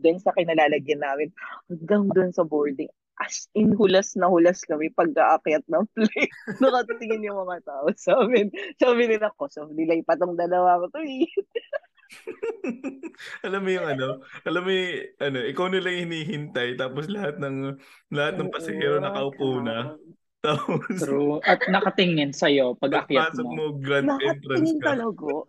dun 0.02 0.18
sa 0.18 0.34
kinalalagyan 0.34 0.98
namin 0.98 1.30
hanggang 1.70 2.10
dun 2.10 2.34
sa 2.34 2.42
boarding. 2.42 2.90
As 3.20 3.46
in, 3.54 3.76
hulas 3.76 4.16
na 4.16 4.26
hulas 4.26 4.64
kami 4.66 4.90
pag-aakyat 4.90 5.62
ng 5.70 5.84
plane. 5.94 6.32
Nakatingin 6.58 7.30
yung 7.30 7.46
mga 7.46 7.62
tao 7.62 7.86
sa 7.94 8.26
amin. 8.26 8.50
Sabi 8.80 9.06
nila 9.06 9.30
ko, 9.38 9.46
so 9.46 9.70
nilay 9.70 10.02
pa 10.02 10.18
tong 10.18 10.34
dalawa 10.34 10.82
ko 10.82 10.98
to 10.98 11.00
eh. 11.04 11.28
alam 13.46 13.60
mo 13.62 13.70
yung 13.70 13.86
ano, 13.86 14.08
alam 14.42 14.62
mo 14.64 14.70
yung, 14.70 14.90
ano, 15.22 15.38
ikaw 15.46 15.66
nila 15.70 15.88
hinihintay 15.94 16.74
tapos 16.74 17.06
lahat 17.06 17.38
ng 17.38 17.78
lahat 18.10 18.34
ng 18.38 18.50
pasahero 18.50 18.98
nakaupo 18.98 19.62
na. 19.62 19.78
Tapos 20.40 20.96
True. 20.96 21.36
At 21.44 21.60
nakatingin 21.68 22.32
sa 22.32 22.48
iyo 22.48 22.72
pag 22.72 23.04
akyat 23.04 23.36
mo. 23.44 23.52
mo. 23.52 23.64
grand 23.76 24.08
entrance 24.24 24.72
ka. 24.80 24.96
talaga. 24.96 25.44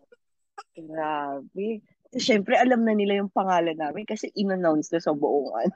Grabe. 0.76 1.80
Siyempre, 2.12 2.60
alam 2.60 2.84
na 2.84 2.92
nila 2.92 3.24
yung 3.24 3.32
pangalan 3.32 3.80
namin 3.80 4.04
kasi 4.04 4.28
in-announce 4.36 4.92
na 4.92 5.00
sa 5.00 5.16
buong 5.16 5.48
ano. 5.56 5.76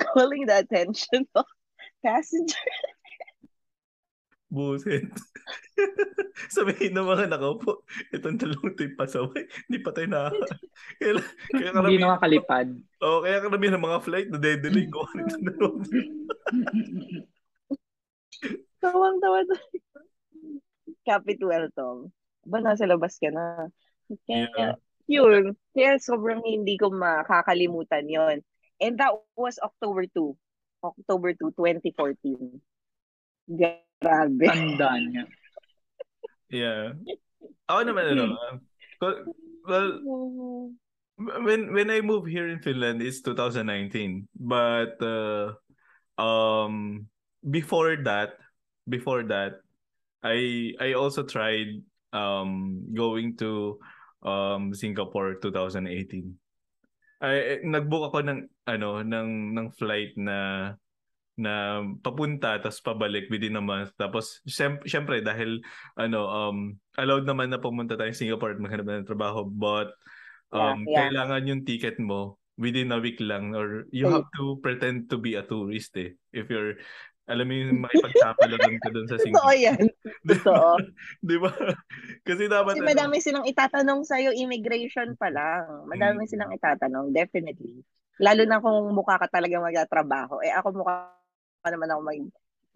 Calling 0.16 0.48
the 0.48 0.56
attention 0.56 1.28
of 1.36 1.44
passenger. 2.00 2.72
Buset. 4.46 5.10
Sabihin 6.54 6.94
ng 6.94 7.06
mga 7.06 7.26
nakaupo, 7.26 7.82
itong 8.14 8.38
dalawang 8.38 8.78
tayo 8.78 8.90
pasaway, 8.94 9.42
hindi 9.66 9.78
pa 9.82 9.90
tayo 9.90 10.06
na... 10.06 10.30
kaya, 11.00 11.18
kaya 11.50 11.70
karami, 11.74 11.98
hindi 11.98 12.04
nakakalipad. 12.06 12.68
Oo, 13.02 13.10
oh, 13.10 13.20
kaya 13.26 13.42
karami 13.42 13.66
ng 13.72 13.82
mga 13.82 13.98
flight 14.06 14.28
na 14.30 14.38
dedelay 14.38 14.86
ko. 14.86 15.02
Tawang-tawa 18.84 19.38
to. 19.50 19.56
Kapit 21.02 21.42
welcome. 21.42 22.14
Ba 22.46 22.62
nasa 22.62 22.86
labas 22.86 23.18
ka 23.18 23.34
na? 23.34 23.66
Kaya, 24.30 24.46
yeah. 24.54 24.74
yun. 25.10 25.58
Kaya 25.74 25.98
sobrang 25.98 26.46
hindi 26.46 26.78
ko 26.78 26.94
makakalimutan 26.94 28.06
yon 28.06 28.46
And 28.78 28.94
that 29.00 29.10
was 29.34 29.58
October 29.58 30.06
2. 30.06 30.36
October 30.84 31.34
2, 31.34 31.50
2014. 31.58 32.62
Grabe. 34.00 34.44
Tanda 34.44 34.90
niya. 35.00 35.24
Yeah. 36.52 36.94
Ako 37.70 37.80
naman 37.82 38.14
ano, 38.14 38.24
well, 39.02 39.16
when 41.18 41.74
when 41.74 41.90
I 41.90 41.98
moved 41.98 42.30
here 42.30 42.46
in 42.46 42.62
Finland 42.62 43.02
it's 43.02 43.20
2019. 43.26 44.30
But 44.38 45.00
uh, 45.02 45.58
um 46.14 47.06
before 47.42 47.98
that, 48.06 48.38
before 48.86 49.26
that, 49.26 49.58
I 50.22 50.72
I 50.78 50.94
also 50.94 51.26
tried 51.26 51.82
um 52.14 52.86
going 52.94 53.34
to 53.42 53.82
um 54.22 54.70
Singapore 54.70 55.42
2018. 55.42 56.38
Ay 57.18 57.64
nagbook 57.64 58.12
ako 58.12 58.18
ng 58.22 58.40
ano 58.68 59.02
ng 59.02 59.58
ng 59.58 59.66
flight 59.74 60.14
na 60.14 60.70
na 61.36 61.84
papunta 62.00 62.56
tapos 62.58 62.80
pabalik 62.80 63.28
within 63.28 63.60
a 63.60 63.62
month. 63.62 63.92
Tapos 64.00 64.40
syempre 64.84 65.20
dahil 65.20 65.60
ano 65.94 66.20
um 66.26 66.58
allowed 66.96 67.28
naman 67.28 67.52
na 67.52 67.60
pumunta 67.60 67.94
tayo 67.94 68.10
sa 68.10 68.24
Singapore 68.24 68.56
at 68.56 68.60
maghanap 68.60 68.88
ng 68.88 69.08
trabaho 69.08 69.44
but 69.44 69.92
um 70.50 70.82
yeah, 70.88 70.88
yeah. 70.88 71.00
kailangan 71.12 71.48
yung 71.48 71.62
ticket 71.68 72.00
mo 72.00 72.40
within 72.56 72.88
a 72.92 72.98
week 72.98 73.20
lang 73.20 73.52
or 73.52 73.84
you 73.92 74.08
have 74.08 74.24
to 74.32 74.56
pretend 74.64 75.12
to 75.12 75.20
be 75.20 75.36
a 75.36 75.44
tourist 75.44 75.92
eh 76.00 76.16
if 76.32 76.48
you're 76.48 76.80
alam 77.26 77.46
mo 77.46 77.54
yung 77.58 77.80
makipagsapalagan 77.84 78.78
ka 78.78 78.88
doon 78.94 79.06
sa 79.10 79.18
Singapore. 79.18 79.42
Totoo 79.50 79.54
yan. 79.58 79.82
Totoo. 80.30 80.70
Di 81.26 81.36
ba? 81.42 81.50
Kasi 82.22 82.42
dapat... 82.46 82.78
Kasi 82.78 82.86
madami 82.86 83.16
silang 83.18 83.46
itatanong 83.46 84.06
sa'yo, 84.06 84.30
immigration 84.30 85.18
pa 85.18 85.28
lang. 85.30 85.90
Madami 85.90 86.24
hmm. 86.24 86.30
silang 86.30 86.54
itatanong, 86.54 87.10
definitely. 87.10 87.82
Lalo 88.22 88.42
na 88.48 88.62
kung 88.62 88.94
mukha 88.94 89.18
ka 89.18 89.28
talaga 89.28 89.58
magtatrabaho. 89.60 90.40
Eh 90.40 90.54
ako 90.54 90.86
mukha 90.86 91.15
pa 91.66 91.74
naman 91.74 91.90
ako 91.90 92.00
mag 92.06 92.22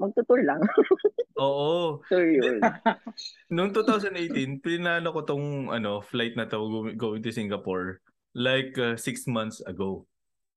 magtutur 0.00 0.40
lang. 0.42 0.58
Oo. 1.38 2.02
So 2.10 2.18
yun. 2.18 2.58
Noong 3.54 3.70
2018, 3.70 4.58
pinano 4.58 5.14
ko 5.14 5.22
tong 5.22 5.70
ano, 5.70 6.02
flight 6.02 6.34
na 6.34 6.50
to 6.50 6.90
going 6.98 7.22
to 7.22 7.30
Singapore 7.30 8.02
like 8.34 8.74
uh, 8.80 8.98
six 8.98 9.30
months 9.30 9.62
ago. 9.62 10.08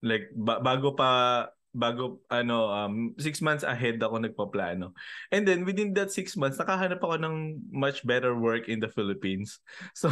Like 0.02 0.34
ba- 0.34 0.64
bago 0.64 0.98
pa 0.98 1.46
bago 1.74 2.22
ano 2.30 2.70
um 2.70 2.96
six 3.18 3.42
months 3.42 3.66
ahead 3.66 3.98
ako 3.98 4.22
nagpaplano. 4.22 4.94
And 5.34 5.44
then 5.44 5.66
within 5.66 5.92
that 5.98 6.14
six 6.14 6.38
months 6.38 6.62
nakahanap 6.62 7.02
ako 7.02 7.18
ng 7.18 7.66
much 7.74 8.06
better 8.06 8.38
work 8.38 8.70
in 8.70 8.78
the 8.78 8.88
Philippines. 8.88 9.60
So 9.98 10.10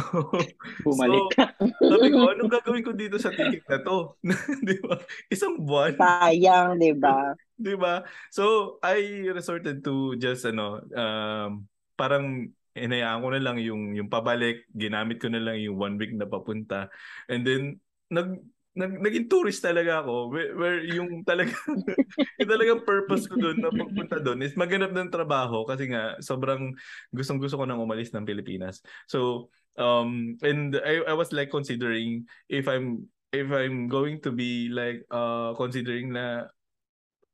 bumalik. 0.82 1.22
So, 1.38 1.96
sabi 1.96 2.10
ko 2.10 2.34
anong 2.34 2.52
gagawin 2.58 2.84
ko 2.84 2.92
dito 2.92 3.16
sa 3.16 3.30
ticket 3.30 3.62
na 3.70 3.78
to? 3.80 4.18
'Di 4.66 4.76
ba? 4.82 4.98
Isang 5.30 5.62
buwan. 5.62 5.94
Sayang, 5.94 6.82
'di 6.82 6.92
ba? 6.98 7.32
'Di 7.54 7.74
ba? 7.78 8.02
So 8.34 8.76
I 8.82 9.30
resorted 9.30 9.86
to 9.86 10.18
just 10.18 10.42
ano 10.44 10.82
um 10.92 11.70
parang 11.94 12.50
inayaan 12.72 13.20
ko 13.20 13.28
na 13.30 13.42
lang 13.42 13.56
yung 13.60 13.92
yung 13.94 14.08
pabalik, 14.08 14.64
ginamit 14.72 15.20
ko 15.20 15.28
na 15.28 15.40
lang 15.40 15.60
yung 15.60 15.76
one 15.76 15.94
week 16.00 16.16
na 16.16 16.26
papunta. 16.26 16.88
And 17.28 17.46
then 17.46 17.78
nag 18.08 18.40
nag, 18.72 19.04
naging 19.04 19.28
tourist 19.28 19.60
talaga 19.60 20.00
ako 20.00 20.32
where, 20.32 20.52
where 20.56 20.78
yung 20.80 21.20
talaga 21.28 21.52
yung 22.40 22.50
talagang 22.50 22.80
purpose 22.88 23.28
ko 23.28 23.36
doon 23.36 23.60
na 23.60 23.68
pagpunta 23.68 24.16
doon 24.16 24.40
is 24.40 24.56
maghanap 24.56 24.96
ng 24.96 25.12
trabaho 25.12 25.68
kasi 25.68 25.92
nga 25.92 26.16
sobrang 26.24 26.72
gustong 27.12 27.36
gusto 27.36 27.60
ko 27.60 27.64
nang 27.68 27.82
umalis 27.84 28.10
ng 28.16 28.24
Pilipinas. 28.24 28.80
So 29.04 29.52
um 29.76 30.40
and 30.40 30.80
I 30.80 31.04
I 31.04 31.14
was 31.16 31.32
like 31.36 31.52
considering 31.52 32.24
if 32.48 32.64
I'm 32.64 33.08
if 33.32 33.52
I'm 33.52 33.92
going 33.92 34.24
to 34.24 34.32
be 34.32 34.72
like 34.72 35.04
uh 35.12 35.52
considering 35.56 36.16
na 36.16 36.48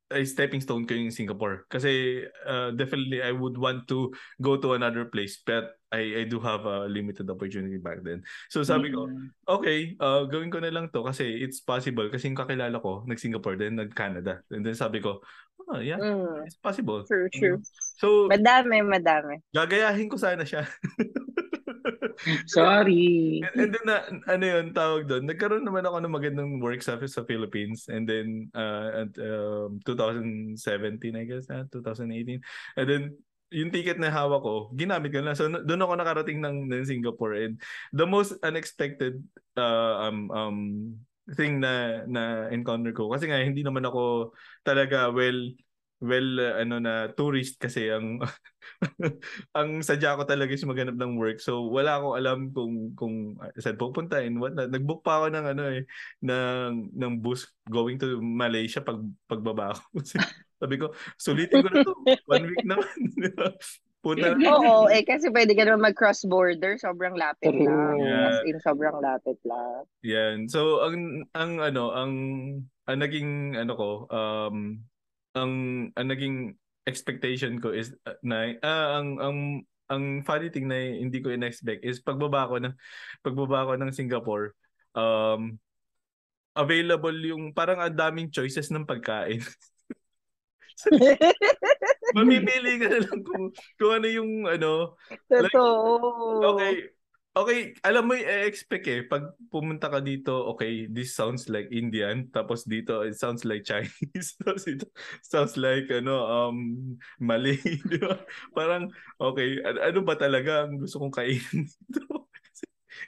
a 0.08 0.24
stepping 0.24 0.64
stone 0.64 0.88
ko 0.88 0.96
yung 0.96 1.12
Singapore. 1.12 1.68
Kasi 1.68 2.24
uh, 2.48 2.72
definitely 2.72 3.20
I 3.20 3.30
would 3.30 3.60
want 3.60 3.86
to 3.92 4.10
go 4.40 4.56
to 4.56 4.74
another 4.74 5.06
place 5.06 5.38
but 5.44 5.77
I 5.88 6.22
I 6.22 6.24
do 6.28 6.40
have 6.40 6.68
a 6.68 6.84
limited 6.84 7.28
opportunity 7.32 7.80
back 7.80 8.04
then. 8.04 8.20
So 8.52 8.60
sabi 8.60 8.92
ko, 8.92 9.08
mm. 9.08 9.32
okay, 9.48 9.96
uh, 9.96 10.28
gawin 10.28 10.52
ko 10.52 10.60
na 10.60 10.72
lang 10.72 10.92
to 10.92 11.00
kasi 11.04 11.40
it's 11.40 11.64
possible. 11.64 12.08
Kasi 12.12 12.28
yung 12.28 12.38
kakilala 12.38 12.76
ko, 12.80 13.04
nag-Singapore 13.08 13.56
then 13.56 13.80
nag-Canada. 13.80 14.44
And 14.52 14.64
then 14.64 14.76
sabi 14.76 15.00
ko, 15.00 15.24
oh 15.68 15.80
yeah, 15.80 16.00
mm. 16.00 16.44
it's 16.44 16.60
possible. 16.60 17.04
True, 17.08 17.28
true. 17.32 17.58
So, 18.00 18.28
madami, 18.28 18.84
madami. 18.84 19.40
Gagayahin 19.52 20.12
ko 20.12 20.16
sana 20.20 20.44
siya. 20.44 20.68
Sorry. 22.46 23.42
And, 23.54 23.54
and 23.56 23.70
then 23.74 23.84
na, 23.86 23.96
ano 24.26 24.44
yun 24.44 24.66
tawag 24.74 25.06
doon, 25.06 25.24
nagkaroon 25.26 25.64
naman 25.64 25.86
ako 25.86 25.96
ng 26.02 26.14
magandang 26.14 26.52
work 26.58 26.82
sa 26.82 26.98
sa 27.06 27.22
Philippines 27.24 27.86
and 27.86 28.04
then 28.08 28.50
uh, 28.54 29.06
at 29.06 29.12
um, 29.22 29.78
2017 29.86 30.58
I 31.14 31.24
guess, 31.24 31.46
uh, 31.50 31.64
2018. 31.70 32.42
And 32.76 32.86
then 32.88 33.02
yung 33.48 33.72
ticket 33.72 33.96
na 33.96 34.12
hawak 34.12 34.44
ko, 34.44 34.68
ginamit 34.76 35.12
ko 35.12 35.24
na. 35.24 35.32
So 35.32 35.48
doon 35.48 35.82
ako 35.82 35.92
nakarating 35.96 36.38
ng, 36.44 36.68
ng 36.68 36.84
Singapore 36.84 37.34
and 37.40 37.54
the 37.96 38.04
most 38.04 38.36
unexpected 38.44 39.24
uh, 39.56 40.08
um 40.08 40.28
um 40.30 40.56
thing 41.36 41.60
na 41.60 42.04
na 42.08 42.48
encounter 42.48 42.92
ko 42.96 43.12
kasi 43.12 43.28
nga 43.28 43.40
hindi 43.40 43.60
naman 43.60 43.84
ako 43.84 44.32
talaga 44.64 45.12
well 45.12 45.52
well 46.00 46.28
uh, 46.40 46.62
ano 46.62 46.78
na 46.78 47.10
tourist 47.12 47.58
kasi 47.60 47.90
ang 47.90 48.22
ang 49.58 49.82
sadya 49.82 50.14
ko 50.14 50.22
talaga 50.24 50.54
is 50.54 50.64
maghanap 50.64 50.94
ng 50.94 51.18
work. 51.18 51.42
So 51.42 51.66
wala 51.68 51.98
akong 51.98 52.16
alam 52.16 52.38
kung 52.54 52.74
kung 52.94 53.14
uh, 53.36 53.50
saan 53.58 53.76
pupuntahin. 53.80 54.38
What 54.38 54.54
na. 54.54 54.70
Nagbook 54.70 55.02
pa 55.02 55.20
ako 55.22 55.26
ng 55.34 55.46
ano 55.56 55.62
eh 55.74 55.82
ng 56.22 56.94
ng 56.94 57.12
bus 57.18 57.50
going 57.66 57.98
to 57.98 58.22
Malaysia 58.22 58.80
pag 58.80 59.02
pagbaba 59.26 59.74
ko. 59.74 59.82
Sabi 60.58 60.74
ko, 60.76 60.90
sulitin 61.18 61.62
ko 61.62 61.68
na 61.70 61.86
to. 61.86 61.94
One 62.26 62.44
week 62.50 62.66
naman. 62.66 62.90
Punta 63.98 64.34
na. 64.34 64.46
Oo, 64.54 64.86
eh 64.86 65.02
kasi 65.02 65.30
pwede 65.34 65.58
ka 65.58 65.66
naman 65.66 65.90
mag-cross 65.90 66.22
border, 66.26 66.78
sobrang 66.78 67.18
lapit 67.18 67.54
lang. 67.54 67.98
Yeah. 67.98 68.26
As 68.30 68.38
in 68.46 68.58
sobrang 68.62 68.98
lapit 69.02 69.38
lang. 69.42 69.82
Yan. 70.06 70.46
So 70.46 70.86
ang 70.86 71.26
ang 71.34 71.58
ano, 71.58 71.90
ang 71.94 72.12
ang 72.86 72.98
naging 72.98 73.58
ano 73.58 73.72
ko 73.74 73.90
um 74.10 74.82
ang 75.34 75.52
ang 75.94 76.06
naging 76.08 76.54
expectation 76.86 77.60
ko 77.60 77.74
is 77.74 77.92
uh, 78.08 78.16
na 78.24 78.54
uh, 78.64 78.88
ang 79.02 79.08
ang 79.20 79.38
ang 79.88 80.02
funny 80.24 80.48
thing 80.48 80.68
na 80.68 80.78
hindi 80.78 81.20
ko 81.20 81.32
in-expect 81.34 81.84
is 81.84 82.00
pagbaba 82.00 82.48
ko 82.48 82.56
ng 82.60 82.74
pagbaba 83.20 83.68
ko 83.68 83.72
ng 83.76 83.92
Singapore 83.92 84.56
um 84.96 85.60
available 86.58 87.14
yung 87.14 87.54
parang 87.54 87.78
ang 87.78 87.94
daming 87.94 88.32
choices 88.32 88.72
ng 88.72 88.82
pagkain. 88.82 89.38
Mamimili 92.16 92.72
ka 92.80 92.86
na 92.88 93.00
lang 93.02 93.20
kung, 93.26 93.44
kung 93.76 93.92
ano 93.98 94.06
yung 94.06 94.32
ano. 94.46 94.96
Totoo. 95.28 95.76
Like, 96.40 96.46
okay, 96.46 96.74
Okay, 97.38 97.70
alam 97.86 98.10
mo 98.10 98.18
i-expect 98.18 98.86
eh. 98.90 99.06
Pag 99.06 99.30
pumunta 99.46 99.86
ka 99.86 100.02
dito, 100.02 100.50
okay, 100.50 100.90
this 100.90 101.14
sounds 101.14 101.46
like 101.46 101.70
Indian. 101.70 102.26
Tapos 102.34 102.66
dito, 102.66 103.06
it 103.06 103.14
sounds 103.14 103.46
like 103.46 103.62
Chinese. 103.62 104.34
Tapos 104.42 104.66
dito, 104.66 104.90
sounds 105.22 105.54
like, 105.54 105.86
ano, 105.86 106.18
um, 106.26 106.58
Malay. 107.22 107.54
Di 107.94 107.98
ba? 108.02 108.18
Parang, 108.50 108.90
okay, 109.22 109.62
ano 109.62 110.02
ba 110.02 110.18
talaga 110.18 110.66
ang 110.66 110.82
gusto 110.82 110.98
kong 110.98 111.14
kainin 111.14 111.62
dito? 111.62 112.26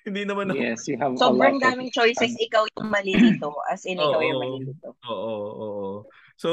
Hindi 0.06 0.22
naman 0.22 0.54
ako. 0.54 0.62
Yes, 0.62 0.86
you 0.86 0.94
have 1.02 1.18
Sobrang 1.18 1.58
daming 1.58 1.90
choices. 1.90 2.30
Ikaw 2.38 2.70
yung 2.78 2.86
mali 2.86 3.10
dito. 3.18 3.50
As 3.66 3.82
in, 3.82 3.98
ikaw 3.98 4.22
yung 4.22 4.38
mali 4.38 4.58
dito. 4.70 4.94
Oo, 5.10 5.18
oo, 5.18 5.50
oo. 5.58 5.94
So, 6.38 6.50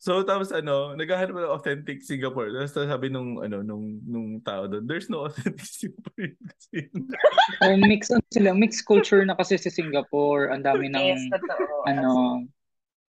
So 0.00 0.24
tapos 0.24 0.48
ano, 0.48 0.96
naghahanap 0.96 1.36
ng 1.36 1.52
authentic 1.52 2.00
Singapore. 2.00 2.48
Tapos 2.56 2.72
sabi 2.72 3.12
nung 3.12 3.36
ano 3.44 3.60
nung 3.60 4.00
nung 4.00 4.40
tao 4.40 4.64
doon, 4.64 4.88
there's 4.88 5.12
no 5.12 5.28
authentic 5.28 5.60
Singapore. 5.76 6.32
oh, 7.60 7.76
mix 7.84 8.08
on 8.08 8.24
sila, 8.32 8.56
mix 8.56 8.80
culture 8.80 9.20
na 9.28 9.36
kasi 9.36 9.60
sa 9.60 9.68
Singapore. 9.68 10.56
Ang 10.56 10.64
dami 10.64 10.88
ng 10.88 11.04
yes, 11.04 11.20
ano 11.84 12.40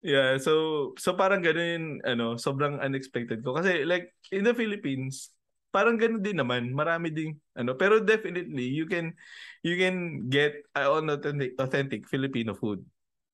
Yeah, 0.01 0.41
so 0.41 0.97
so 0.97 1.13
parang 1.13 1.45
ganun 1.45 2.01
ano, 2.09 2.41
sobrang 2.41 2.81
unexpected 2.81 3.45
ko 3.45 3.53
kasi 3.53 3.85
like 3.85 4.17
in 4.33 4.49
the 4.49 4.57
Philippines, 4.57 5.29
parang 5.71 6.01
ganun 6.01 6.25
din 6.25 6.41
naman. 6.41 6.73
Marami 6.73 7.13
ding 7.13 7.37
ano, 7.53 7.77
pero 7.77 8.01
definitely 8.01 8.65
you 8.65 8.89
can 8.89 9.13
you 9.61 9.77
can 9.77 10.27
get 10.33 10.57
uh, 10.73 10.89
authentic 10.89 11.53
authentic 11.61 12.09
Filipino 12.09 12.57
food. 12.57 12.81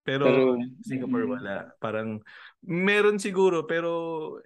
Pero, 0.06 0.22
pero 0.22 0.42
Singapore 0.86 1.26
wala. 1.26 1.74
Parang 1.82 2.22
meron 2.62 3.18
siguro 3.18 3.66
pero 3.66 3.90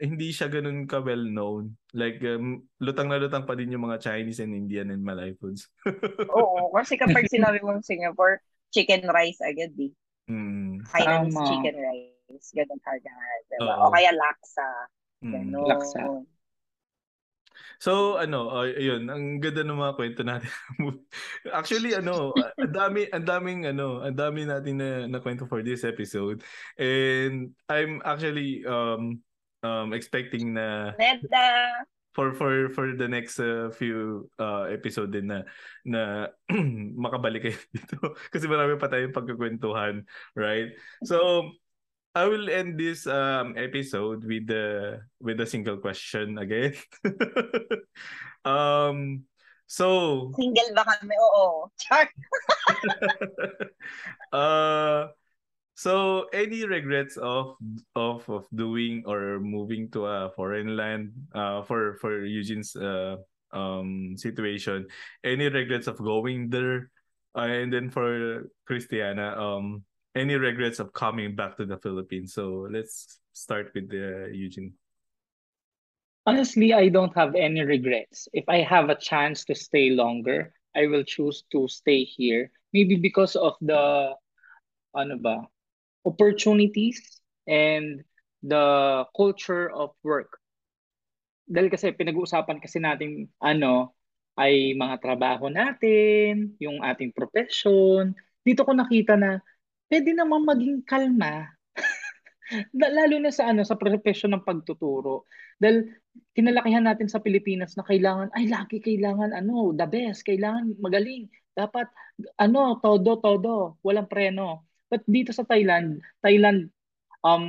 hindi 0.01 0.33
siya 0.33 0.49
ganun 0.49 0.89
ka 0.89 1.05
well 1.05 1.29
known. 1.29 1.77
Like 1.93 2.25
um, 2.25 2.65
lutang 2.81 3.13
na 3.13 3.21
lutang 3.21 3.45
pa 3.45 3.53
din 3.53 3.77
yung 3.77 3.85
mga 3.85 4.01
Chinese 4.01 4.41
and 4.41 4.57
Indian 4.57 4.89
and 4.89 5.05
Malay 5.05 5.37
foods. 5.37 5.69
Oo, 6.33 6.73
kasi 6.73 6.97
kapag 6.97 7.29
sinabi 7.29 7.61
mong 7.61 7.85
Singapore, 7.85 8.41
chicken 8.73 9.05
rice 9.13 9.45
agad 9.45 9.77
eh. 9.77 9.93
Mm. 10.33 10.81
Hainanese 10.89 11.37
um, 11.37 11.45
chicken 11.45 11.77
rice. 11.77 12.49
Ganun 12.57 12.81
agad. 12.81 13.41
Diba? 13.53 13.75
O 13.85 13.93
kaya 13.93 14.17
laksa. 14.17 14.69
Mm. 15.21 15.61
Laksa. 15.69 16.01
So 17.81 18.21
ano, 18.21 18.53
uh, 18.53 18.69
ang 18.69 19.41
ganda 19.41 19.65
ng 19.65 19.81
mga 19.81 19.97
kwento 19.97 20.21
natin. 20.21 20.53
Actually 21.59 21.97
ano, 21.97 22.37
ang 22.37 22.75
dami 22.77 23.09
ang 23.09 23.25
daming 23.25 23.65
ano, 23.65 24.05
ang 24.05 24.13
dami 24.13 24.45
natin 24.45 24.77
na 24.77 24.91
na 25.09 25.19
kwento 25.25 25.49
for 25.49 25.65
this 25.65 25.81
episode. 25.89 26.45
And 26.77 27.57
I'm 27.73 28.05
actually 28.05 28.69
um 28.69 29.25
um 29.65 29.97
expecting 29.97 30.53
na 30.53 30.93
Neda 31.01 31.89
for 32.13 32.35
for 32.35 32.69
for 32.75 32.93
the 32.93 33.07
next 33.07 33.39
uh, 33.39 33.71
few 33.71 34.29
uh, 34.37 34.67
episode 34.69 35.15
din 35.15 35.31
na 35.31 35.47
na 35.87 36.29
makabalik 37.07 37.49
kayo 37.49 37.59
dito 37.75 37.97
kasi 38.29 38.51
marami 38.51 38.77
pa 38.77 38.91
tayong 38.91 39.15
pagkukwentuhan, 39.15 40.05
right? 40.35 40.75
So 41.07 41.49
I 42.15 42.27
will 42.27 42.51
end 42.51 42.75
this 42.75 43.07
um 43.07 43.55
episode 43.55 44.27
with 44.27 44.51
the 44.51 44.99
with 45.23 45.39
a 45.39 45.47
single 45.47 45.79
question 45.79 46.39
again. 46.39 46.75
um 48.45 49.23
so 49.71 50.31
single 50.35 50.75
ba 50.75 50.83
kami? 50.83 51.15
Oo. 51.15 51.71
Char. 51.79 52.11
uh 54.35 55.15
so 55.79 56.27
any 56.35 56.67
regrets 56.67 57.15
of 57.15 57.55
of 57.95 58.27
of 58.27 58.51
doing 58.51 59.07
or 59.07 59.39
moving 59.39 59.87
to 59.95 60.11
a 60.11 60.35
foreign 60.35 60.75
land 60.75 61.15
uh 61.31 61.63
for 61.63 61.95
for 62.03 62.27
Eugene's 62.27 62.75
uh 62.75 63.23
um 63.55 64.19
situation 64.19 64.87
any 65.23 65.47
regrets 65.47 65.87
of 65.87 65.99
going 65.99 66.51
there 66.51 66.91
uh, 67.35 67.47
and 67.47 67.71
then 67.73 67.91
for 67.91 68.47
Christiana 68.67 69.35
um 69.39 69.83
any 70.15 70.35
regrets 70.35 70.79
of 70.79 70.93
coming 70.93 71.35
back 71.35 71.57
to 71.57 71.67
the 71.67 71.79
Philippines? 71.79 72.35
So 72.35 72.67
let's 72.71 73.19
start 73.33 73.73
with 73.75 73.91
uh, 73.93 74.29
Eugene. 74.31 74.75
Honestly, 76.27 76.75
I 76.75 76.89
don't 76.89 77.15
have 77.17 77.35
any 77.35 77.63
regrets. 77.63 78.29
If 78.33 78.45
I 78.49 78.63
have 78.63 78.91
a 78.91 78.99
chance 78.99 79.45
to 79.47 79.55
stay 79.55 79.91
longer, 79.91 80.53
I 80.77 80.87
will 80.87 81.03
choose 81.03 81.45
to 81.53 81.67
stay 81.67 82.05
here. 82.05 82.51
Maybe 82.73 82.97
because 82.97 83.35
of 83.35 83.55
the 83.61 84.15
ano 84.95 85.17
ba, 85.19 85.49
opportunities 86.05 87.01
and 87.47 88.05
the 88.43 89.05
culture 89.17 89.71
of 89.71 89.95
work. 90.03 90.39
Dahil 91.51 91.71
kasi 91.71 91.91
pinag-uusapan 91.91 92.63
kasi 92.63 92.79
natin 92.79 93.27
ano 93.43 93.97
ay 94.39 94.73
mga 94.79 95.03
trabaho 95.03 95.51
natin, 95.51 96.55
yung 96.63 96.79
ating 96.81 97.11
profession. 97.11 98.15
Dito 98.47 98.63
ko 98.63 98.73
nakita 98.73 99.19
na 99.19 99.43
pwede 99.91 100.15
naman 100.15 100.47
maging 100.47 100.87
kalma. 100.87 101.51
Lalo 102.79 103.19
na 103.19 103.35
sa 103.35 103.51
ano 103.51 103.67
sa 103.67 103.75
profession 103.75 104.31
ng 104.33 104.47
pagtuturo. 104.47 105.27
Dahil 105.59 105.91
kinalakihan 106.33 106.87
natin 106.87 107.11
sa 107.11 107.21
Pilipinas 107.21 107.75
na 107.75 107.85
kailangan 107.85 108.31
ay 108.39 108.47
lagi 108.47 108.79
kailangan 108.79 109.35
ano, 109.35 109.75
the 109.75 109.87
best, 109.91 110.23
kailangan 110.23 110.79
magaling. 110.79 111.27
Dapat 111.53 111.91
ano, 112.39 112.79
todo 112.79 113.19
todo, 113.19 113.77
walang 113.83 114.07
preno. 114.07 114.71
But 114.87 115.03
dito 115.07 115.35
sa 115.35 115.43
Thailand, 115.43 116.03
Thailand 116.23 116.71
um 117.27 117.47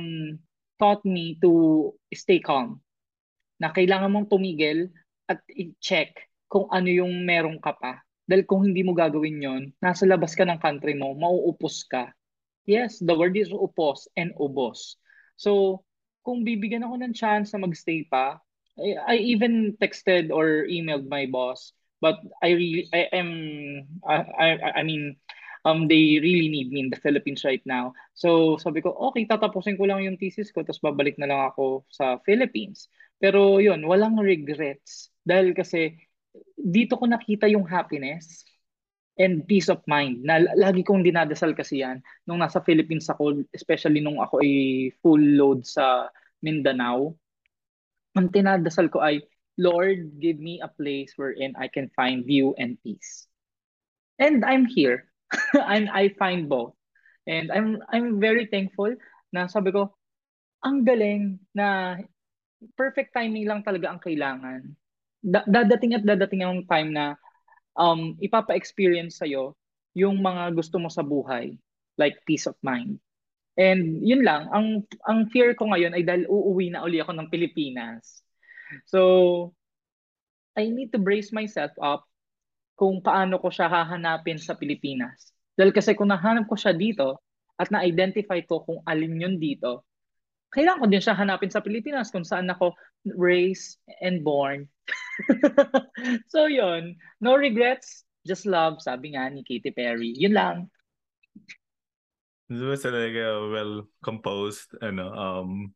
taught 0.82 1.06
me 1.06 1.38
to 1.38 1.94
stay 2.10 2.42
calm. 2.42 2.82
Na 3.62 3.70
kailangan 3.70 4.10
mong 4.10 4.30
tumigil 4.30 4.90
at 5.30 5.38
i-check 5.54 6.26
kung 6.50 6.66
ano 6.74 6.90
yung 6.90 7.22
meron 7.22 7.62
ka 7.62 7.74
pa. 7.78 8.02
Dahil 8.26 8.46
kung 8.46 8.66
hindi 8.66 8.82
mo 8.86 8.94
gagawin 8.94 9.42
yon, 9.42 9.62
nasa 9.82 10.06
labas 10.06 10.34
ka 10.34 10.42
ng 10.46 10.58
country 10.62 10.94
mo, 10.94 11.14
mauupos 11.14 11.86
ka 11.86 12.10
Yes, 12.66 12.98
the 13.02 13.14
word 13.18 13.34
is 13.36 13.50
upos 13.50 14.06
and 14.16 14.30
ubos. 14.38 14.94
So, 15.34 15.82
kung 16.22 16.46
bibigyan 16.46 16.86
ako 16.86 17.02
ng 17.02 17.14
chance 17.14 17.50
na 17.50 17.62
magstay 17.66 18.06
pa, 18.06 18.38
I, 18.78 18.94
I 19.02 19.14
even 19.34 19.74
texted 19.82 20.30
or 20.30 20.64
emailed 20.70 21.10
my 21.10 21.26
boss, 21.26 21.74
but 21.98 22.22
I 22.40 22.54
really 22.54 22.86
I 22.94 23.10
am 23.12 23.28
I, 24.06 24.16
I 24.38 24.46
I 24.78 24.82
mean 24.86 25.18
um 25.66 25.86
they 25.90 26.18
really 26.22 26.48
need 26.48 26.70
me 26.70 26.86
in 26.86 26.90
the 26.90 27.02
Philippines 27.02 27.42
right 27.44 27.62
now. 27.66 27.92
So 28.14 28.56
sabi 28.62 28.80
ko, 28.80 28.94
okay, 29.10 29.26
tatapusin 29.26 29.76
ko 29.76 29.84
lang 29.90 30.06
yung 30.06 30.18
thesis 30.18 30.54
ko 30.54 30.62
tapos 30.62 30.80
babalik 30.82 31.18
na 31.18 31.26
lang 31.28 31.42
ako 31.50 31.84
sa 31.90 32.22
Philippines. 32.22 32.86
Pero 33.18 33.58
yun, 33.62 33.82
walang 33.86 34.18
regrets 34.18 35.10
dahil 35.26 35.54
kasi 35.54 35.94
dito 36.56 36.96
ko 36.96 37.04
nakita 37.06 37.46
yung 37.50 37.66
happiness 37.66 38.46
and 39.20 39.44
peace 39.44 39.68
of 39.68 39.84
mind 39.84 40.24
na 40.24 40.40
lagi 40.56 40.80
kong 40.80 41.04
dinadasal 41.04 41.52
kasi 41.52 41.84
yan 41.84 42.00
nung 42.24 42.40
nasa 42.40 42.64
Philippines 42.64 43.08
ako 43.12 43.44
especially 43.52 44.00
nung 44.00 44.20
ako 44.22 44.40
ay 44.40 44.88
full 45.04 45.20
load 45.20 45.68
sa 45.68 46.08
Mindanao. 46.40 47.12
Ang 48.16 48.28
tinadasal 48.32 48.88
ko 48.88 49.04
ay 49.04 49.20
Lord 49.60 50.16
give 50.16 50.40
me 50.40 50.64
a 50.64 50.68
place 50.68 51.12
wherein 51.20 51.52
I 51.60 51.68
can 51.68 51.92
find 51.92 52.24
view 52.24 52.56
and 52.56 52.80
peace. 52.80 53.28
And 54.16 54.44
I'm 54.44 54.64
here. 54.64 55.12
And 55.56 55.88
I 55.88 56.12
find 56.16 56.48
both. 56.48 56.76
And 57.24 57.52
I'm 57.52 57.80
I'm 57.88 58.20
very 58.20 58.48
thankful 58.48 58.96
na 59.32 59.48
sabi 59.48 59.72
ko 59.72 59.92
ang 60.64 60.84
galing 60.84 61.40
na 61.56 61.98
perfect 62.78 63.12
timing 63.12 63.48
lang 63.48 63.64
talaga 63.64 63.92
ang 63.92 64.00
kailangan. 64.02 64.72
Dadating 65.22 65.94
at 65.96 66.04
dadating 66.04 66.42
ang 66.42 66.66
time 66.66 66.90
na 66.90 67.14
um, 67.76 68.16
ipapa-experience 68.20 69.20
sa'yo 69.20 69.56
yung 69.92 70.20
mga 70.20 70.56
gusto 70.56 70.80
mo 70.80 70.88
sa 70.88 71.04
buhay, 71.04 71.56
like 72.00 72.16
peace 72.24 72.48
of 72.48 72.56
mind. 72.64 72.96
And 73.60 74.00
yun 74.00 74.24
lang, 74.24 74.48
ang 74.48 74.88
ang 75.04 75.28
fear 75.28 75.52
ko 75.52 75.68
ngayon 75.68 75.92
ay 75.92 76.02
dahil 76.08 76.24
uuwi 76.24 76.72
na 76.72 76.80
uli 76.88 77.04
ako 77.04 77.12
ng 77.12 77.28
Pilipinas. 77.28 78.24
So, 78.88 79.52
I 80.56 80.72
need 80.72 80.92
to 80.96 81.00
brace 81.00 81.28
myself 81.32 81.72
up 81.76 82.08
kung 82.80 83.04
paano 83.04 83.36
ko 83.36 83.52
siya 83.52 83.68
hahanapin 83.68 84.40
sa 84.40 84.56
Pilipinas. 84.56 85.36
Dahil 85.52 85.76
kasi 85.76 85.92
kung 85.92 86.08
nahanap 86.08 86.48
ko 86.48 86.56
siya 86.56 86.72
dito 86.72 87.20
at 87.60 87.68
na-identify 87.68 88.40
ko 88.48 88.64
kung 88.64 88.80
alin 88.88 89.20
yun 89.20 89.36
dito, 89.36 89.84
kailangan 90.52 90.80
ko 90.84 90.86
din 90.88 91.02
siya 91.02 91.16
hanapin 91.16 91.48
sa 91.48 91.64
Pilipinas 91.64 92.12
kung 92.12 92.28
saan 92.28 92.52
ako 92.52 92.76
raised 93.16 93.80
and 94.04 94.20
born. 94.20 94.68
so 96.32 96.46
yun, 96.46 96.94
no 97.24 97.34
regrets, 97.34 98.04
just 98.28 98.44
love, 98.44 98.78
sabi 98.84 99.16
nga 99.16 99.32
ni 99.32 99.40
Katy 99.42 99.72
Perry. 99.72 100.12
Yun 100.12 100.36
lang. 100.36 100.56
This 102.52 102.60
was 102.60 102.84
like 102.84 103.16
a 103.16 103.48
well-composed 103.48 104.76
ano, 104.84 105.08
um, 105.16 105.72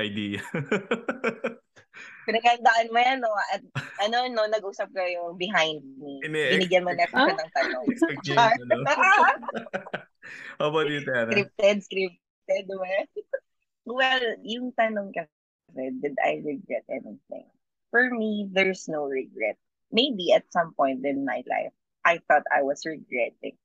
idea. 0.00 0.40
Pinagandaan 2.24 2.88
mo 2.88 2.98
yan, 2.98 3.20
no? 3.20 3.28
At 3.52 3.60
ano, 4.00 4.24
no, 4.32 4.48
nag-usap 4.48 4.88
ko 4.96 5.04
yung 5.04 5.36
behind 5.36 5.84
me. 6.00 6.24
Ini- 6.24 6.56
Binigyan 6.56 6.88
mo 6.88 6.96
na 6.96 7.04
ako 7.04 7.28
ah? 7.28 7.36
ng 7.36 7.50
tanong. 7.52 7.84
Ano? 8.40 8.74
How 10.58 10.72
about 10.72 10.88
you, 10.88 11.04
Tara? 11.04 11.28
Scripted, 11.28 11.84
scripted, 11.84 12.64
well. 12.72 13.04
Well, 13.84 14.24
yung 14.42 14.72
tanong 14.72 15.12
kasi, 15.12 15.90
did 16.00 16.16
I 16.20 16.40
regret 16.44 16.84
anything? 16.88 17.48
For 17.92 18.10
me, 18.10 18.48
there's 18.50 18.88
no 18.88 19.06
regret. 19.06 19.56
Maybe 19.92 20.32
at 20.34 20.50
some 20.50 20.74
point 20.74 21.06
in 21.06 21.24
my 21.24 21.44
life, 21.46 21.72
I 22.04 22.18
thought 22.26 22.44
I 22.50 22.66
was 22.66 22.82
regretting. 22.84 23.56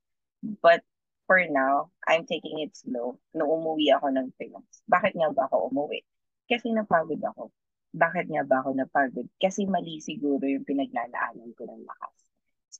But 0.62 0.86
for 1.26 1.42
now, 1.50 1.92
I'm 2.08 2.26
taking 2.26 2.62
it 2.62 2.78
slow. 2.78 3.20
No 3.34 3.50
umuwi 3.50 3.92
ako 3.94 4.14
ng 4.14 4.30
Pinas. 4.38 4.86
Bakit 4.88 5.18
nga 5.18 5.30
ba 5.34 5.50
ako 5.50 5.74
umuwi? 5.74 6.06
Kasi 6.46 6.72
napagod 6.72 7.22
ako. 7.22 7.52
Bakit 7.94 8.30
nga 8.30 8.46
ba 8.46 8.62
ako 8.62 8.78
napagod? 8.78 9.28
Kasi 9.42 9.66
mali 9.66 9.98
siguro 10.02 10.46
yung 10.46 10.66
pinaglalaanan 10.66 11.52
ko 11.58 11.66
ng 11.66 11.84
lakas. 11.86 12.18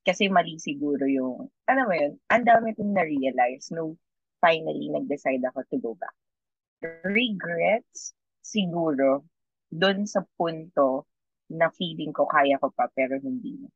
Kasi 0.06 0.30
mali 0.30 0.62
siguro 0.62 1.06
yung, 1.10 1.50
ano 1.66 1.82
mo 1.86 1.94
yun, 1.94 2.14
ang 2.30 2.46
dami 2.46 2.74
kong 2.78 2.94
na-realize 2.94 3.74
no 3.74 3.98
finally 4.40 4.88
nag-decide 4.88 5.44
ako 5.44 5.60
to 5.68 5.78
go 5.82 5.92
back. 5.98 6.16
Regrets, 6.82 8.16
siguro, 8.40 9.28
doon 9.68 10.08
sa 10.08 10.24
punto 10.40 11.06
na 11.52 11.68
feeling 11.76 12.16
ko 12.16 12.24
kaya 12.30 12.56
ko 12.62 12.72
pa 12.72 12.88
pero 12.96 13.20
hindi 13.20 13.60
na. 13.60 13.70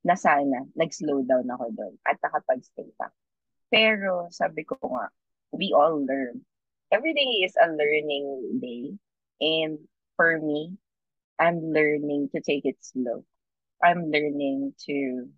Na 0.00 0.16
sana, 0.16 0.64
nag-slow 0.76 1.24
down 1.24 1.48
ako 1.48 1.72
doon 1.72 1.94
at 2.04 2.16
nakapag-stay 2.20 2.88
pa. 2.96 3.08
Pero 3.72 4.28
sabi 4.32 4.64
ko 4.64 4.76
nga, 4.80 5.08
we 5.52 5.72
all 5.72 6.00
learn. 6.04 6.44
Every 6.92 7.14
day 7.14 7.44
is 7.46 7.54
a 7.56 7.70
learning 7.70 8.60
day. 8.60 8.96
And 9.40 9.80
for 10.16 10.40
me, 10.40 10.76
I'm 11.40 11.72
learning 11.72 12.28
to 12.36 12.40
take 12.44 12.68
it 12.68 12.76
slow. 12.80 13.24
I'm 13.80 14.12
learning 14.12 14.76
to 14.84 15.28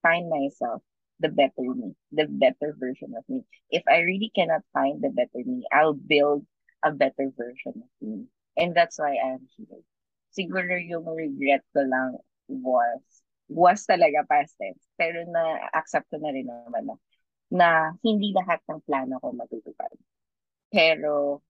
find 0.00 0.32
myself, 0.32 0.80
the 1.20 1.28
better 1.28 1.60
me, 1.60 1.92
the 2.12 2.24
better 2.24 2.72
version 2.78 3.12
of 3.12 3.24
me. 3.28 3.44
If 3.68 3.84
I 3.84 4.00
really 4.00 4.32
cannot 4.32 4.64
find 4.72 5.04
the 5.04 5.12
better 5.12 5.44
me, 5.44 5.68
I'll 5.68 5.92
build 5.92 6.48
a 6.82 6.90
better 6.90 7.30
version 7.36 7.74
of 7.76 7.92
me. 8.00 8.26
And 8.56 8.74
that's 8.74 8.98
why 8.98 9.16
I'm 9.16 9.46
here. 9.56 9.82
Siguro 10.30 10.78
yung 10.78 11.06
regret 11.06 11.64
ko 11.74 11.82
lang 11.84 12.18
was, 12.48 13.02
was 13.48 13.82
talaga 13.86 14.26
past 14.28 14.54
tense. 14.58 14.82
Pero 14.94 15.26
na-accept 15.26 16.10
ko 16.10 16.18
na 16.22 16.30
rin 16.30 16.46
naman 16.46 16.86
na 16.86 16.96
na 17.50 17.68
hindi 18.06 18.30
lahat 18.30 18.62
ng 18.70 18.80
plano 18.86 19.18
ko 19.18 19.34
matutupad. 19.34 19.90
Pero, 20.70 21.42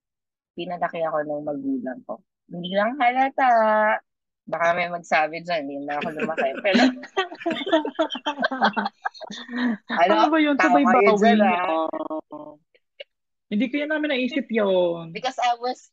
pinalaki 0.56 1.04
ako 1.04 1.18
ng 1.28 1.44
magulang 1.44 2.00
ko. 2.08 2.24
Hindi 2.48 2.72
lang 2.72 2.96
halata. 2.96 3.48
Baka 4.48 4.66
may 4.74 4.88
magsabi 4.88 5.44
dyan, 5.44 5.68
hindi 5.68 5.84
na 5.84 6.00
ako 6.00 6.08
lumaki. 6.16 6.50
Pero, 6.64 6.82
ano, 10.00 10.12
ano 10.16 10.32
ba 10.32 10.38
yun? 10.40 10.56
Sabay 10.56 10.84
ba 10.88 11.00
dyan, 11.04 11.38
Hindi 13.50 13.66
kaya 13.68 13.86
namin 13.90 14.10
naisip. 14.14 14.46
Because 15.12 15.38
I 15.42 15.54
was, 15.58 15.90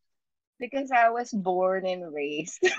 because 0.62 0.91
I 0.93 1.10
was 1.10 1.34
born 1.34 1.88
and 1.89 2.14
raised. 2.14 2.62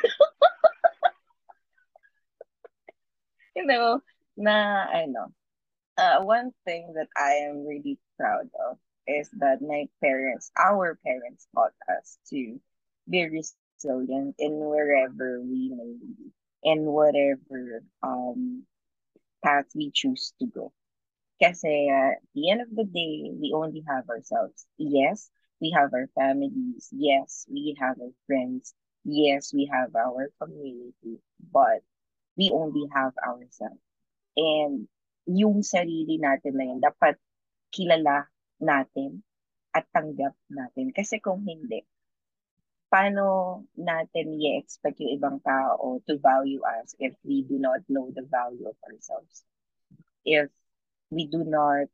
you 3.56 3.66
know, 3.66 3.98
na, 4.38 4.86
ano, 4.94 5.34
uh, 5.98 6.22
one 6.22 6.52
thing 6.64 6.94
that 6.94 7.08
I 7.18 7.50
am 7.50 7.66
really 7.66 7.98
proud 8.16 8.46
of 8.70 8.78
is 9.08 9.28
that 9.42 9.60
my 9.60 9.88
parents, 10.00 10.52
our 10.56 10.96
parents, 11.04 11.48
taught 11.54 11.74
us 11.90 12.18
to 12.30 12.60
be 13.10 13.26
resilient 13.26 14.36
in 14.38 14.52
wherever 14.62 15.40
we 15.42 15.74
may 15.74 15.98
be, 15.98 16.30
in 16.62 16.86
whatever 16.86 17.82
um 18.02 18.62
path 19.42 19.66
we 19.74 19.90
choose 19.90 20.32
to 20.38 20.46
go. 20.46 20.70
Because 21.38 21.62
uh, 21.62 22.18
at 22.18 22.18
the 22.34 22.50
end 22.50 22.62
of 22.62 22.74
the 22.74 22.84
day, 22.84 23.30
we 23.30 23.52
only 23.54 23.84
have 23.86 24.08
ourselves. 24.10 24.66
Yes, 24.76 25.30
we 25.60 25.70
have 25.70 25.94
our 25.94 26.10
families. 26.14 26.90
Yes, 26.90 27.46
we 27.48 27.76
have 27.78 27.96
our 28.00 28.10
friends. 28.26 28.74
Yes, 29.04 29.54
we 29.54 29.70
have 29.70 29.94
our 29.94 30.30
community. 30.42 31.22
But 31.38 31.86
we 32.36 32.50
only 32.50 32.90
have 32.92 33.14
ourselves. 33.22 33.78
And 34.36 34.90
yung 35.26 35.62
sarili 35.62 36.18
natin 36.18 36.58
na 36.58 36.64
yun, 36.66 36.80
dapat 36.82 37.18
kilala 37.70 38.26
natin 38.58 39.22
at 39.74 39.86
tanggap 39.94 40.34
natin. 40.50 40.90
Kasi 40.90 41.22
kung 41.22 41.46
hindi, 41.46 41.86
paano 42.88 43.62
natin 43.76 44.34
i-expect 44.40 44.98
yung 45.04 45.14
ibang 45.14 45.38
tao 45.44 46.00
to 46.08 46.16
value 46.18 46.64
us 46.64 46.96
if 46.98 47.12
we 47.22 47.44
do 47.44 47.60
not 47.60 47.84
know 47.86 48.08
the 48.10 48.24
value 48.24 48.64
of 48.66 48.78
ourselves? 48.88 49.44
If 50.24 50.48
we 51.10 51.26
do 51.26 51.44
not 51.44 51.86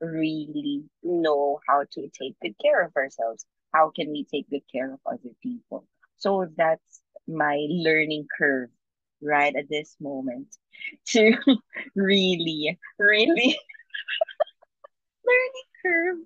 really 0.00 0.84
know 1.02 1.60
how 1.68 1.84
to 1.92 2.08
take 2.08 2.36
good 2.40 2.54
care 2.62 2.84
of 2.84 2.94
ourselves, 2.96 3.46
how 3.72 3.90
can 3.90 4.10
we 4.10 4.24
take 4.24 4.48
good 4.50 4.62
care 4.70 4.92
of 4.92 5.00
other 5.06 5.30
people? 5.42 5.86
So 6.16 6.46
that's 6.56 7.00
my 7.26 7.66
learning 7.68 8.26
curve 8.36 8.70
right 9.22 9.54
at 9.56 9.68
this 9.68 9.96
moment 10.00 10.48
to 11.08 11.32
really, 11.94 12.78
really 12.98 13.58
learning 15.24 15.68
curve. 15.82 16.18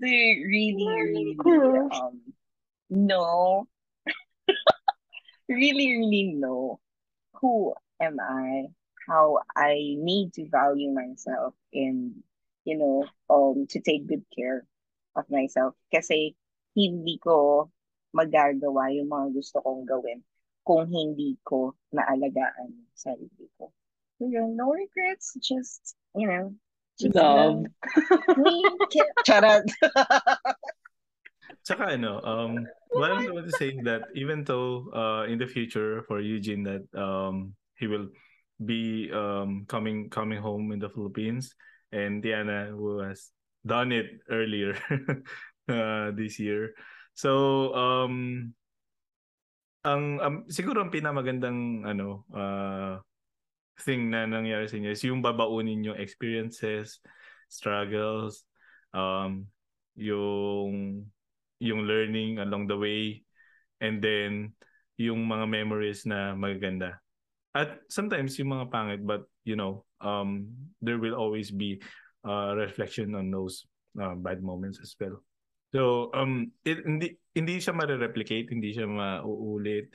To 0.00 0.06
really, 0.06 1.36
really 1.44 1.88
um 1.92 2.20
know? 2.90 3.66
Really, 5.48 5.96
really 5.96 6.34
know 6.38 6.78
who 7.40 7.74
am 8.00 8.20
I, 8.20 8.66
how 9.08 9.40
I 9.56 9.96
need 9.96 10.34
to 10.34 10.48
value 10.48 10.92
myself 10.92 11.54
and 11.72 12.22
you 12.64 12.76
know, 12.76 13.04
um 13.28 13.66
to 13.70 13.80
take 13.80 14.06
good 14.06 14.24
care 14.34 14.66
of 15.16 15.24
myself. 15.30 15.74
Kasi 15.92 16.36
hindi 16.76 17.18
ko 17.18 17.68
magagawa 18.14 18.90
yung 18.94 19.10
mga 19.10 19.34
gusto 19.34 19.58
kong 19.62 19.86
gawin 19.86 20.22
kung 20.66 20.86
hindi 20.86 21.38
ko 21.42 21.74
naalagaan 21.90 22.70
yung 22.70 22.94
sarili 22.94 23.46
ko. 23.58 23.72
So, 24.20 24.28
yun, 24.28 24.54
no 24.54 24.70
regrets, 24.76 25.32
just, 25.40 25.96
you 26.14 26.28
know, 26.28 26.52
just 27.00 27.16
love. 27.16 27.64
me, 28.44 28.60
charot. 29.24 29.64
Tsaka 31.64 31.96
ano, 31.96 32.20
um, 32.20 32.68
what 32.92 33.16
I 33.16 33.32
want 33.32 33.48
to 33.48 33.56
say 33.56 33.72
that 33.88 34.12
even 34.14 34.44
though 34.44 34.92
uh, 34.92 35.24
in 35.24 35.40
the 35.40 35.48
future 35.48 36.04
for 36.04 36.20
Eugene 36.20 36.62
that 36.68 36.84
um, 36.92 37.56
he 37.80 37.88
will 37.88 38.12
be 38.60 39.08
um, 39.12 39.64
coming 39.66 40.12
coming 40.12 40.38
home 40.38 40.72
in 40.72 40.78
the 40.78 40.92
Philippines 40.92 41.56
and 41.92 42.22
Diana 42.22 42.68
who 42.70 43.00
has 43.00 43.32
done 43.64 43.92
it 43.92 44.20
earlier 44.28 44.76
uh, 45.68 46.12
this 46.12 46.38
year. 46.38 46.76
So 47.16 47.72
um, 47.74 48.52
ang 49.84 50.20
um, 50.20 50.36
siguro 50.52 50.84
ang 50.84 50.92
pinamagandang 50.92 51.88
ano 51.88 52.28
uh, 52.36 53.00
thing 53.80 54.12
na 54.12 54.28
nangyari 54.28 54.68
sa 54.68 54.76
inyo 54.76 54.92
is 54.92 55.02
yung 55.08 55.24
babaunin 55.24 55.84
yung 55.84 55.96
experiences, 55.96 57.00
struggles, 57.48 58.44
um, 58.92 59.48
yung 59.96 61.04
yung 61.60 61.80
learning 61.84 62.40
along 62.40 62.68
the 62.68 62.76
way 62.76 63.24
and 63.80 64.04
then 64.04 64.52
yung 65.00 65.24
mga 65.24 65.48
memories 65.48 66.04
na 66.04 66.36
magaganda. 66.36 67.00
At 67.54 67.82
sometimes 67.90 68.38
yung 68.38 68.54
mga 68.54 68.70
pangit 68.70 69.02
but 69.02 69.26
you 69.42 69.58
know, 69.58 69.84
um 70.00 70.46
there 70.80 70.98
will 70.98 71.14
always 71.18 71.50
be 71.50 71.82
uh, 72.22 72.54
reflection 72.54 73.14
on 73.14 73.30
those 73.30 73.66
uh, 73.98 74.14
bad 74.14 74.42
moments 74.42 74.78
as 74.78 74.94
well. 75.00 75.22
So 75.74 76.10
um 76.14 76.54
it, 76.62 76.82
hindi 76.86 77.18
hindi 77.34 77.58
siya 77.58 77.74
ma-replicate, 77.74 78.50
hindi 78.50 78.74
siya 78.74 78.86
mauulit. 78.86 79.94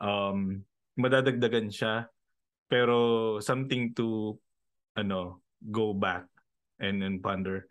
Um 0.00 0.64
madadagdagan 0.96 1.68
siya 1.68 2.08
pero 2.66 3.38
something 3.38 3.94
to 3.94 4.34
ano 4.96 5.44
go 5.70 5.94
back 5.94 6.26
and 6.80 7.02
and 7.02 7.22
ponder 7.22 7.66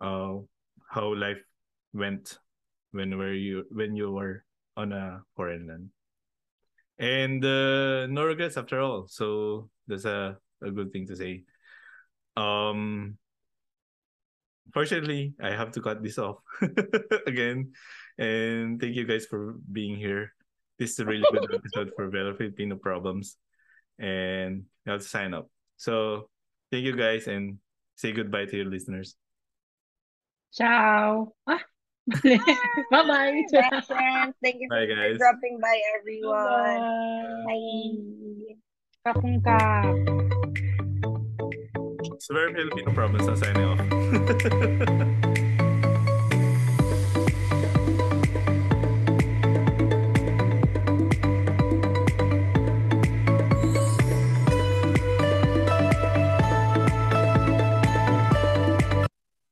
uh, 0.00 0.38
how 0.90 1.14
life 1.14 1.40
went 1.94 2.38
when 2.92 3.16
were 3.16 3.34
you 3.34 3.64
when 3.70 3.96
you 3.96 4.12
were 4.12 4.44
on 4.76 4.92
a 4.92 5.22
foreign 5.34 5.66
land. 5.66 5.88
And 6.98 7.44
uh, 7.44 8.06
no 8.06 8.24
regrets 8.24 8.56
after 8.56 8.80
all. 8.80 9.06
So 9.08 9.68
that's 9.86 10.04
a, 10.04 10.38
a 10.62 10.70
good 10.70 10.92
thing 10.92 11.06
to 11.08 11.16
say. 11.16 11.44
Um 12.36 13.16
fortunately 14.72 15.34
I 15.40 15.50
have 15.50 15.70
to 15.72 15.80
cut 15.80 16.02
this 16.02 16.18
off 16.18 16.38
again. 17.26 17.72
And 18.18 18.80
thank 18.80 18.94
you 18.94 19.04
guys 19.04 19.26
for 19.26 19.56
being 19.70 19.96
here. 19.96 20.32
This 20.78 20.92
is 20.92 20.98
a 21.00 21.04
really 21.04 21.24
good 21.30 21.54
episode 21.54 21.92
for 21.94 22.08
Velo 22.10 22.34
Filipino 22.34 22.76
Problems. 22.76 23.36
And 23.98 24.64
I 24.86 24.92
have 24.92 25.00
to 25.00 25.06
sign 25.06 25.34
up. 25.34 25.48
So 25.76 26.28
thank 26.70 26.84
you 26.84 26.96
guys 26.96 27.26
and 27.28 27.58
say 27.94 28.12
goodbye 28.12 28.46
to 28.46 28.56
your 28.56 28.66
listeners. 28.66 29.14
Ciao. 30.52 31.34
Ah. 31.46 31.62
Bye-bye. 32.90 33.44
friends. 33.86 34.34
Thank 34.42 34.56
you 34.60 34.68
Bye, 34.68 34.86
for 34.86 34.94
guys. 34.94 35.18
dropping 35.18 35.58
by, 35.60 35.80
everyone. 35.98 36.44
Bye. 36.44 37.48
Bye. 37.48 39.12
Kakong 39.12 39.40
ka. 39.44 39.58
It's 42.14 42.30
a 42.30 42.32
very 42.32 42.52
Filipino 42.54 42.92
province 42.92 43.26
na 43.26 43.34
signing 43.34 43.64
off. 43.64 45.50